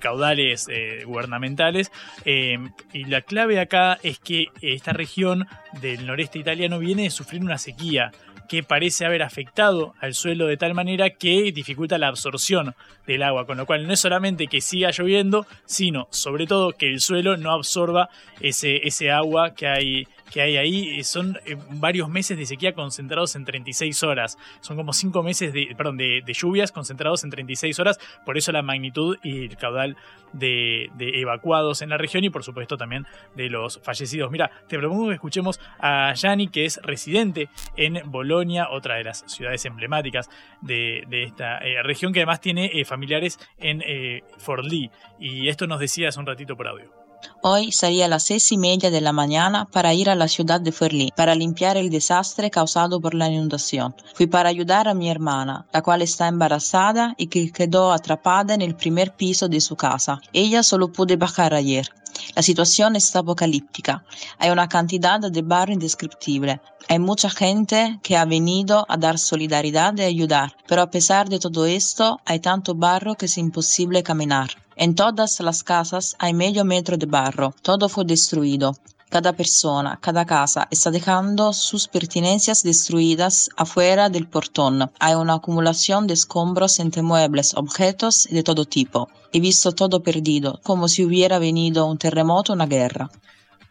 caudales 0.00 0.68
gubernamentales. 1.04 1.90
y 2.24 3.04
la 3.04 3.22
clave 3.22 3.60
acá 3.60 3.98
es 4.02 4.18
que 4.18 4.46
esta 4.62 4.92
región 4.92 5.46
del 5.80 6.06
noreste 6.06 6.38
italiano 6.38 6.78
viene 6.78 7.04
de 7.04 7.10
sufrir 7.10 7.42
una 7.42 7.58
sequía 7.58 8.12
que 8.48 8.62
parece 8.62 9.04
haber 9.04 9.22
afectado 9.22 9.94
al 10.00 10.14
suelo 10.14 10.46
de 10.46 10.56
tal 10.56 10.74
manera 10.74 11.10
que 11.10 11.52
dificulta 11.52 11.98
la 11.98 12.08
absorción 12.08 12.74
del 13.06 13.22
agua, 13.22 13.46
con 13.46 13.56
lo 13.56 13.66
cual 13.66 13.86
no 13.86 13.92
es 13.92 14.00
solamente 14.00 14.46
que 14.46 14.60
siga 14.60 14.90
lloviendo, 14.90 15.46
sino 15.64 16.08
sobre 16.10 16.46
todo 16.46 16.72
que 16.72 16.88
el 16.88 17.00
suelo 17.00 17.36
no 17.36 17.52
absorba 17.52 18.08
ese, 18.40 18.86
ese 18.86 19.10
agua 19.10 19.54
que 19.54 19.66
hay 19.66 20.08
que 20.30 20.40
hay 20.42 20.56
ahí 20.56 21.04
son 21.04 21.38
eh, 21.44 21.56
varios 21.70 22.08
meses 22.08 22.36
de 22.36 22.46
sequía 22.46 22.72
concentrados 22.72 23.36
en 23.36 23.44
36 23.44 24.02
horas. 24.02 24.38
Son 24.60 24.76
como 24.76 24.92
5 24.92 25.22
meses 25.22 25.52
de, 25.52 25.74
perdón, 25.76 25.96
de, 25.96 26.22
lluvias 26.26 26.72
concentrados 26.72 27.24
en 27.24 27.30
36 27.30 27.78
horas. 27.78 27.98
Por 28.24 28.36
eso 28.36 28.52
la 28.52 28.62
magnitud 28.62 29.16
y 29.22 29.44
el 29.44 29.56
caudal 29.56 29.96
de, 30.32 30.90
evacuados 30.98 31.82
en 31.82 31.90
la 31.90 31.98
región 31.98 32.24
y 32.24 32.30
por 32.30 32.44
supuesto 32.44 32.76
también 32.76 33.06
de 33.34 33.48
los 33.48 33.80
fallecidos. 33.82 34.30
Mira, 34.30 34.50
te 34.68 34.78
propongo 34.78 35.08
que 35.08 35.14
escuchemos 35.14 35.60
a 35.78 36.12
Yanni, 36.14 36.48
que 36.48 36.64
es 36.64 36.80
residente 36.82 37.48
en 37.76 38.02
Bolonia, 38.10 38.68
otra 38.70 38.96
de 38.96 39.04
las 39.04 39.24
ciudades 39.26 39.64
emblemáticas 39.64 40.28
de, 40.60 41.06
esta 41.10 41.58
eh, 41.58 41.82
región, 41.82 42.12
que 42.12 42.20
además 42.20 42.40
tiene 42.40 42.70
eh, 42.72 42.84
familiares 42.84 43.38
en 43.58 43.82
eh, 43.86 44.22
Forlì. 44.38 44.90
Y 45.18 45.48
esto 45.48 45.66
nos 45.66 45.80
decía 45.80 46.08
hace 46.08 46.20
un 46.20 46.26
ratito 46.26 46.56
por 46.56 46.68
audio. 46.68 46.95
Hoy 47.42 47.72
salí 47.72 48.02
a 48.02 48.08
las 48.08 48.24
seis 48.24 48.50
y 48.52 48.58
media 48.58 48.90
de 48.90 49.00
la 49.00 49.12
mañana 49.12 49.66
para 49.70 49.94
ir 49.94 50.10
a 50.10 50.14
la 50.14 50.28
ciudad 50.28 50.60
de 50.60 50.72
Forlì 50.72 51.12
para 51.16 51.34
limpiar 51.34 51.76
el 51.76 51.90
desastre 51.90 52.50
causado 52.50 53.00
por 53.00 53.14
la 53.14 53.28
inundación. 53.28 53.94
Fui 54.14 54.26
para 54.26 54.48
ayudar 54.48 54.88
a 54.88 54.94
mi 54.94 55.08
hermana, 55.08 55.66
la 55.72 55.82
cual 55.82 56.02
está 56.02 56.28
embarazada 56.28 57.14
y 57.16 57.28
que 57.28 57.52
quedó 57.52 57.92
atrapada 57.92 58.54
en 58.54 58.62
el 58.62 58.74
primer 58.74 59.14
piso 59.14 59.48
de 59.48 59.60
su 59.60 59.76
casa. 59.76 60.20
Ella 60.32 60.62
solo 60.62 60.92
pudo 60.92 61.16
bajar 61.16 61.54
ayer. 61.54 61.88
La 62.36 62.42
situación 62.42 62.96
está 62.96 63.20
apocalíptica. 63.20 64.04
Hay 64.38 64.50
una 64.50 64.68
cantidad 64.68 65.18
de 65.18 65.40
barro 65.40 65.72
indescriptible. 65.72 66.60
Hay 66.86 66.98
mucha 66.98 67.30
gente 67.30 67.98
que 68.02 68.14
ha 68.18 68.26
venido 68.26 68.84
a 68.90 68.98
dar 68.98 69.18
solidaridad 69.18 69.96
y 69.96 70.02
ayudar, 70.02 70.54
pero 70.68 70.82
a 70.82 70.90
pesar 70.90 71.30
de 71.30 71.38
todo 71.38 71.64
esto, 71.64 72.20
hay 72.26 72.40
tanto 72.40 72.74
barro 72.74 73.14
que 73.14 73.24
es 73.24 73.38
imposible 73.38 74.02
caminar. 74.02 74.50
En 74.76 74.94
todas 74.94 75.40
las 75.40 75.62
casas 75.62 76.14
hay 76.18 76.34
medio 76.34 76.66
metro 76.66 76.98
de 76.98 77.06
barro. 77.06 77.54
Todo 77.62 77.88
fue 77.88 78.04
destruido. 78.04 78.76
Cada 79.08 79.32
persona, 79.32 79.98
cada 80.00 80.24
casa 80.24 80.66
está 80.70 80.90
dejando 80.90 81.52
sus 81.52 81.86
pertenencias 81.86 82.62
destruidas 82.62 83.48
afuera 83.56 84.08
del 84.08 84.26
portón. 84.26 84.90
Hay 84.98 85.14
una 85.14 85.34
acumulación 85.34 86.06
de 86.06 86.14
escombros 86.14 86.80
entre 86.80 87.02
muebles, 87.02 87.54
objetos 87.54 88.26
de 88.30 88.42
todo 88.42 88.64
tipo. 88.64 89.08
He 89.32 89.40
visto 89.40 89.72
todo 89.72 90.02
perdido, 90.02 90.60
como 90.64 90.88
si 90.88 91.04
hubiera 91.04 91.38
venido 91.38 91.86
un 91.86 91.98
terremoto 91.98 92.52
o 92.52 92.56
una 92.56 92.66
guerra 92.66 93.10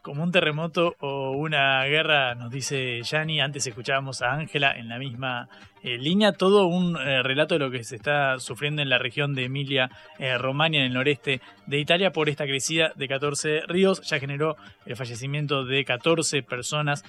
como 0.06 0.22
un 0.22 0.32
terremoto 0.32 0.96
o 1.00 1.32
una 1.32 1.84
guerra, 1.86 2.36
nos 2.36 2.52
dice 2.52 3.02
Yanni. 3.02 3.42
Antes 3.42 3.66
escuchábamos 3.66 4.22
a 4.22 4.34
Ángela 4.34 4.72
en 4.78 4.88
la 4.88 5.00
misma 5.00 5.50
eh, 5.82 5.98
línea. 5.98 6.32
Todo 6.32 6.68
un 6.68 6.96
eh, 6.96 7.24
relato 7.24 7.56
de 7.56 7.60
lo 7.60 7.72
que 7.72 7.84
se 7.84 7.96
está 7.96 8.40
sufriendo 8.40 8.84
en 8.84 8.90
la 8.90 9.00
región 9.00 9.34
de 9.34 9.46
Emilia, 9.46 9.90
eh, 10.20 10.38
en 10.40 10.76
el 10.76 10.94
noreste 10.94 11.42
de 11.66 11.80
Italia, 11.80 12.12
por 12.12 12.30
esta 12.30 12.46
crecida 12.46 12.94
de 12.96 13.08
14 13.08 13.62
ríos. 13.68 14.00
Ya 14.04 14.20
generó 14.20 14.58
el 14.86 14.96
fallecimiento 14.96 15.66
de 15.66 15.84
14 15.84 16.44
personas 16.44 17.04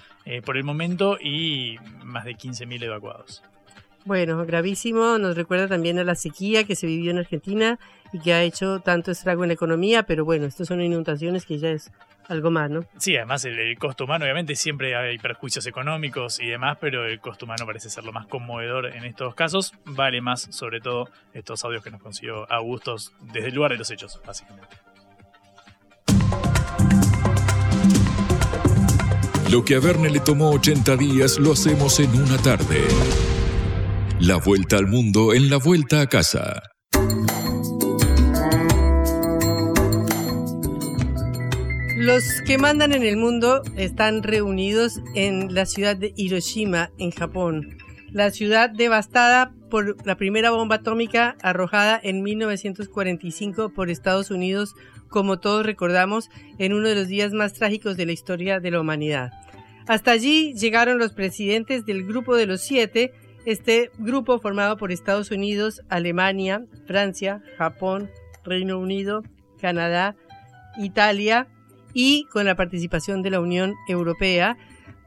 por 0.47 0.57
el 0.57 0.64
momento 0.64 1.18
y 1.20 1.76
más 2.03 2.24
de 2.24 2.34
15.000 2.34 2.82
evacuados. 2.82 3.42
Bueno, 4.07 4.47
gravísimo. 4.47 5.18
Nos 5.18 5.36
recuerda 5.36 5.68
también 5.68 5.99
a 5.99 6.05
la 6.05 6.14
sequía 6.14 6.64
que 6.64 6.76
se 6.76 6.86
vivió 6.86 7.11
en 7.11 7.18
Argentina 7.18 7.78
y 8.12 8.20
que 8.20 8.32
ha 8.32 8.42
hecho 8.42 8.80
tanto 8.80 9.11
estrago 9.11 9.44
en 9.44 9.48
la 9.48 9.54
economía, 9.54 10.04
pero 10.04 10.24
bueno, 10.24 10.46
estas 10.46 10.68
son 10.68 10.80
inundaciones 10.80 11.44
que 11.44 11.59
ya 11.59 11.70
es 11.70 11.92
algo 12.28 12.50
más, 12.50 12.70
¿no? 12.70 12.80
Sí, 12.98 13.16
además 13.16 13.44
el, 13.44 13.59
el, 13.59 13.78
costo 13.78 14.04
humano, 14.04 14.24
obviamente 14.24 14.54
siempre 14.57 14.96
hay 14.96 15.18
perjuicios 15.18 15.66
económicos 15.66 16.40
y 16.40 16.46
demás, 16.46 16.78
pero 16.80 17.07
el 17.07 17.20
costo 17.20 17.44
humano 17.44 17.66
parece 17.66 17.90
ser 17.90 18.04
lo 18.04 18.12
más 18.12 18.26
conmovedor 18.26 18.86
en 18.86 19.04
estos 19.04 19.34
casos. 19.34 19.72
Vale 19.84 20.20
más, 20.20 20.48
sobre 20.50 20.80
todo, 20.80 21.09
estos 21.32 21.64
audios 21.64 21.82
que 21.82 21.90
nos 21.90 22.02
consiguió 22.02 22.50
Augustos 22.50 23.12
desde 23.32 23.48
el 23.48 23.54
lugar 23.54 23.72
de 23.72 23.78
los 23.78 23.90
hechos, 23.90 24.20
básicamente. 24.26 24.76
Lo 29.50 29.64
que 29.64 29.76
a 29.76 29.80
Verne 29.80 30.11
le 30.11 30.18
tomó 30.18 30.50
80 30.50 30.96
días 30.96 31.38
lo 31.38 31.52
hacemos 31.52 32.00
en 32.00 32.11
una 32.20 32.36
tarde. 32.38 32.84
La 34.18 34.36
vuelta 34.36 34.76
al 34.76 34.88
mundo 34.88 35.32
en 35.34 35.48
la 35.48 35.59
vuelta 35.59 36.00
a 36.00 36.07
casa. 36.09 36.76
Los 42.07 42.40
que 42.42 42.57
mandan 42.57 42.92
en 42.92 43.02
el 43.02 43.16
mundo 43.16 43.62
están 43.74 44.22
reunidos 44.22 45.00
en 45.16 45.52
la 45.57 45.66
ciudad 45.66 45.96
de 45.96 46.12
Hiroshima, 46.14 46.92
en 46.98 47.11
Japón. 47.11 47.78
la 48.12 48.30
ciudad 48.30 48.70
devastada 48.70 49.52
por 49.68 50.07
la 50.07 50.16
primera 50.16 50.52
bomba 50.52 50.76
atómica 50.76 51.36
arrojada 51.42 51.98
en 52.00 52.22
1945 52.22 53.70
por 53.70 53.90
Estados 53.90 54.30
Unidos, 54.30 54.76
como 55.09 55.40
todos 55.40 55.66
recordamos, 55.66 56.30
en 56.59 56.74
uno 56.74 56.88
de 56.88 56.94
los 56.94 57.09
días 57.09 57.32
más 57.32 57.54
trágicos 57.54 57.96
de 57.96 58.07
la 58.07 58.12
historia 58.12 58.61
de 58.61 58.70
la 58.70 58.80
humanidad. 58.80 59.32
Hasta 59.88 60.12
allí 60.12 60.54
llegaron 60.54 60.98
los 60.98 61.12
presidentes 61.12 61.86
del 61.86 62.07
Grupo 62.07 62.36
de 62.36 62.46
los 62.46 62.61
Siete, 62.61 63.14
este 63.46 63.90
grupo 63.98 64.38
formado 64.38 64.76
por 64.76 64.92
Estados 64.92 65.32
Unidos, 65.32 65.82
Alemania, 65.88 66.66
Francia, 66.86 67.42
Japón, 67.59 68.09
Reino 68.44 68.78
Unido, 68.78 69.24
Canadá, 69.61 70.14
Italia 70.78 71.48
y 71.99 72.26
con 72.26 72.44
la 72.44 72.57
participación 72.57 73.22
de 73.22 73.30
la 73.30 73.40
Unión 73.40 73.74
Europea 73.88 74.59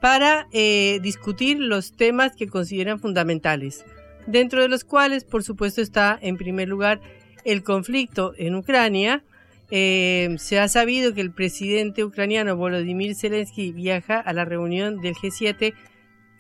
para 0.01 0.47
eh, 0.51 0.97
discutir 1.03 1.59
los 1.59 1.95
temas 1.95 2.35
que 2.35 2.47
consideran 2.47 2.99
fundamentales, 2.99 3.85
dentro 4.25 4.63
de 4.63 4.69
los 4.69 4.83
cuales, 4.85 5.23
por 5.23 5.43
supuesto, 5.43 5.81
está 5.81 6.17
en 6.19 6.35
primer 6.35 6.67
lugar 6.67 6.99
el 7.45 7.61
conflicto 7.61 8.33
en 8.39 8.55
Ucrania. 8.55 9.23
Eh, 9.69 10.35
se 10.39 10.59
ha 10.59 10.67
sabido 10.67 11.13
que 11.13 11.21
el 11.21 11.31
presidente 11.31 12.03
ucraniano 12.03 12.55
Volodymyr 12.55 13.13
Zelensky 13.13 13.71
viaja 13.71 14.19
a 14.19 14.33
la 14.33 14.45
reunión 14.45 14.99
del 14.99 15.13
G7 15.13 15.75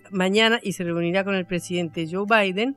mañana 0.09 0.59
y 0.63 0.73
se 0.73 0.83
reunirá 0.83 1.23
con 1.23 1.35
el 1.35 1.45
presidente 1.45 2.07
Joe 2.11 2.25
Biden 2.25 2.75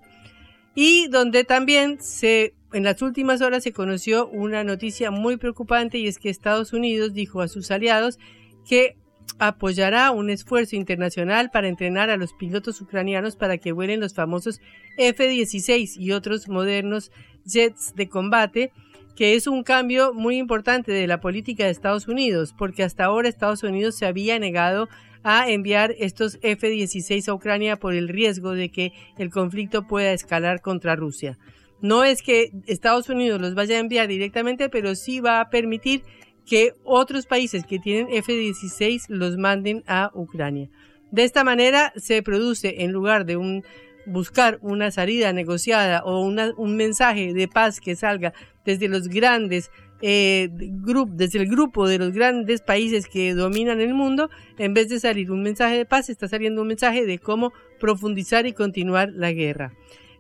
y 0.75 1.09
donde 1.09 1.45
también 1.45 2.01
se 2.01 2.55
en 2.73 2.85
las 2.85 3.03
últimas 3.03 3.43
horas 3.43 3.65
se 3.65 3.73
conoció 3.73 4.29
una 4.29 4.65
noticia 4.65 5.11
muy 5.11 5.37
preocupante 5.37 5.99
y 5.99 6.07
es 6.07 6.19
que 6.19 6.31
Estados 6.31 6.73
Unidos 6.73 7.13
dijo 7.13 7.43
a 7.43 7.49
sus 7.49 7.71
aliados 7.71 8.19
que 8.67 8.97
apoyará 9.39 10.11
un 10.11 10.31
esfuerzo 10.31 10.77
internacional 10.77 11.51
para 11.51 11.69
entrenar 11.69 12.11
a 12.11 12.17
los 12.17 12.33
pilotos 12.33 12.81
ucranianos 12.81 13.37
para 13.37 13.59
que 13.59 13.73
vuelen 13.73 14.01
los 14.01 14.15
famosos 14.15 14.61
F-16 14.97 15.97
y 15.97 16.13
otros 16.13 16.49
modernos 16.49 17.11
jets 17.45 17.95
de 17.95 18.09
combate, 18.09 18.73
que 19.17 19.35
es 19.35 19.47
un 19.47 19.63
cambio 19.63 20.15
muy 20.15 20.39
importante 20.39 20.93
de 20.93 21.07
la 21.07 21.21
política 21.21 21.65
de 21.65 21.71
Estados 21.71 22.09
Unidos, 22.09 22.55
porque 22.57 22.83
hasta 22.83 23.05
ahora 23.05 23.29
Estados 23.29 23.63
Unidos 23.63 23.97
se 23.97 24.07
había 24.07 24.39
negado 24.39 24.85
a 24.85 24.89
enviar 25.25 25.95
estos 25.99 26.39
F-16 26.43 27.29
a 27.29 27.35
Ucrania 27.35 27.77
por 27.77 27.95
el 27.95 28.09
riesgo 28.09 28.53
de 28.53 28.71
que 28.71 28.93
el 29.19 29.31
conflicto 29.31 29.87
pueda 29.87 30.13
escalar 30.13 30.61
contra 30.61 30.97
Rusia. 30.97 31.39
No 31.81 32.05
es 32.05 32.23
que 32.23 32.53
Estados 32.67 33.09
Unidos 33.09 33.41
los 33.41 33.55
vaya 33.55 33.77
a 33.77 33.81
enviar 33.81 34.09
directamente, 34.09 34.69
pero 34.69 34.95
sí 34.95 35.21
va 35.21 35.41
a 35.41 35.51
permitir 35.51 36.03
que 36.47 36.75
otros 36.85 37.27
países 37.27 37.65
que 37.67 37.79
tienen 37.79 38.09
F-16 38.13 39.07
los 39.09 39.37
manden 39.37 39.83
a 39.87 40.11
Ucrania. 40.15 40.71
De 41.11 41.25
esta 41.25 41.45
manera 41.45 41.93
se 41.97 42.23
produce, 42.23 42.83
en 42.83 42.93
lugar 42.93 43.27
de 43.27 43.63
buscar 44.07 44.59
una 44.63 44.91
salida 44.91 45.33
negociada 45.33 46.03
o 46.05 46.21
un 46.21 46.77
mensaje 46.77 47.33
de 47.33 47.49
paz 47.49 47.81
que 47.81 47.95
salga 47.95 48.33
desde 48.65 48.89
los 48.89 49.09
grandes 49.09 49.71
eh, 50.03 50.49
desde 50.51 51.39
el 51.39 51.49
grupo 51.49 51.89
de 51.89 51.99
los 51.99 52.13
grandes 52.13 52.61
países 52.61 53.07
que 53.07 53.35
dominan 53.35 53.81
el 53.81 53.95
mundo, 53.95 54.29
en 54.59 54.75
vez 54.75 54.89
de 54.89 55.01
salir 55.01 55.31
un 55.31 55.43
mensaje 55.43 55.77
de 55.77 55.87
paz, 55.87 56.11
está 56.11 56.29
saliendo 56.29 56.63
un 56.63 56.69
mensaje 56.69 57.07
de 57.07 57.19
cómo 57.19 57.53
profundizar 57.81 58.47
y 58.47 58.53
continuar 58.53 59.11
la 59.15 59.33
guerra. 59.33 59.73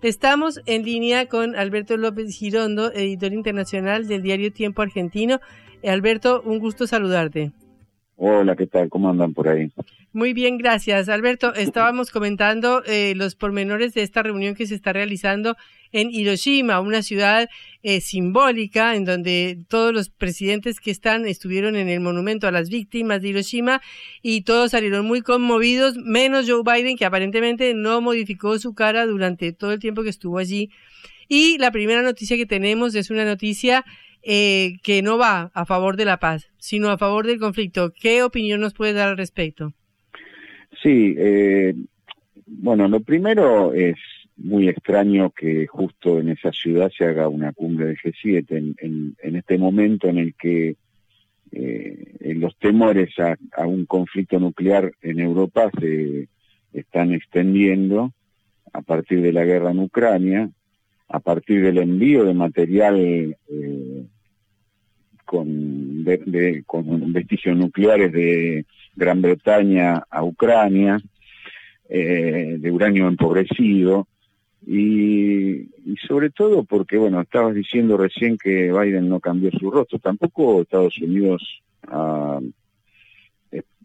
Estamos 0.03 0.61
en 0.67 0.85
línea 0.85 1.27
con 1.27 1.55
Alberto 1.55 1.97
López 1.97 2.35
Girondo, 2.35 2.93
editor 2.93 3.33
internacional 3.33 4.09
del 4.09 4.23
diario 4.23 4.53
Tiempo 4.53 4.83
Argentino. 4.83 5.41
Alberto, 5.85 6.43
un 6.45 6.59
gusto 6.59 6.87
saludarte. 6.87 7.53
Hola, 8.17 8.55
¿qué 8.57 8.67
tal? 8.67 8.89
¿Cómo 8.89 9.09
andan 9.11 9.35
por 9.35 9.49
ahí? 9.49 9.73
Muy 10.13 10.33
bien, 10.35 10.59
gracias. 10.59 11.09
Alberto, 11.09 11.55
estábamos 11.55 12.11
comentando 12.11 12.83
eh, 12.85 13.15
los 13.17 13.35
pormenores 13.35 13.95
de 13.95 14.03
esta 14.03 14.23
reunión 14.23 14.55
que 14.55 14.67
se 14.67 14.75
está 14.75 14.93
realizando 14.93 15.57
en 15.91 16.11
Hiroshima, 16.11 16.81
una 16.81 17.03
ciudad 17.03 17.49
eh, 17.83 18.01
simbólica 18.01 18.95
en 18.95 19.05
donde 19.05 19.59
todos 19.69 19.93
los 19.93 20.11
presidentes 20.11 20.81
que 20.81 20.91
están 20.91 21.27
estuvieron 21.27 21.77
en 21.77 21.89
el 21.89 22.01
monumento 22.01 22.47
a 22.47 22.51
las 22.51 22.69
víctimas 22.69 23.23
de 23.23 23.29
Hiroshima 23.29 23.81
y 24.23 24.43
todos 24.43 24.71
salieron 24.73 25.07
muy 25.07 25.23
conmovidos, 25.23 25.97
menos 25.97 26.49
Joe 26.49 26.63
Biden, 26.63 26.97
que 26.97 27.05
aparentemente 27.05 27.75
no 27.75 28.01
modificó 28.01 28.59
su 28.59 28.75
cara 28.75 29.07
durante 29.07 29.53
todo 29.53 29.73
el 29.73 29.81
tiempo 29.81 30.03
que 30.03 30.11
estuvo 30.11 30.39
allí. 30.39 30.71
Y 31.29 31.57
la 31.59 31.71
primera 31.71 32.03
noticia 32.03 32.37
que 32.37 32.47
tenemos 32.47 32.95
es 32.95 33.11
una 33.11 33.25
noticia 33.25 33.85
eh, 34.23 34.79
que 34.83 35.03
no 35.03 35.19
va 35.19 35.51
a 35.55 35.65
favor 35.67 35.97
de 35.97 36.05
la 36.05 36.19
paz, 36.19 36.51
sino 36.59 36.91
a 36.91 36.99
favor 36.99 37.27
del 37.27 37.39
conflicto. 37.39 37.93
¿Qué 37.93 38.23
opinión 38.23 38.61
nos 38.61 38.75
puede 38.75 38.93
dar 38.93 39.09
al 39.09 39.17
respecto? 39.17 39.73
Sí, 40.83 41.15
eh, 41.19 41.75
bueno, 42.47 42.89
lo 42.89 43.01
primero 43.01 43.73
es 43.73 43.97
muy 44.37 44.69
extraño 44.69 45.31
que 45.31 45.67
justo 45.67 46.19
en 46.19 46.31
esa 46.31 46.53
ciudad 46.53 46.91
se 46.97 47.05
haga 47.05 47.29
una 47.29 47.53
cumbre 47.53 47.87
de 47.87 47.97
G7 47.97 48.75
en, 48.79 49.37
este 49.37 49.59
momento 49.59 50.09
en 50.09 50.19
el 50.19 50.35
que 50.35 50.77
eh, 51.53 52.35
los 52.37 52.57
temores 52.59 53.11
a, 53.19 53.67
un 53.67 53.87
conflicto 53.87 54.41
nuclear 54.41 54.93
en 55.03 55.21
Europa 55.21 55.71
se 55.79 56.29
están 56.73 57.13
extendiendo 57.13 58.13
a 58.73 58.83
partir 58.83 59.21
de 59.21 59.33
la 59.33 59.45
guerra 59.45 59.71
en 59.71 59.81
Ucrania, 59.81 60.51
a 61.09 61.21
partir 61.21 61.63
del 61.63 61.79
envío 61.79 62.25
de 62.25 62.35
material 62.35 63.37
eh, 63.49 64.07
con, 65.33 66.05
vestigios 67.13 67.57
nucleares 67.57 68.13
de 68.13 68.67
Gran 68.95 69.23
Bretaña 69.23 70.03
a 70.11 70.23
Ucrania, 70.23 71.01
eh, 71.89 72.57
de 72.59 72.71
uranio 72.71 73.09
empobrecido, 73.09 74.07
y, 74.67 75.69
sobre 76.07 76.31
todo 76.31 76.65
porque, 76.65 76.99
bueno, 76.99 77.21
estabas 77.21 77.55
diciendo 77.55 77.97
recién 77.97 78.37
que 78.37 78.71
Biden 78.71 79.09
no 79.09 79.21
cambió 79.21 79.51
su 79.53 79.71
rostro, 79.71 79.99
tampoco 79.99 80.61
Estados 80.61 80.99
Unidos 80.99 81.63
ha 81.89 82.39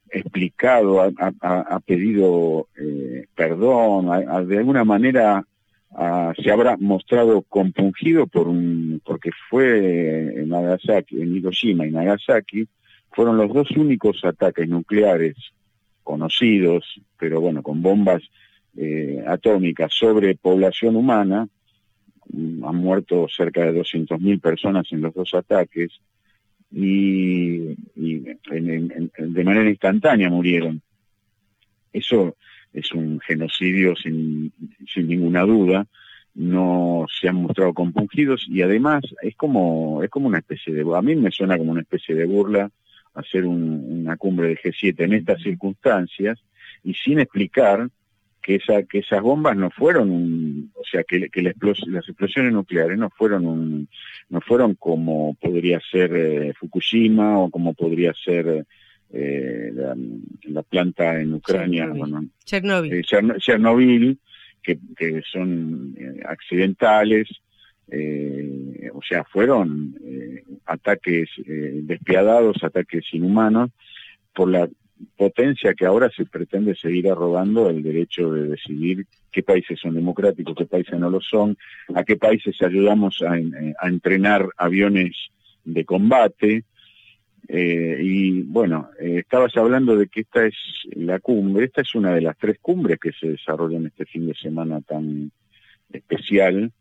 explicado, 0.10 1.02
ha, 1.02 1.80
pedido 1.80 2.68
eh, 2.78 3.26
perdón, 3.36 4.08
de 4.48 4.58
alguna 4.58 4.84
manera 4.84 5.46
se 5.92 6.52
habrá 6.52 6.78
mostrado 6.78 7.42
compungido 7.44 8.28
por 8.28 8.48
un, 8.48 9.02
porque 9.06 9.32
fue 9.50 10.42
en 10.42 10.50
Nagasaki, 10.50 11.22
en 11.22 11.36
Hiroshima 11.36 11.88
y 11.88 11.92
Nagasaki, 11.92 12.68
fueron 13.12 13.38
los 13.38 13.52
dos 13.54 13.72
únicos 13.72 14.24
ataques 14.24 14.68
nucleares 14.68 15.36
conocidos, 16.04 17.02
pero 17.18 17.42
bueno, 17.42 17.64
con 17.64 17.82
bombas 17.82 18.22
eh, 18.76 19.24
atómicas 19.26 19.92
sobre 19.94 20.36
población 20.36 20.96
humana, 20.96 21.48
mm, 22.30 22.64
han 22.64 22.76
muerto 22.76 23.28
cerca 23.28 23.66
de 23.66 23.74
200.000 23.74 24.40
personas 24.40 24.86
en 24.92 25.02
los 25.02 25.14
dos 25.14 25.34
ataques 25.34 26.00
y, 26.72 27.76
de 27.96 29.44
manera 29.44 29.70
instantánea 29.70 30.30
murieron. 30.30 30.82
Eso 31.92 32.36
es 32.78 32.92
un 32.92 33.20
genocidio 33.20 33.96
sin, 33.96 34.52
sin 34.92 35.08
ninguna 35.08 35.42
duda, 35.42 35.88
no 36.36 37.06
se 37.10 37.28
han 37.28 37.38
mostrado 37.38 37.74
compungidos 37.74 38.46
y 38.48 38.62
además 38.62 39.04
es 39.22 39.36
como, 39.36 40.04
es 40.04 40.10
como 40.10 40.28
una 40.28 40.38
especie 40.38 40.74
de, 40.74 40.86
a 40.96 41.02
mí 41.02 41.16
me 41.16 41.32
suena 41.32 41.58
como 41.58 41.72
una 41.72 41.82
especie 41.82 42.14
de 42.14 42.26
burla 42.26 42.70
hacer 43.16 43.46
una 43.46 44.16
cumbre 44.18 44.50
de 44.50 44.58
G7 44.58 45.00
en 45.00 45.14
estas 45.14 45.42
circunstancias 45.42 46.40
y 46.84 46.94
sin 46.94 47.20
explicar 47.20 47.90
que, 48.44 48.56
esa, 48.56 48.84
que 48.84 49.00
esas 49.00 49.22
bombas 49.22 49.58
no 49.58 49.72
fueron, 49.72 50.72
o 50.76 50.84
sea, 50.90 51.04
que, 51.04 51.30
que 51.30 51.42
las 51.42 51.56
explosiones 52.08 52.54
nucleares 52.54 53.00
no 53.00 53.10
fueron 53.10 53.48
un, 53.48 53.90
no 54.30 54.40
fueron 54.42 54.76
como 54.76 55.34
podría 55.42 55.82
ser 55.92 56.16
eh, 56.16 56.54
Fukushima 56.54 57.40
o 57.40 57.50
como 57.50 57.74
podría 57.74 58.14
ser 58.14 58.66
eh, 59.12 59.72
la, 60.44 60.64
planta 60.64 61.20
en 61.20 61.34
Ucrania, 61.36 61.90
Chernobyl, 62.44 62.94
eh, 62.94 63.02
Chernobyl 63.04 64.20
que, 64.62 64.78
que, 64.96 65.22
son 65.32 65.96
accidentales, 66.26 67.30
o 68.94 69.02
sea, 69.02 69.24
fueron 69.24 69.96
ataques 70.66 71.30
despiadados, 71.46 72.62
ataques 72.64 73.06
inhumanos 73.14 73.72
por 74.34 74.50
la 74.50 74.68
potencia 75.16 75.74
que 75.74 75.86
ahora 75.86 76.10
se 76.16 76.26
pretende 76.26 76.76
seguir 76.76 77.10
arrogando 77.10 77.70
el 77.70 77.84
derecho 77.84 78.32
de 78.32 78.48
decidir 78.50 79.06
qué 79.32 79.44
países 79.44 79.80
son 79.80 79.94
democráticos, 79.94 80.56
qué 80.58 80.66
países 80.66 81.00
no 81.00 81.10
lo 81.10 81.22
son, 81.22 81.58
a 81.94 82.04
qué 82.04 82.16
países 82.16 82.56
ayudamos 82.62 83.22
a, 83.22 83.38
entrenar 83.88 84.48
aviones 84.58 85.16
de 85.64 85.86
combate. 85.86 86.64
Eh, 87.48 88.00
y 88.02 88.42
bueno, 88.44 88.90
eh, 89.00 89.20
estabas 89.20 89.56
hablando 89.56 89.96
de 89.96 90.08
que 90.08 90.22
esta 90.22 90.46
es 90.46 90.56
la 90.92 91.20
cumbre, 91.20 91.66
esta 91.66 91.82
es 91.82 91.96
una 91.96 92.14
de 92.14 92.22
las 92.22 92.38
tres 92.38 92.58
cumbres 92.62 93.00
que 93.00 93.12
se 93.14 93.30
desarrollan 93.30 93.86
este 93.86 94.06
fin 94.06 94.28
de 94.28 94.36
semana 94.36 94.82
tan 94.82 95.32
especial, 95.92 96.72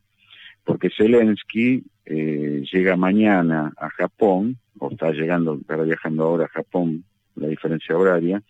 porque 0.64 0.90
Zelensky 0.90 1.84
eh, 2.04 2.64
llega 2.72 2.96
mañana 2.96 3.72
a 3.76 3.88
Japón, 3.90 4.58
o 4.78 4.90
está 4.90 5.12
llegando, 5.12 5.58
está 5.60 5.76
viajando 5.76 6.24
ahora 6.24 6.46
a 6.46 6.48
Japón 6.48 7.04
la 7.36 7.46
diferencia 7.46 7.96
horaria, 7.96 8.42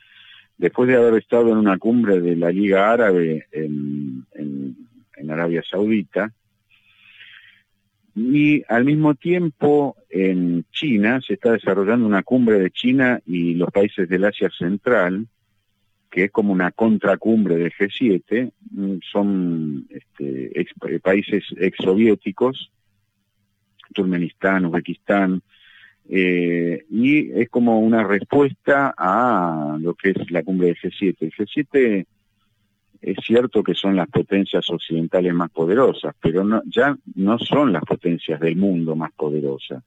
después 0.56 0.88
de 0.88 0.96
haber 0.96 1.14
estado 1.14 1.50
en 1.52 1.58
una 1.58 1.76
cumbre 1.76 2.20
de 2.20 2.36
la 2.36 2.50
Liga 2.50 2.90
Árabe 2.90 3.46
en, 3.52 4.24
en 4.34 5.30
Arabia 5.30 5.62
Saudita, 5.68 6.32
y 8.16 8.64
al 8.68 8.86
mismo 8.86 9.14
tiempo 9.14 9.94
en 10.08 10.64
China 10.72 11.20
se 11.20 11.34
está 11.34 11.52
desarrollando 11.52 12.06
una 12.06 12.22
cumbre 12.22 12.58
de 12.58 12.70
China 12.70 13.20
y 13.26 13.52
los 13.54 13.70
países 13.70 14.08
del 14.08 14.24
Asia 14.24 14.48
Central, 14.58 15.26
que 16.10 16.24
es 16.24 16.30
como 16.30 16.50
una 16.50 16.70
contracumbre 16.70 17.56
del 17.56 17.72
G7, 17.72 18.52
mm, 18.70 18.96
son 19.12 19.86
este, 19.90 20.58
ex, 20.58 20.72
países 21.02 21.44
exsoviéticos, 21.58 22.72
Turkmenistán, 23.92 24.64
Uzbekistán, 24.64 25.42
eh, 26.08 26.86
y 26.88 27.32
es 27.38 27.50
como 27.50 27.80
una 27.80 28.02
respuesta 28.02 28.94
a 28.96 29.76
lo 29.78 29.92
que 29.94 30.10
es 30.10 30.30
la 30.30 30.42
cumbre 30.42 30.68
del 30.68 30.76
G7. 30.76 31.16
El 31.20 31.32
G7 31.32 32.06
es 33.06 33.18
cierto 33.24 33.62
que 33.62 33.74
son 33.74 33.94
las 33.94 34.08
potencias 34.08 34.68
occidentales 34.68 35.32
más 35.32 35.48
poderosas, 35.50 36.12
pero 36.20 36.42
no, 36.42 36.60
ya 36.66 36.96
no 37.14 37.38
son 37.38 37.72
las 37.72 37.84
potencias 37.84 38.40
del 38.40 38.56
mundo 38.56 38.96
más 38.96 39.12
poderosas. 39.12 39.84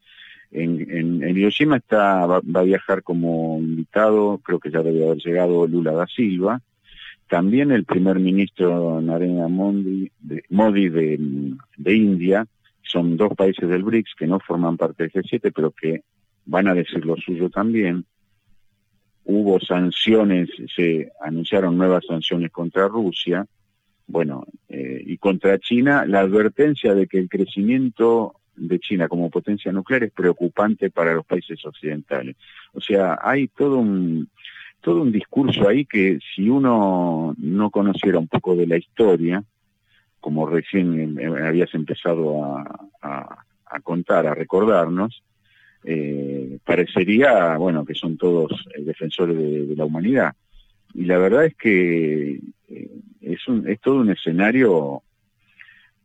En, 0.51 0.89
en, 0.89 1.37
Hiroshima 1.37 1.77
está, 1.77 2.25
va, 2.25 2.37
a 2.37 2.63
viajar 2.63 3.03
como 3.03 3.57
invitado, 3.59 4.39
creo 4.41 4.59
que 4.59 4.71
ya 4.71 4.81
debe 4.81 5.05
haber 5.05 5.17
llegado 5.17 5.67
Lula 5.67 5.91
da 5.91 6.07
Silva, 6.07 6.61
también 7.27 7.71
el 7.71 7.83
primer 7.83 8.19
ministro 8.19 9.01
Narendra 9.01 9.49
Modi, 9.49 10.09
de, 10.21 10.43
Modi 10.49 10.87
de, 10.87 11.19
de 11.75 11.93
India, 11.93 12.47
son 12.83 13.17
dos 13.17 13.33
países 13.35 13.67
del 13.67 13.83
BRICS 13.83 14.15
que 14.17 14.27
no 14.27 14.39
forman 14.39 14.77
parte 14.77 15.03
del 15.03 15.11
G7, 15.11 15.51
pero 15.53 15.71
que 15.71 16.03
van 16.45 16.69
a 16.69 16.73
decir 16.73 17.05
lo 17.05 17.17
suyo 17.17 17.49
también. 17.49 18.05
Hubo 19.25 19.59
sanciones, 19.59 20.49
se 20.75 21.11
anunciaron 21.21 21.77
nuevas 21.77 22.05
sanciones 22.07 22.51
contra 22.51 22.87
Rusia, 22.87 23.45
bueno, 24.07 24.45
eh, 24.69 25.03
y 25.05 25.17
contra 25.17 25.59
China, 25.59 26.05
la 26.05 26.21
advertencia 26.21 26.95
de 26.95 27.05
que 27.05 27.19
el 27.19 27.29
crecimiento 27.29 28.33
de 28.55 28.79
China 28.79 29.07
como 29.07 29.29
potencia 29.29 29.71
nuclear 29.71 30.03
es 30.03 30.11
preocupante 30.11 30.89
para 30.89 31.13
los 31.13 31.25
países 31.25 31.63
occidentales. 31.65 32.35
O 32.73 32.81
sea, 32.81 33.19
hay 33.21 33.47
todo 33.47 33.77
un 33.77 34.29
todo 34.81 35.01
un 35.01 35.11
discurso 35.11 35.67
ahí 35.67 35.85
que 35.85 36.19
si 36.33 36.49
uno 36.49 37.35
no 37.37 37.69
conociera 37.69 38.17
un 38.17 38.27
poco 38.27 38.55
de 38.55 38.65
la 38.65 38.77
historia, 38.77 39.43
como 40.19 40.47
recién 40.47 41.19
eh, 41.19 41.45
habías 41.45 41.73
empezado 41.73 42.57
a, 43.01 43.45
contar, 43.83 44.27
a 44.27 44.33
recordarnos, 44.33 45.23
eh, 45.83 46.59
parecería, 46.65 47.57
bueno, 47.57 47.85
que 47.85 47.93
son 47.93 48.17
todos 48.17 48.51
eh, 48.75 48.81
defensores 48.83 49.37
de, 49.37 49.75
la 49.75 49.85
humanidad. 49.85 50.33
Y 50.93 51.05
la 51.05 51.17
verdad 51.17 51.45
es 51.45 51.55
que 51.55 52.39
es, 53.21 53.47
un, 53.47 53.67
es 53.67 53.79
todo 53.79 53.95
un 53.95 54.09
escenario, 54.09 55.03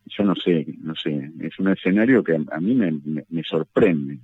yo 0.06 0.24
no 0.24 0.34
sé, 0.34 0.66
no 0.80 0.94
sé, 0.94 1.30
es 1.40 1.58
un 1.58 1.68
escenario 1.68 2.22
que 2.22 2.34
a, 2.34 2.60
mí 2.60 2.74
me, 2.74 3.42
sorprende. 3.42 4.18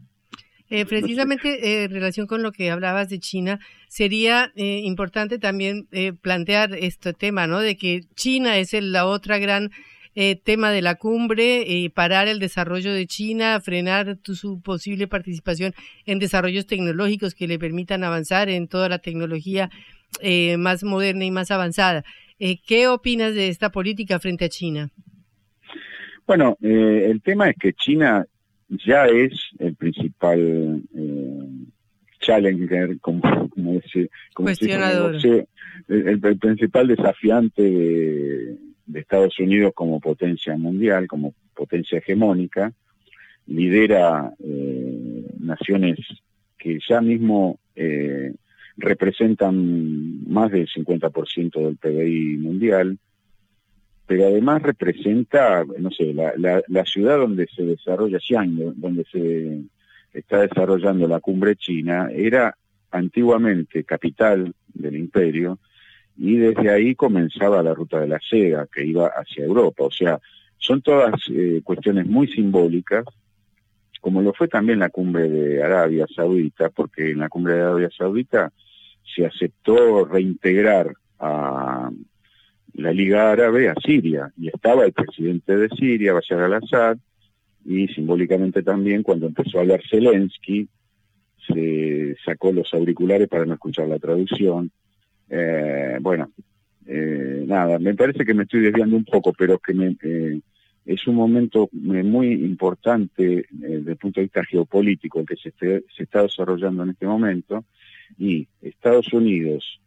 precisamente 0.69 1.85
en 1.85 1.91
relación 1.91 2.27
con 2.27 2.43
lo 2.43 2.53
que 2.53 2.71
hablabas 2.71 3.09
de 3.09 3.19
China, 3.19 3.59
sería 3.89 4.53
importante 4.55 5.39
también 5.39 5.89
plantear 6.21 6.75
este 6.75 7.15
tema, 7.15 7.47
¿no? 7.47 7.61
De 7.61 7.77
que 7.77 8.03
China 8.15 8.59
es 8.59 8.75
la 8.75 9.07
otra 9.07 9.39
gran 9.39 9.71
eh, 10.17 10.35
tema 10.37 10.71
de 10.73 10.83
la 10.83 10.97
cumbre, 10.97 11.85
eh, 11.85 11.89
parar 11.91 12.27
el 12.27 12.41
desarrollo 12.41 12.93
de 12.93 13.07
China, 13.07 13.61
frenar 13.61 14.19
su 14.25 14.61
posible 14.61 15.07
participación 15.07 15.73
en 16.05 16.19
desarrollos 16.19 16.67
tecnológicos 16.67 17.35
que 17.35 17.47
le 17.47 17.61
permitan 17.61 18.03
avanzar 18.03 18.49
en 18.49 18.67
toda 18.67 18.89
la 18.89 18.99
tecnología 18.99 19.71
eh, 20.21 20.57
más 20.57 20.83
moderna 20.83 21.25
y 21.25 21.31
más 21.31 21.53
avanzada. 21.53 22.05
¿Qué 22.67 22.89
opinas 22.89 23.35
de 23.35 23.49
esta 23.49 23.71
política 23.71 24.19
frente 24.19 24.47
a 24.47 24.49
China? 24.49 24.89
Bueno, 26.27 26.57
el 26.63 27.21
tema 27.21 27.51
es 27.51 27.57
que 27.61 27.75
China 27.75 28.25
ya 28.87 29.05
es 29.05 29.33
el 29.59 29.77
principal 29.77 30.83
challenger, 32.21 32.99
como, 33.01 33.21
como, 33.51 33.81
Cuestionador. 34.35 35.17
el, 35.89 36.39
principal 36.39 36.89
desafiante 36.89 37.63
de, 37.63 38.57
de 38.93 39.01
Estados 39.01 39.39
Unidos 39.39 39.73
como 39.75 40.01
potencia 40.01 40.57
mundial, 40.57 41.07
como 41.07 41.35
potencia 41.55 41.99
hegemónica, 41.99 42.73
lidera 43.47 44.33
eh, 44.43 45.25
naciones 45.39 45.99
que 46.59 46.79
ya 46.87 47.01
mismo 47.01 47.59
eh, 47.75 48.35
representan 48.77 50.29
más 50.29 50.51
del 50.51 50.69
50% 50.69 51.65
del 51.65 51.77
PBI 51.77 52.37
mundial, 52.39 52.99
pero 54.07 54.27
además 54.27 54.63
representa, 54.63 55.65
no 55.79 55.91
sé, 55.91 56.13
la, 56.13 56.33
la, 56.37 56.85
ciudad 56.85 57.19
donde 57.19 57.47
se 57.47 57.63
desarrolla 57.63 58.19
Xi'an, 58.19 58.75
donde 58.77 59.05
se 59.05 59.63
está 60.13 60.41
desarrollando 60.41 61.07
la 61.07 61.21
cumbre 61.21 61.55
china, 61.57 62.09
era 62.13 62.57
antiguamente 62.91 63.85
capital 63.85 64.53
del 64.75 64.97
imperio, 64.97 65.59
y 66.17 66.37
desde 66.37 66.71
ahí 66.71 66.95
comenzaba 66.95 67.63
la 67.63 67.75
ruta 67.75 68.01
de 68.01 68.09
la 68.09 68.21
seda 68.21 68.67
que 68.73 68.85
iba 68.85 69.09
hacia 69.09 69.45
Europa. 69.45 69.85
O 69.85 69.91
sea, 69.91 70.21
son 70.59 70.83
todas 70.83 71.15
eh, 71.31 71.61
cuestiones 71.65 72.07
muy 72.07 72.29
simbólicas, 72.29 73.05
como 74.01 74.23
lo 74.23 74.33
fue 74.33 74.49
también 74.49 74.79
la 74.79 74.91
cumbre 74.91 75.29
de 75.29 75.63
Arabia 75.63 76.07
Saudita, 76.15 76.71
porque 76.71 77.11
en 77.11 77.21
la 77.21 77.29
cumbre 77.29 77.55
de 77.55 77.63
Arabia 77.63 77.91
Saudita 77.97 78.53
se 79.15 79.27
aceptó 79.27 80.05
reintegrar 80.05 80.93
a 81.19 81.91
la 82.75 82.93
Liga 82.93 83.33
Árabe 83.33 83.69
a 83.69 83.75
Siria, 83.85 84.33
y 84.37 84.49
estaba 84.49 84.85
el 84.85 84.93
presidente 84.93 85.57
de 85.57 85.69
Siria, 85.71 86.13
Bashar 86.13 86.41
al-Assad, 86.41 86.99
y 87.65 87.89
simbólicamente 87.89 88.63
también 88.63 89.03
cuando 89.03 89.27
empezó 89.27 89.59
a 89.59 89.61
hablar 89.63 89.83
Zelensky, 89.91 90.69
se 91.47 92.17
sacó 92.25 92.53
los 92.53 92.73
auriculares 92.73 93.29
para 93.29 93.45
no 93.45 93.55
escuchar 93.55 93.89
la 93.89 93.99
traducción, 93.99 94.71
eh, 95.31 95.99
bueno, 96.01 96.31
eh, 96.87 97.45
nada, 97.47 97.79
me 97.79 97.95
parece 97.95 98.25
que 98.25 98.35
me 98.35 98.43
estoy 98.43 98.61
desviando 98.61 98.97
un 98.97 99.05
poco, 99.05 99.33
pero 99.33 99.59
que 99.59 99.73
me, 99.73 99.97
eh, 100.03 100.41
es 100.85 101.07
un 101.07 101.15
momento 101.15 101.69
muy 101.73 102.33
importante 102.33 103.47
desde 103.51 103.93
el 103.93 103.97
punto 103.97 104.21
de 104.21 104.25
vista 104.25 104.45
geopolítico 104.45 105.25
que 105.25 105.37
se, 105.37 105.53
se 105.61 106.03
está 106.03 106.23
desarrollando 106.23 106.83
en 106.83 106.91
este 106.91 107.07
momento 107.07 107.65
y 108.19 108.47
Estados 108.61 109.13
Unidos 109.13 109.81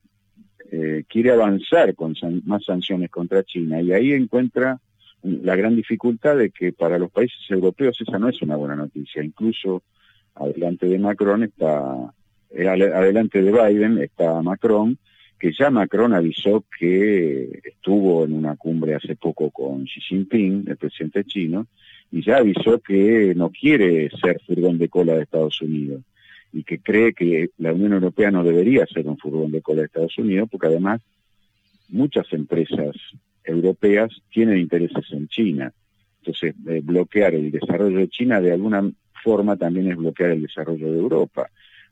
quiere 1.08 1.30
avanzar 1.30 1.94
con 1.94 2.16
más 2.46 2.66
sanciones 2.66 3.12
contra 3.12 3.44
China 3.44 3.80
y 3.80 3.92
ahí 3.92 4.12
encuentra 4.14 4.80
la 5.22 5.56
gran 5.56 5.76
dificultad 5.76 6.38
de 6.38 6.50
que 6.50 6.74
para 6.74 6.98
los 6.98 7.12
países 7.12 7.40
europeos 7.50 7.96
esa 8.02 8.18
no 8.18 8.28
es 8.28 8.42
una 8.42 8.56
buena 8.56 8.76
noticia. 8.76 9.24
Incluso 9.24 9.84
adelante 10.34 10.88
de 10.88 10.98
Macron 10.98 11.44
está, 11.44 12.12
adelante 12.52 13.42
de 13.42 13.52
Biden 13.52 14.00
está 14.00 14.42
Macron, 14.42 14.98
que 15.44 15.52
ya 15.52 15.70
Macron 15.70 16.14
avisó 16.14 16.64
que 16.80 17.60
estuvo 17.66 18.24
en 18.24 18.32
una 18.32 18.56
cumbre 18.56 18.96
hace 18.96 19.18
poco 19.18 19.52
con 19.52 19.84
Xi 19.84 20.00
Jinping, 20.00 20.64
el 20.70 20.78
presidente 20.78 21.26
chino, 21.26 21.68
y 22.14 22.24
ya 22.24 22.38
avisó 22.38 22.80
que 22.80 23.34
no 23.36 23.50
quiere 23.50 24.10
ser 24.22 24.40
furgón 24.48 24.78
de 24.78 24.88
cola 24.88 25.16
de 25.16 25.24
Estados 25.24 25.62
Unidos 25.62 26.02
y 26.54 26.64
que 26.64 26.80
cree 26.80 27.14
que 27.14 27.50
la 27.58 27.74
Unión 27.74 27.92
Europea 27.92 28.32
no 28.32 28.46
debería 28.46 28.86
ser 28.86 29.06
un 29.06 29.18
furgón 29.18 29.52
de 29.52 29.62
cola 29.62 29.82
de 29.82 29.88
Estados 29.88 30.18
Unidos, 30.18 30.48
porque 30.50 30.68
además 30.68 31.02
muchas 31.90 32.32
empresas 32.32 32.96
europeas 33.44 34.12
tienen 34.32 34.60
intereses 34.60 35.12
en 35.12 35.28
China. 35.28 35.74
Entonces, 36.22 36.56
eh, 36.70 36.80
bloquear 36.82 37.36
el 37.36 37.52
desarrollo 37.52 37.98
de 37.98 38.08
China 38.08 38.40
de 38.40 38.54
alguna 38.54 38.90
forma 39.22 39.58
también 39.58 39.92
es 39.92 39.98
bloquear 39.98 40.30
el 40.30 40.44
desarrollo 40.44 40.90
de 40.90 41.00
Europa 41.00 41.50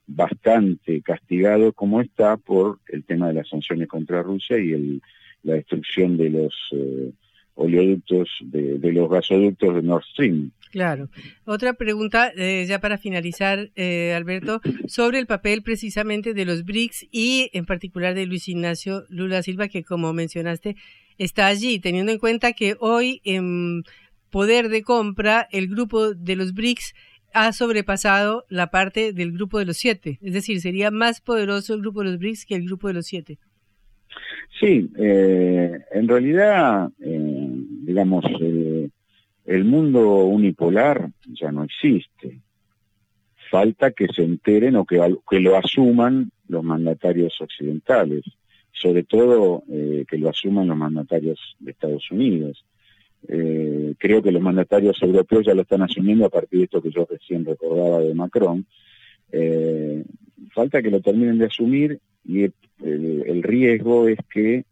bastante 0.08 1.02
castigado 1.02 1.74
como 1.74 2.02
está 2.02 2.38
por 2.38 2.80
el 2.88 3.04
tema 3.04 3.28
de 3.28 3.36
las 3.36 3.50
sanciones 3.50 3.88
contra 3.88 4.24
Rusia 4.24 4.58
y 4.60 4.74
el, 4.74 5.02
la 5.44 5.56
destrucción 5.56 6.18
de 6.18 6.30
los 6.30 6.54
eh, 6.72 7.12
oleoductos, 7.56 8.30
de, 8.42 8.92
los 8.92 9.10
gasoductos 9.10 9.76
de 9.76 9.82
Nord 9.82 10.04
Stream. 10.12 10.52
Claro. 10.72 11.10
Otra 11.46 11.74
pregunta, 11.74 12.32
eh, 12.36 12.66
ya 12.68 12.80
para 12.80 12.98
finalizar, 12.98 13.72
eh, 13.76 14.14
Alberto, 14.16 14.62
sobre 14.88 15.20
el 15.20 15.28
papel 15.28 15.64
precisamente 15.64 16.34
de 16.34 16.46
los 16.46 16.64
BRICS 16.64 17.08
y 17.12 17.50
en 17.54 17.66
particular 17.66 18.16
de 18.16 18.26
Luis 18.26 18.48
Ignacio 18.48 19.04
Lula 19.10 19.44
Silva, 19.44 19.68
que 19.68 19.84
como 19.84 20.14
mencionaste, 20.14 20.78
está 21.18 21.48
allí, 21.48 21.80
teniendo 21.80 22.12
en 22.12 22.20
cuenta 22.20 22.54
que 22.54 22.76
hoy 22.80 23.22
en 23.26 23.84
poder 24.30 24.70
de 24.70 24.82
compra 24.82 25.48
el 25.52 25.68
grupo 25.68 26.14
de 26.14 26.38
los 26.38 26.54
BRICS 26.54 26.94
ha 27.34 27.52
sobrepasado 27.54 28.46
la 28.50 28.72
parte 28.72 29.14
del 29.14 29.32
grupo 29.32 29.60
de 29.60 29.66
los 29.66 29.78
siete. 29.78 30.20
Es 30.22 30.34
decir, 30.34 30.62
sería 30.62 30.92
más 30.92 31.22
poderoso 31.22 31.74
el 31.74 31.82
grupo 31.82 32.04
de 32.04 32.12
los 32.12 32.20
BRICS 32.20 32.46
que 32.46 32.56
el 32.56 32.66
grupo 32.66 32.88
de 32.88 32.94
los 32.96 33.06
siete. 33.06 33.40
Sí, 34.60 34.90
eh, 34.98 35.80
en 35.92 36.08
realidad, 36.08 36.90
eh, 37.00 37.50
digamos, 37.84 38.26
eh, 38.42 38.90
el 39.46 39.66
mundo 39.66 40.26
unipolar 40.26 41.10
ya 41.26 41.52
no 41.52 41.64
existe. 41.64 42.42
Falta 43.50 43.92
que 43.92 44.08
se 44.08 44.24
enteren 44.24 44.76
o 44.76 44.86
que, 44.86 44.98
lo 45.40 45.58
asuman 45.58 46.32
los 46.48 46.64
mandatarios 46.64 47.40
occidentales. 47.42 48.24
sobre 48.74 49.04
todo 49.04 49.64
eh, 49.70 50.06
que 50.08 50.18
lo 50.18 50.30
asuman 50.30 50.68
los 50.68 50.78
mandatarios 50.78 51.40
de 51.60 51.72
Estados 51.72 52.10
Unidos. 52.10 52.66
Eh, 53.28 53.94
creo 53.98 54.22
que 54.22 54.32
los 54.32 54.42
mandatarios 54.42 55.02
europeos 55.02 55.46
ya 55.46 55.54
lo 55.54 55.62
están 55.62 55.82
asumiendo 55.82 56.26
a 56.26 56.30
partir 56.30 56.60
de 56.60 56.66
esto 56.66 56.82
que 56.82 56.92
yo 56.92 57.08
recién 57.10 57.46
recordaba 57.46 58.00
de 58.00 58.14
Macron. 58.14 58.66
Eh, 59.32 60.04
falta 60.54 60.82
que 60.82 60.92
lo 60.92 61.02
terminen 61.02 61.38
de 61.38 61.46
asumir 61.46 62.00
y 62.26 62.44
el, 62.84 63.44
riesgo 63.44 64.08
es 64.08 64.20
que 64.32 64.66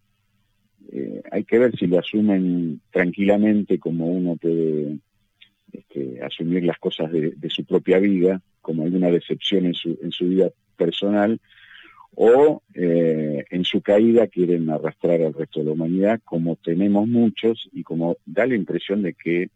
hay 1.32 1.44
que 1.44 1.60
ver 1.60 1.78
si 1.78 1.86
lo 1.86 2.00
asumen 2.00 2.82
tranquilamente 2.92 3.78
como 3.78 4.08
uno 4.08 4.36
puede 4.36 4.98
este, 5.72 6.20
asumir 6.24 6.64
las 6.64 6.80
cosas 6.80 7.12
de, 7.12 7.50
su 7.50 7.64
propia 7.66 8.00
vida, 8.00 8.42
como 8.62 8.84
alguna 8.84 9.10
decepción 9.10 9.66
en 9.66 9.74
su, 9.76 9.98
en 10.02 10.12
su 10.12 10.28
vida 10.28 10.50
personal, 10.76 11.40
o 12.16 12.62
eh, 12.74 13.46
en 13.50 13.64
su 13.64 13.82
caída 13.82 14.28
quieren 14.28 14.70
arrastrar 14.70 15.22
al 15.22 15.34
resto 15.34 15.60
de 15.60 15.68
la 15.68 15.72
humanidad, 15.72 16.22
como 16.26 16.56
tenemos 16.56 17.08
muchos 17.08 17.70
y 17.72 17.84
como 17.84 18.18
da 18.26 18.46
la 18.46 18.56
impresión 18.56 19.02
de 19.02 19.14
que 19.14 19.50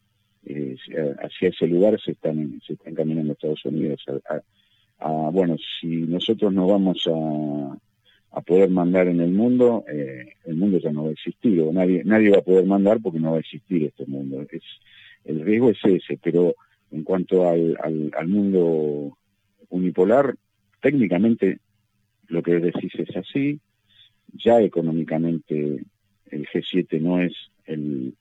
eh, 0.46 0.76
hacia 1.22 1.50
ese 1.50 1.68
lugar 1.68 2.00
se 2.00 2.12
están, 2.12 2.62
se 2.66 2.74
están 2.74 2.96
caminando 2.96 3.34
Estados 3.34 3.66
Unidos. 3.66 4.04
bueno, 5.32 5.56
si 5.80 5.88
nosotros 5.88 6.54
no 6.54 6.68
vamos 6.68 7.08
a, 7.08 7.78
a 8.34 8.42
poder 8.42 8.70
mandar 8.70 9.08
en 9.08 9.22
el 9.22 9.32
mundo, 9.32 9.86
eh, 9.88 10.34
el 10.46 10.56
mundo 10.56 10.80
ya 10.80 10.92
no 10.92 11.04
va 11.04 11.10
a 11.10 11.14
existir, 11.14 11.62
o 11.62 11.72
nadie, 11.72 12.04
nadie 12.04 12.32
va 12.32 12.40
a 12.40 12.44
poder 12.44 12.66
mandar 12.66 13.00
porque 13.02 13.20
no 13.20 13.32
va 13.32 13.38
a 13.38 13.42
existir 13.42 13.84
este 13.84 14.06
mundo. 14.08 14.42
Es, 14.52 14.64
el 15.26 15.42
riesgo 15.42 15.70
es 15.70 15.78
ese, 15.84 16.20
pero 16.22 16.56
en 16.92 17.04
cuanto 17.04 17.48
al, 17.48 17.78
al, 17.82 18.12
al 18.18 18.28
mundo 18.28 19.18
unipolar, 19.70 20.36
técnicamente 20.82 21.60
lo 22.28 22.42
que 22.42 22.60
decís 22.60 22.92
es 22.96 23.16
así, 23.16 23.60
ya 24.34 24.62
económicamente 24.62 25.84
el 26.32 26.48
G7 26.48 27.00
no 27.00 27.22
es 27.22 27.34
el, 27.66 28.16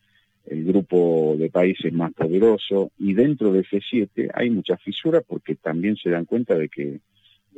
grupo 0.45 1.37
de 1.39 1.49
países 1.51 1.93
más 1.93 2.13
poderoso 2.13 2.91
y 2.99 3.15
dentro 3.15 3.53
del 3.53 3.65
G7 3.65 4.31
hay 4.35 4.51
muchas 4.51 4.83
fisuras 4.83 5.23
porque 5.27 5.55
también 5.55 5.97
se 5.97 6.11
dan 6.11 6.25
cuenta 6.25 6.57
de 6.57 6.69
que 6.69 7.01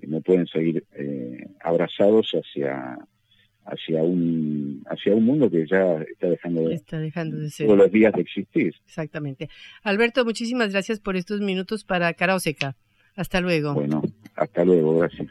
no 0.06 0.20
pueden 0.20 0.46
seguir 0.46 0.84
eh, 0.94 1.46
abrazados 1.60 2.30
hacia 2.32 2.98
hacia 3.64 4.02
un 4.02 4.82
hacia 4.86 5.14
un 5.14 5.24
mundo 5.24 5.50
que 5.50 5.66
ya 5.66 5.94
está 6.02 6.28
dejando, 6.28 6.70
está 6.70 6.98
dejando 6.98 7.38
de 7.38 7.50
ser 7.50 7.66
todos 7.66 7.78
los 7.78 7.90
días 7.90 8.12
de 8.12 8.20
existir. 8.20 8.74
Exactamente. 8.84 9.48
Alberto, 9.82 10.24
muchísimas 10.24 10.72
gracias 10.72 11.00
por 11.00 11.16
estos 11.16 11.40
minutos 11.40 11.84
para 11.84 12.12
Cara 12.14 12.38
Seca. 12.38 12.76
Hasta 13.16 13.40
luego. 13.40 13.74
Bueno, 13.74 14.02
hasta 14.34 14.64
luego, 14.64 14.98
gracias. 14.98 15.30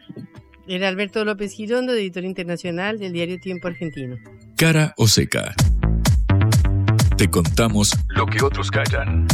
Era 0.65 0.87
Alberto 0.87 1.25
López 1.25 1.51
Girondo, 1.53 1.93
editor 1.93 2.23
internacional 2.23 2.97
del 2.97 3.11
diario 3.11 3.37
Tiempo 3.37 3.67
Argentino. 3.67 4.17
Cara 4.55 4.93
o 4.97 5.07
seca. 5.07 5.53
Te 7.17 7.29
contamos 7.29 7.91
lo 8.07 8.25
que 8.25 8.43
otros 8.43 8.71
callan. 8.71 9.27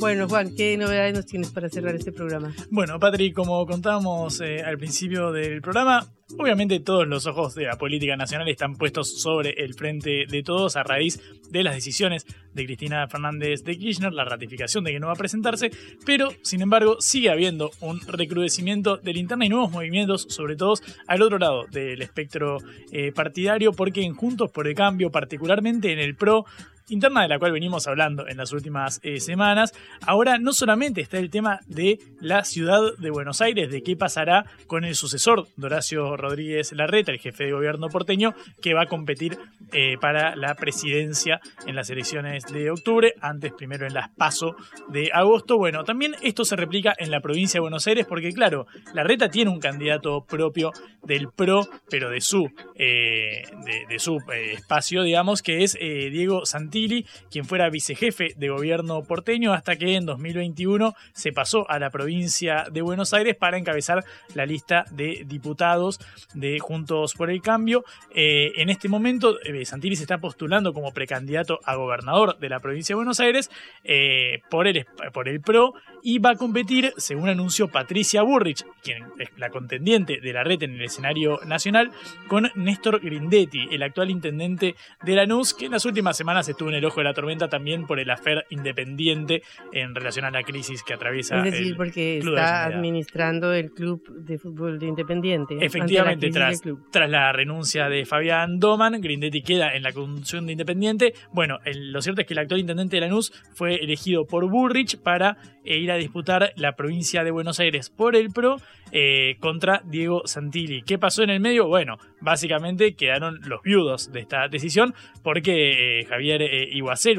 Bueno, 0.00 0.28
Juan, 0.28 0.54
¿qué 0.56 0.76
novedades 0.76 1.14
nos 1.14 1.26
tienes 1.26 1.50
para 1.50 1.68
cerrar 1.68 1.94
este 1.94 2.12
programa? 2.12 2.52
Bueno, 2.70 2.98
Patri, 2.98 3.32
como 3.32 3.64
contábamos 3.66 4.40
eh, 4.40 4.62
al 4.62 4.78
principio 4.78 5.30
del 5.32 5.60
programa, 5.60 6.08
obviamente 6.36 6.80
todos 6.80 7.06
los 7.06 7.26
ojos 7.26 7.54
de 7.54 7.64
la 7.64 7.76
política 7.76 8.16
nacional 8.16 8.48
están 8.48 8.74
puestos 8.74 9.20
sobre 9.20 9.50
el 9.50 9.74
frente 9.74 10.26
de 10.28 10.42
todos 10.42 10.76
a 10.76 10.82
raíz 10.82 11.20
de 11.50 11.62
las 11.62 11.74
decisiones 11.74 12.26
de 12.52 12.66
Cristina 12.66 13.06
Fernández 13.08 13.64
de 13.64 13.78
Kirchner, 13.78 14.12
la 14.12 14.24
ratificación 14.24 14.84
de 14.84 14.92
que 14.92 15.00
no 15.00 15.06
va 15.06 15.14
a 15.14 15.16
presentarse, 15.16 15.70
pero 16.04 16.30
sin 16.42 16.60
embargo 16.60 16.96
sigue 17.00 17.30
habiendo 17.30 17.70
un 17.80 18.00
recrudecimiento 18.00 18.96
del 18.98 19.16
interna 19.16 19.46
y 19.46 19.48
nuevos 19.48 19.70
movimientos, 19.70 20.26
sobre 20.28 20.56
todo 20.56 20.74
al 21.06 21.22
otro 21.22 21.38
lado 21.38 21.64
del 21.70 22.02
espectro 22.02 22.58
eh, 22.92 23.12
partidario, 23.12 23.72
porque 23.72 24.02
en 24.02 24.14
Juntos 24.14 24.50
por 24.50 24.66
el 24.66 24.74
Cambio, 24.74 25.10
particularmente 25.10 25.92
en 25.92 25.98
el 25.98 26.14
PRO, 26.14 26.44
interna 26.88 27.22
de 27.22 27.28
la 27.28 27.38
cual 27.38 27.52
venimos 27.52 27.86
hablando 27.86 28.26
en 28.26 28.36
las 28.36 28.52
últimas 28.52 29.00
eh, 29.02 29.20
semanas. 29.20 29.74
Ahora 30.06 30.38
no 30.38 30.52
solamente 30.52 31.00
está 31.00 31.18
el 31.18 31.30
tema 31.30 31.60
de 31.66 31.98
la 32.20 32.44
ciudad 32.44 32.80
de 32.98 33.10
Buenos 33.10 33.40
Aires, 33.40 33.70
de 33.70 33.82
qué 33.82 33.96
pasará 33.96 34.46
con 34.66 34.84
el 34.84 34.94
sucesor 34.94 35.48
de 35.56 35.66
Horacio 35.66 36.16
Rodríguez 36.18 36.72
Larreta, 36.72 37.12
el 37.12 37.18
jefe 37.18 37.44
de 37.44 37.52
gobierno 37.52 37.88
porteño, 37.88 38.34
que 38.60 38.74
va 38.74 38.82
a 38.82 38.86
competir 38.86 39.38
eh, 39.72 39.96
para 40.00 40.36
la 40.36 40.54
presidencia 40.54 41.40
en 41.66 41.76
las 41.76 41.90
elecciones 41.90 42.44
de 42.44 42.70
octubre, 42.70 43.14
antes 43.20 43.52
primero 43.52 43.86
en 43.86 43.94
las 43.94 44.10
PASO 44.10 44.56
de 44.88 45.10
agosto. 45.12 45.56
Bueno, 45.56 45.84
también 45.84 46.14
esto 46.22 46.44
se 46.44 46.56
replica 46.56 46.94
en 46.98 47.10
la 47.10 47.20
provincia 47.20 47.58
de 47.58 47.62
Buenos 47.62 47.86
Aires 47.86 48.06
porque 48.06 48.32
claro, 48.32 48.66
Larreta 48.92 49.30
tiene 49.30 49.50
un 49.50 49.60
candidato 49.60 50.24
propio 50.24 50.72
del 51.02 51.28
PRO, 51.28 51.68
pero 51.90 52.10
de 52.10 52.20
su, 52.20 52.50
eh, 52.74 53.42
de, 53.88 53.98
su 53.98 54.18
espacio, 54.54 55.02
digamos, 55.02 55.42
que 55.42 55.62
es 55.62 55.74
Diego 55.74 56.44
Santilli 56.44 57.06
quien 57.30 57.44
fuera 57.44 57.70
vicejefe 57.70 58.34
de 58.36 58.48
gobierno 58.48 59.02
porteño 59.02 59.52
hasta 59.52 59.76
que 59.76 59.96
en 59.96 60.06
2021 60.06 60.94
se 61.12 61.32
pasó 61.32 61.68
a 61.70 61.78
la 61.78 61.90
provincia 61.90 62.64
de 62.70 62.82
Buenos 62.82 63.12
Aires 63.12 63.36
para 63.36 63.58
encabezar 63.58 64.04
la 64.34 64.46
lista 64.46 64.84
de 64.90 65.24
diputados 65.26 66.00
de 66.34 66.58
Juntos 66.58 67.14
por 67.14 67.30
el 67.30 67.40
Cambio. 67.42 67.84
Eh, 68.14 68.52
en 68.56 68.70
este 68.70 68.88
momento, 68.88 69.40
eh, 69.42 69.64
Santilli 69.64 69.96
se 69.96 70.02
está 70.02 70.18
postulando 70.18 70.72
como 70.72 70.92
precandidato 70.92 71.60
a 71.64 71.76
gobernador 71.76 72.38
de 72.38 72.48
la 72.48 72.60
provincia 72.60 72.94
de 72.94 72.96
Buenos 72.96 73.20
Aires 73.20 73.50
eh, 73.84 74.40
por, 74.50 74.66
el, 74.66 74.86
por 75.12 75.28
el 75.28 75.40
PRO 75.40 75.74
y 76.02 76.18
va 76.18 76.30
a 76.30 76.36
competir, 76.36 76.92
según 76.96 77.28
anunció 77.28 77.68
Patricia 77.68 78.22
Burrich, 78.22 78.64
quien 78.82 79.04
es 79.18 79.28
la 79.36 79.50
contendiente 79.50 80.20
de 80.20 80.32
la 80.32 80.44
red 80.44 80.62
en 80.62 80.74
el 80.74 80.82
escenario 80.82 81.40
nacional, 81.46 81.90
con 82.28 82.50
Néstor 82.54 83.00
Grindetti, 83.00 83.68
el 83.70 83.82
actual 83.82 84.10
intendente 84.10 84.74
de 85.02 85.14
Lanús, 85.14 85.54
que 85.54 85.66
en 85.66 85.72
las 85.72 85.84
últimas 85.84 86.16
semanas 86.16 86.48
estuvo 86.48 86.68
en 86.68 86.76
el 86.76 86.84
ojo 86.84 87.00
de 87.00 87.04
la 87.04 87.14
tormenta 87.14 87.48
también 87.48 87.86
por 87.86 87.98
el 87.98 88.10
afer 88.10 88.46
independiente 88.50 89.42
en 89.72 89.94
relación 89.94 90.24
a 90.24 90.30
la 90.30 90.42
crisis 90.42 90.82
que 90.82 90.94
atraviesa. 90.94 91.38
Es 91.38 91.52
decir, 91.52 91.76
porque 91.76 92.18
está 92.18 92.64
administrando 92.64 93.52
el 93.52 93.70
club 93.72 94.02
de 94.08 94.38
fútbol 94.38 94.78
de 94.78 94.86
Independiente. 94.86 95.56
Efectivamente, 95.60 95.97
tras, 96.32 96.62
tras 96.90 97.10
la 97.10 97.32
renuncia 97.32 97.88
de 97.88 98.04
Fabián 98.04 98.58
Doman, 98.58 99.00
Grindetti 99.00 99.42
queda 99.42 99.74
en 99.74 99.82
la 99.82 99.92
conducción 99.92 100.46
de 100.46 100.52
Independiente. 100.52 101.14
Bueno, 101.32 101.58
lo 101.64 102.02
cierto 102.02 102.20
es 102.20 102.26
que 102.26 102.34
el 102.34 102.40
actual 102.40 102.60
intendente 102.60 102.96
de 102.96 103.00
Lanús 103.02 103.32
fue 103.54 103.76
elegido 103.76 104.26
por 104.26 104.48
Burrich 104.48 104.98
para 104.98 105.36
eh, 105.64 105.78
ir 105.78 105.90
a 105.92 105.96
disputar 105.96 106.52
la 106.56 106.76
provincia 106.76 107.24
de 107.24 107.30
Buenos 107.30 107.60
Aires 107.60 107.90
por 107.90 108.16
el 108.16 108.30
PRO 108.30 108.56
eh, 108.90 109.36
contra 109.40 109.82
Diego 109.84 110.22
Santilli. 110.24 110.82
¿Qué 110.82 110.98
pasó 110.98 111.22
en 111.22 111.28
el 111.30 111.40
medio? 111.40 111.66
Bueno, 111.66 111.98
básicamente 112.20 112.94
quedaron 112.94 113.38
los 113.44 113.62
viudos 113.62 114.12
de 114.12 114.20
esta 114.20 114.48
decisión 114.48 114.94
porque 115.22 116.00
eh, 116.00 116.04
Javier 116.06 116.40
eh, 116.42 116.70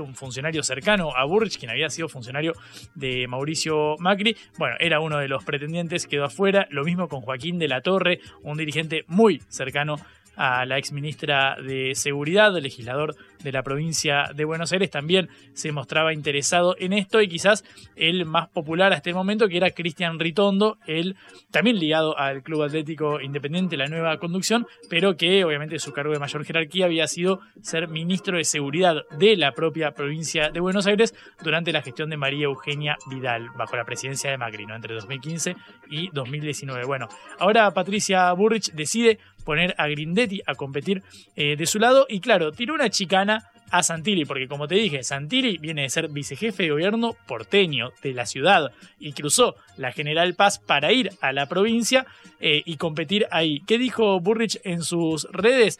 un 0.01 0.15
funcionario 0.15 0.63
cercano 0.63 1.11
a 1.15 1.25
Burrich, 1.25 1.59
quien 1.59 1.69
había 1.69 1.89
sido 1.89 2.09
funcionario 2.09 2.53
de 2.95 3.27
Mauricio 3.27 3.95
Macri, 3.99 4.35
bueno, 4.57 4.75
era 4.79 4.99
uno 4.99 5.19
de 5.19 5.27
los 5.27 5.43
pretendientes, 5.43 6.07
quedó 6.07 6.25
afuera. 6.25 6.67
Lo 6.71 6.83
mismo 6.83 7.07
con 7.07 7.21
Joaquín 7.21 7.59
de 7.59 7.67
la 7.67 7.81
Torre, 7.81 8.19
un 8.41 8.57
dirigente 8.57 8.68
muy 9.07 9.41
cercano 9.47 9.97
a 10.39 10.65
la 10.65 10.77
ex 10.77 10.93
ministra 10.93 11.57
de 11.61 11.93
Seguridad, 11.95 12.55
legislador 12.57 13.13
de 13.43 13.51
la 13.51 13.61
provincia 13.61 14.29
de 14.33 14.45
Buenos 14.45 14.71
Aires, 14.71 14.89
también 14.89 15.27
se 15.51 15.73
mostraba 15.73 16.13
interesado 16.13 16.77
en 16.79 16.93
esto 16.93 17.21
y 17.21 17.27
quizás 17.27 17.65
el 17.97 18.25
más 18.25 18.47
popular 18.47 18.93
hasta 18.93 19.09
el 19.09 19.17
momento, 19.17 19.49
que 19.49 19.57
era 19.57 19.71
Cristian 19.71 20.17
Ritondo, 20.17 20.77
él 20.87 21.17
también 21.51 21.77
ligado 21.77 22.17
al 22.17 22.41
Club 22.41 22.63
Atlético 22.63 23.19
Independiente, 23.19 23.75
la 23.75 23.87
nueva 23.87 24.17
conducción, 24.17 24.65
pero 24.89 25.17
que 25.17 25.43
obviamente 25.43 25.77
su 25.77 25.91
cargo 25.91 26.13
de 26.13 26.19
mayor 26.19 26.45
jerarquía 26.45 26.85
había 26.85 27.07
sido 27.07 27.41
ser 27.61 27.89
ministro 27.89 28.37
de 28.37 28.45
Seguridad 28.45 29.03
de 29.17 29.35
la 29.35 29.51
propia 29.51 29.91
provincia 29.91 30.51
de 30.51 30.59
Buenos 30.61 30.87
Aires 30.87 31.13
durante 31.43 31.73
la 31.73 31.81
gestión 31.81 32.09
de 32.09 32.15
María 32.15 32.45
Eugenia 32.45 32.97
Vidal, 33.09 33.49
bajo 33.57 33.75
la 33.75 33.83
presidencia 33.83 34.31
de 34.31 34.37
Macri, 34.37 34.63
entre 34.63 34.95
2015 34.95 35.57
y 35.89 36.09
2019. 36.13 36.85
Bueno, 36.85 37.09
ahora 37.39 37.69
Patricia 37.71 38.31
Burrich 38.31 38.71
decide 38.71 39.19
poner 39.49 39.73
a 39.79 39.87
Grindetti 39.87 40.43
a 40.45 40.53
competir 40.53 41.01
eh, 41.35 41.55
de 41.55 41.65
su 41.65 41.79
lado. 41.79 42.05
Y 42.07 42.19
claro, 42.19 42.51
tiró 42.51 42.75
una 42.75 42.91
chicana 42.91 43.49
a 43.71 43.81
Santilli, 43.81 44.25
porque 44.25 44.47
como 44.47 44.67
te 44.67 44.75
dije, 44.75 45.01
Santilli 45.01 45.57
viene 45.57 45.81
de 45.81 45.89
ser 45.89 46.07
vicejefe 46.07 46.61
de 46.61 46.69
gobierno 46.69 47.15
porteño 47.25 47.89
de 48.03 48.13
la 48.13 48.27
ciudad 48.27 48.71
y 48.99 49.13
cruzó 49.13 49.55
la 49.75 49.91
General 49.91 50.35
Paz 50.35 50.59
para 50.59 50.91
ir 50.91 51.13
a 51.19 51.33
la 51.33 51.47
provincia 51.47 52.05
eh, 52.39 52.61
y 52.63 52.77
competir 52.77 53.25
ahí. 53.31 53.61
¿Qué 53.65 53.79
dijo 53.79 54.19
Burrich 54.19 54.61
en 54.63 54.83
sus 54.83 55.27
redes? 55.31 55.79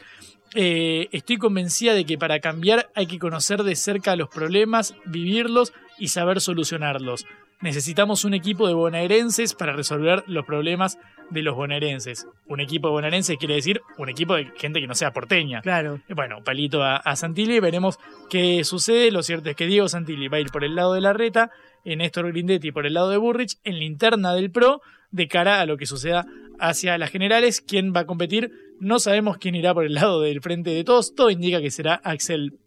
Eh, 0.56 1.06
estoy 1.12 1.36
convencida 1.36 1.94
de 1.94 2.04
que 2.04 2.18
para 2.18 2.40
cambiar 2.40 2.90
hay 2.96 3.06
que 3.06 3.20
conocer 3.20 3.62
de 3.62 3.76
cerca 3.76 4.16
los 4.16 4.30
problemas, 4.30 4.96
vivirlos 5.04 5.72
y 5.96 6.08
saber 6.08 6.40
solucionarlos. 6.40 7.24
Necesitamos 7.60 8.24
un 8.24 8.34
equipo 8.34 8.66
de 8.66 8.74
bonaerenses 8.74 9.54
para 9.54 9.72
resolver 9.72 10.24
los 10.26 10.44
problemas 10.44 10.98
de 11.30 11.42
los 11.42 11.54
bonaerenses. 11.54 12.26
Un 12.46 12.60
equipo 12.60 12.88
de 12.88 12.92
bonaerenses 12.92 13.36
quiere 13.38 13.54
decir 13.54 13.80
un 13.98 14.08
equipo 14.08 14.34
de 14.34 14.50
gente 14.56 14.80
que 14.80 14.86
no 14.86 14.94
sea 14.94 15.12
porteña. 15.12 15.60
Claro. 15.62 16.00
Bueno, 16.08 16.42
palito 16.42 16.82
a, 16.82 16.96
a 16.96 17.16
Santilli, 17.16 17.60
veremos 17.60 17.98
qué 18.28 18.64
sucede. 18.64 19.10
Lo 19.10 19.22
cierto 19.22 19.50
es 19.50 19.56
que 19.56 19.66
Diego 19.66 19.88
Santilli 19.88 20.28
va 20.28 20.38
a 20.38 20.40
ir 20.40 20.50
por 20.50 20.64
el 20.64 20.74
lado 20.74 20.94
de 20.94 21.00
la 21.00 21.12
reta, 21.12 21.50
en 21.84 21.98
Néstor 21.98 22.28
Grindetti 22.28 22.72
por 22.72 22.86
el 22.86 22.94
lado 22.94 23.10
de 23.10 23.16
Burrich, 23.16 23.58
en 23.64 23.78
la 23.78 23.84
interna 23.84 24.34
del 24.34 24.50
PRO, 24.50 24.82
de 25.10 25.28
cara 25.28 25.60
a 25.60 25.66
lo 25.66 25.76
que 25.76 25.86
suceda 25.86 26.26
hacia 26.58 26.98
las 26.98 27.10
generales. 27.10 27.60
¿Quién 27.60 27.92
va 27.94 28.00
a 28.00 28.06
competir? 28.06 28.52
No 28.80 28.98
sabemos 28.98 29.38
quién 29.38 29.54
irá 29.54 29.74
por 29.74 29.84
el 29.84 29.94
lado 29.94 30.20
del 30.20 30.40
frente 30.40 30.70
de 30.70 30.84
todos. 30.84 31.14
Todo 31.14 31.30
indica 31.30 31.60
que 31.60 31.70
será 31.70 32.00
Axel 32.04 32.58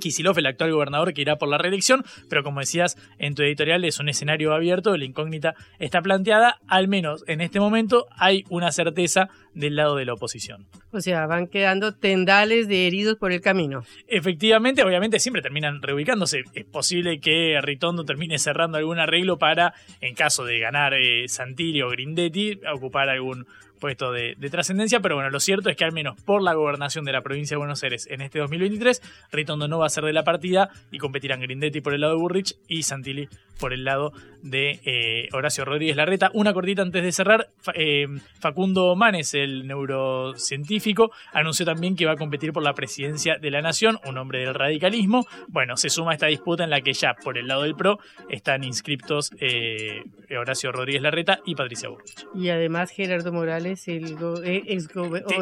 Kisilov, 0.00 0.38
el 0.38 0.46
actual 0.46 0.72
gobernador 0.72 1.14
que 1.14 1.22
irá 1.22 1.36
por 1.36 1.48
la 1.48 1.58
reelección, 1.58 2.04
pero 2.28 2.42
como 2.42 2.60
decías 2.60 2.96
en 3.18 3.34
tu 3.34 3.42
editorial 3.42 3.84
es 3.84 4.00
un 4.00 4.08
escenario 4.08 4.52
abierto, 4.52 4.96
la 4.96 5.04
incógnita 5.04 5.54
está 5.78 6.02
planteada, 6.02 6.58
al 6.66 6.88
menos 6.88 7.24
en 7.26 7.40
este 7.40 7.60
momento 7.60 8.06
hay 8.16 8.44
una 8.48 8.72
certeza 8.72 9.28
del 9.54 9.76
lado 9.76 9.96
de 9.96 10.04
la 10.04 10.14
oposición. 10.14 10.66
O 10.92 11.00
sea, 11.00 11.26
van 11.26 11.46
quedando 11.46 11.94
tendales 11.94 12.68
de 12.68 12.86
heridos 12.86 13.16
por 13.16 13.32
el 13.32 13.40
camino. 13.40 13.84
Efectivamente, 14.08 14.82
obviamente 14.82 15.18
siempre 15.18 15.42
terminan 15.42 15.82
reubicándose. 15.82 16.42
Es 16.54 16.64
posible 16.64 17.20
que 17.20 17.58
Ritondo 17.62 18.04
termine 18.04 18.38
cerrando 18.38 18.78
algún 18.78 18.98
arreglo 18.98 19.38
para, 19.38 19.74
en 20.00 20.14
caso 20.14 20.44
de 20.44 20.58
ganar 20.58 20.94
eh, 20.94 21.28
Santilli 21.28 21.82
o 21.82 21.90
Grindetti, 21.90 22.60
ocupar 22.72 23.08
algún 23.08 23.46
puesto 23.80 24.12
de, 24.12 24.34
de 24.38 24.50
trascendencia, 24.50 25.00
pero 25.00 25.16
bueno, 25.16 25.30
lo 25.30 25.40
cierto 25.40 25.70
es 25.70 25.76
que 25.76 25.84
al 25.84 25.92
menos 25.92 26.20
por 26.22 26.42
la 26.42 26.54
gobernación 26.54 27.04
de 27.04 27.12
la 27.12 27.22
provincia 27.22 27.54
de 27.54 27.58
Buenos 27.58 27.82
Aires 27.82 28.06
en 28.10 28.20
este 28.20 28.38
2023, 28.38 29.02
Ritondo 29.32 29.66
no 29.66 29.78
va 29.78 29.86
a 29.86 29.90
ser 29.90 30.04
de 30.04 30.12
la 30.12 30.24
partida 30.24 30.70
y 30.90 30.98
competirán 30.98 31.40
Grindetti 31.40 31.80
por 31.80 31.94
el 31.94 32.02
lado 32.02 32.14
de 32.14 32.20
Burrich 32.20 32.56
y 32.68 32.82
Santilli 32.82 33.28
por 33.60 33.72
el 33.72 33.84
lado 33.84 34.12
de 34.42 34.80
eh, 34.84 35.28
Horacio 35.32 35.64
Rodríguez 35.64 35.94
Larreta. 35.94 36.30
Una 36.32 36.52
cortita 36.52 36.82
antes 36.82 37.02
de 37.02 37.12
cerrar, 37.12 37.50
eh, 37.74 38.08
Facundo 38.40 38.96
Manes, 38.96 39.34
el 39.34 39.66
neurocientífico, 39.66 41.12
anunció 41.32 41.66
también 41.66 41.94
que 41.94 42.06
va 42.06 42.12
a 42.12 42.16
competir 42.16 42.52
por 42.52 42.62
la 42.62 42.72
presidencia 42.72 43.36
de 43.36 43.50
la 43.50 43.60
Nación, 43.60 43.98
un 44.06 44.16
hombre 44.16 44.40
del 44.40 44.54
radicalismo. 44.54 45.26
Bueno, 45.48 45.76
se 45.76 45.90
suma 45.90 46.12
a 46.12 46.14
esta 46.14 46.26
disputa 46.26 46.64
en 46.64 46.70
la 46.70 46.80
que 46.80 46.94
ya 46.94 47.14
por 47.14 47.36
el 47.36 47.46
lado 47.46 47.62
del 47.62 47.74
PRO 47.74 47.98
están 48.30 48.64
inscriptos 48.64 49.30
eh, 49.38 50.02
Horacio 50.36 50.72
Rodríguez 50.72 51.02
Larreta 51.02 51.40
y 51.44 51.54
Patricia 51.54 51.90
Burrich. 51.90 52.26
Y 52.34 52.48
además 52.48 52.90
Gerardo 52.90 53.32
Morales, 53.32 53.69
el, 53.88 54.16
go- 54.16 54.42
eh, 54.42 54.62
ex 54.66 54.88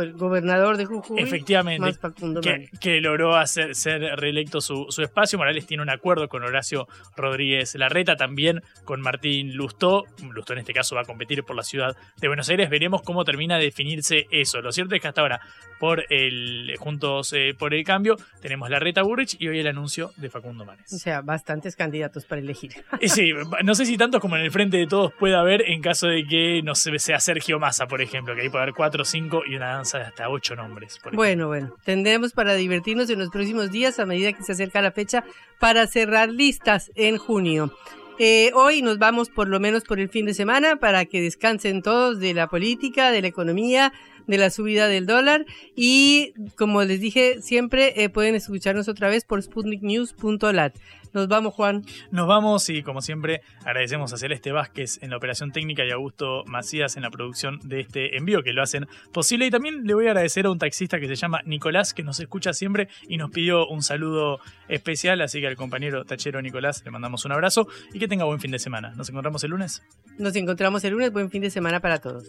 el 0.01 0.13
gobernador 0.13 0.77
de 0.77 0.85
Jujuy. 0.87 1.21
Efectivamente, 1.21 1.81
Más 1.81 1.99
Facundo 1.99 2.41
que, 2.41 2.69
que 2.81 3.01
logró 3.01 3.37
hacer, 3.37 3.75
ser 3.75 4.01
reelecto 4.17 4.61
su, 4.61 4.87
su 4.91 5.03
espacio. 5.03 5.39
Morales 5.39 5.67
tiene 5.67 5.83
un 5.83 5.91
acuerdo 5.91 6.29
con 6.29 6.43
Horacio 6.43 6.87
Rodríguez 7.17 7.75
Larreta, 7.75 8.17
también 8.17 8.63
con 8.85 9.01
Martín 9.01 9.55
Lustó. 9.55 10.05
Lustó 10.33 10.53
en 10.53 10.61
este 10.61 10.73
caso 10.73 10.95
va 10.95 11.03
a 11.03 11.05
competir 11.05 11.43
por 11.45 11.57
la 11.57 11.63
ciudad 11.63 11.97
de 12.21 12.29
Buenos 12.29 12.49
Aires. 12.49 12.71
Veremos 12.71 13.03
cómo 13.03 13.25
termina 13.25 13.57
de 13.59 13.65
definirse 13.65 14.27
eso. 14.31 14.61
Lo 14.61 14.73
cierto 14.73 14.95
es 14.95 15.01
que 15.01 15.09
hasta 15.09 15.21
ahora, 15.21 15.41
por 15.79 16.05
el 16.11 16.75
Juntos 16.79 17.33
eh, 17.33 17.55
por 17.59 17.75
el 17.75 17.85
Cambio, 17.85 18.17
tenemos 18.41 18.69
Larreta 18.71 19.03
Burrich 19.03 19.37
y 19.39 19.49
hoy 19.49 19.61
el 19.61 19.67
anuncio 19.67 20.11
de 20.17 20.29
Facundo 20.31 20.65
Manes. 20.65 20.93
O 20.93 20.99
sea, 20.99 21.21
bastantes 21.21 21.77
candidatos 21.77 22.25
para 22.25 22.41
elegir. 22.41 22.73
Sí, 23.03 23.33
no 23.65 23.75
sé 23.75 23.87
si 23.87 23.97
tantos 23.97 24.21
como 24.21 24.37
en 24.37 24.43
el 24.43 24.51
frente 24.51 24.77
de 24.77 24.87
todos 24.87 25.13
puede 25.19 25.37
haber 25.37 25.63
en 25.71 25.81
caso 25.81 26.09
de 26.09 26.25
que 26.27 26.61
no 26.63 26.75
se 26.75 26.99
sea 26.99 27.21
Sergio 27.21 27.59
Massa, 27.59 27.87
por 27.87 28.01
ejemplo, 28.03 28.18
que 28.25 28.43
ahí 28.43 28.49
puede 28.49 28.63
haber 28.63 28.75
cuatro, 28.75 29.05
cinco 29.05 29.43
y 29.47 29.57
una 29.57 29.75
danza 29.75 29.99
de 29.99 30.05
hasta 30.05 30.29
ocho 30.29 30.55
nombres. 30.57 30.97
ejemplo. 30.97 31.17
Bueno, 31.17 31.49
bueno, 31.49 31.77
tendremos 31.85 32.33
para 32.33 32.55
divertirnos 32.55 33.11
en 33.11 33.19
los 33.19 33.31
próximos 33.31 33.71
días 33.71 33.99
a 33.99 34.07
medida 34.07 34.33
que 34.33 34.43
se 34.43 34.53
acerca 34.53 34.83
la 34.83 34.93
fecha 34.93 35.25
para 35.59 35.87
cerrar 35.87 36.29
listas 36.29 36.91
en 36.95 37.19
junio. 37.19 37.73
Eh, 38.21 38.51
hoy 38.55 38.83
nos 38.83 38.99
vamos 38.99 39.31
por 39.31 39.49
lo 39.49 39.61
menos 39.61 39.85
por 39.85 40.01
el 40.01 40.09
fin 40.09 40.27
de 40.27 40.35
semana 40.35 40.77
para 40.77 41.05
que 41.05 41.23
descansen 41.23 41.83
todos 41.83 42.19
de 42.19 42.35
la 42.35 42.49
política, 42.49 43.13
de 43.13 43.23
la 43.23 43.29
economía, 43.29 43.93
de 44.29 44.39
la 44.39 44.51
subida 44.51 44.87
del 44.87 45.07
dólar 45.07 45.45
y 45.75 46.35
como 46.57 46.85
les 46.85 47.01
dije 47.01 47.43
siempre 47.43 48.05
eh, 48.05 48.09
pueden 48.09 48.37
escucharnos 48.37 48.89
otra 48.89 49.09
vez 49.09 49.25
por 49.25 49.43
sputniknews.lat. 49.43 50.75
Nos 51.13 51.29
vamos 51.29 51.55
Juan. 51.55 51.85
Nos 52.11 52.27
vamos 52.27 52.69
y 52.69 52.83
como 52.83 53.01
siempre 53.01 53.41
agradecemos 53.65 54.13
a 54.13 54.19
Celeste 54.19 54.53
Vázquez 54.53 55.03
en 55.03 55.11
la 55.11 55.17
operación 55.17 55.53
técnica 55.53 55.85
y 55.85 55.91
a 55.91 55.95
Augusto 55.95 56.45
Macías 56.47 56.97
en 56.97 57.03
la 57.03 57.11
producción 57.11 57.59
de 57.65 57.81
este 57.81 58.17
envío 58.17 58.43
que 58.43 58.53
lo 58.53 58.63
hacen 58.63 58.87
posible. 59.13 59.47
Y 59.47 59.51
también 59.51 59.85
le 59.85 59.95
voy 59.95 60.07
a 60.07 60.11
agradecer 60.11 60.47
a 60.47 60.51
un 60.51 60.59
taxista 60.59 61.01
que 61.01 61.09
se 61.09 61.17
llama 61.17 61.41
Nicolás 61.45 61.95
que 61.95 62.03
nos 62.03 62.21
escucha 62.21 62.53
siempre 62.53 62.89
y 63.09 63.17
nos 63.17 63.31
pidió 63.31 63.67
un 63.67 63.83
saludo 63.83 64.41
especial. 64.69 65.21
Así 65.23 65.41
que 65.41 65.47
al 65.47 65.57
compañero 65.57 66.05
tachero 66.05 66.43
Nicolás 66.43 66.83
le 66.85 66.91
mandamos 66.91 67.25
un 67.25 67.33
abrazo 67.33 67.69
y 67.93 67.99
que 67.99 68.09
tenga 68.09 68.25
buen 68.25 68.41
fin 68.41 68.51
de 68.51 68.59
semana. 68.59 68.93
Nos 68.95 69.09
encontramos 69.09 69.43
el 69.45 69.51
lunes. 69.51 69.83
Nos 70.19 70.37
encontramos 70.37 70.85
el 70.85 70.93
lunes. 70.93 71.13
Buen 71.13 71.31
fin 71.31 71.43
de 71.43 71.51
semana 71.51 71.81
para 71.81 71.99
todos. 71.99 72.29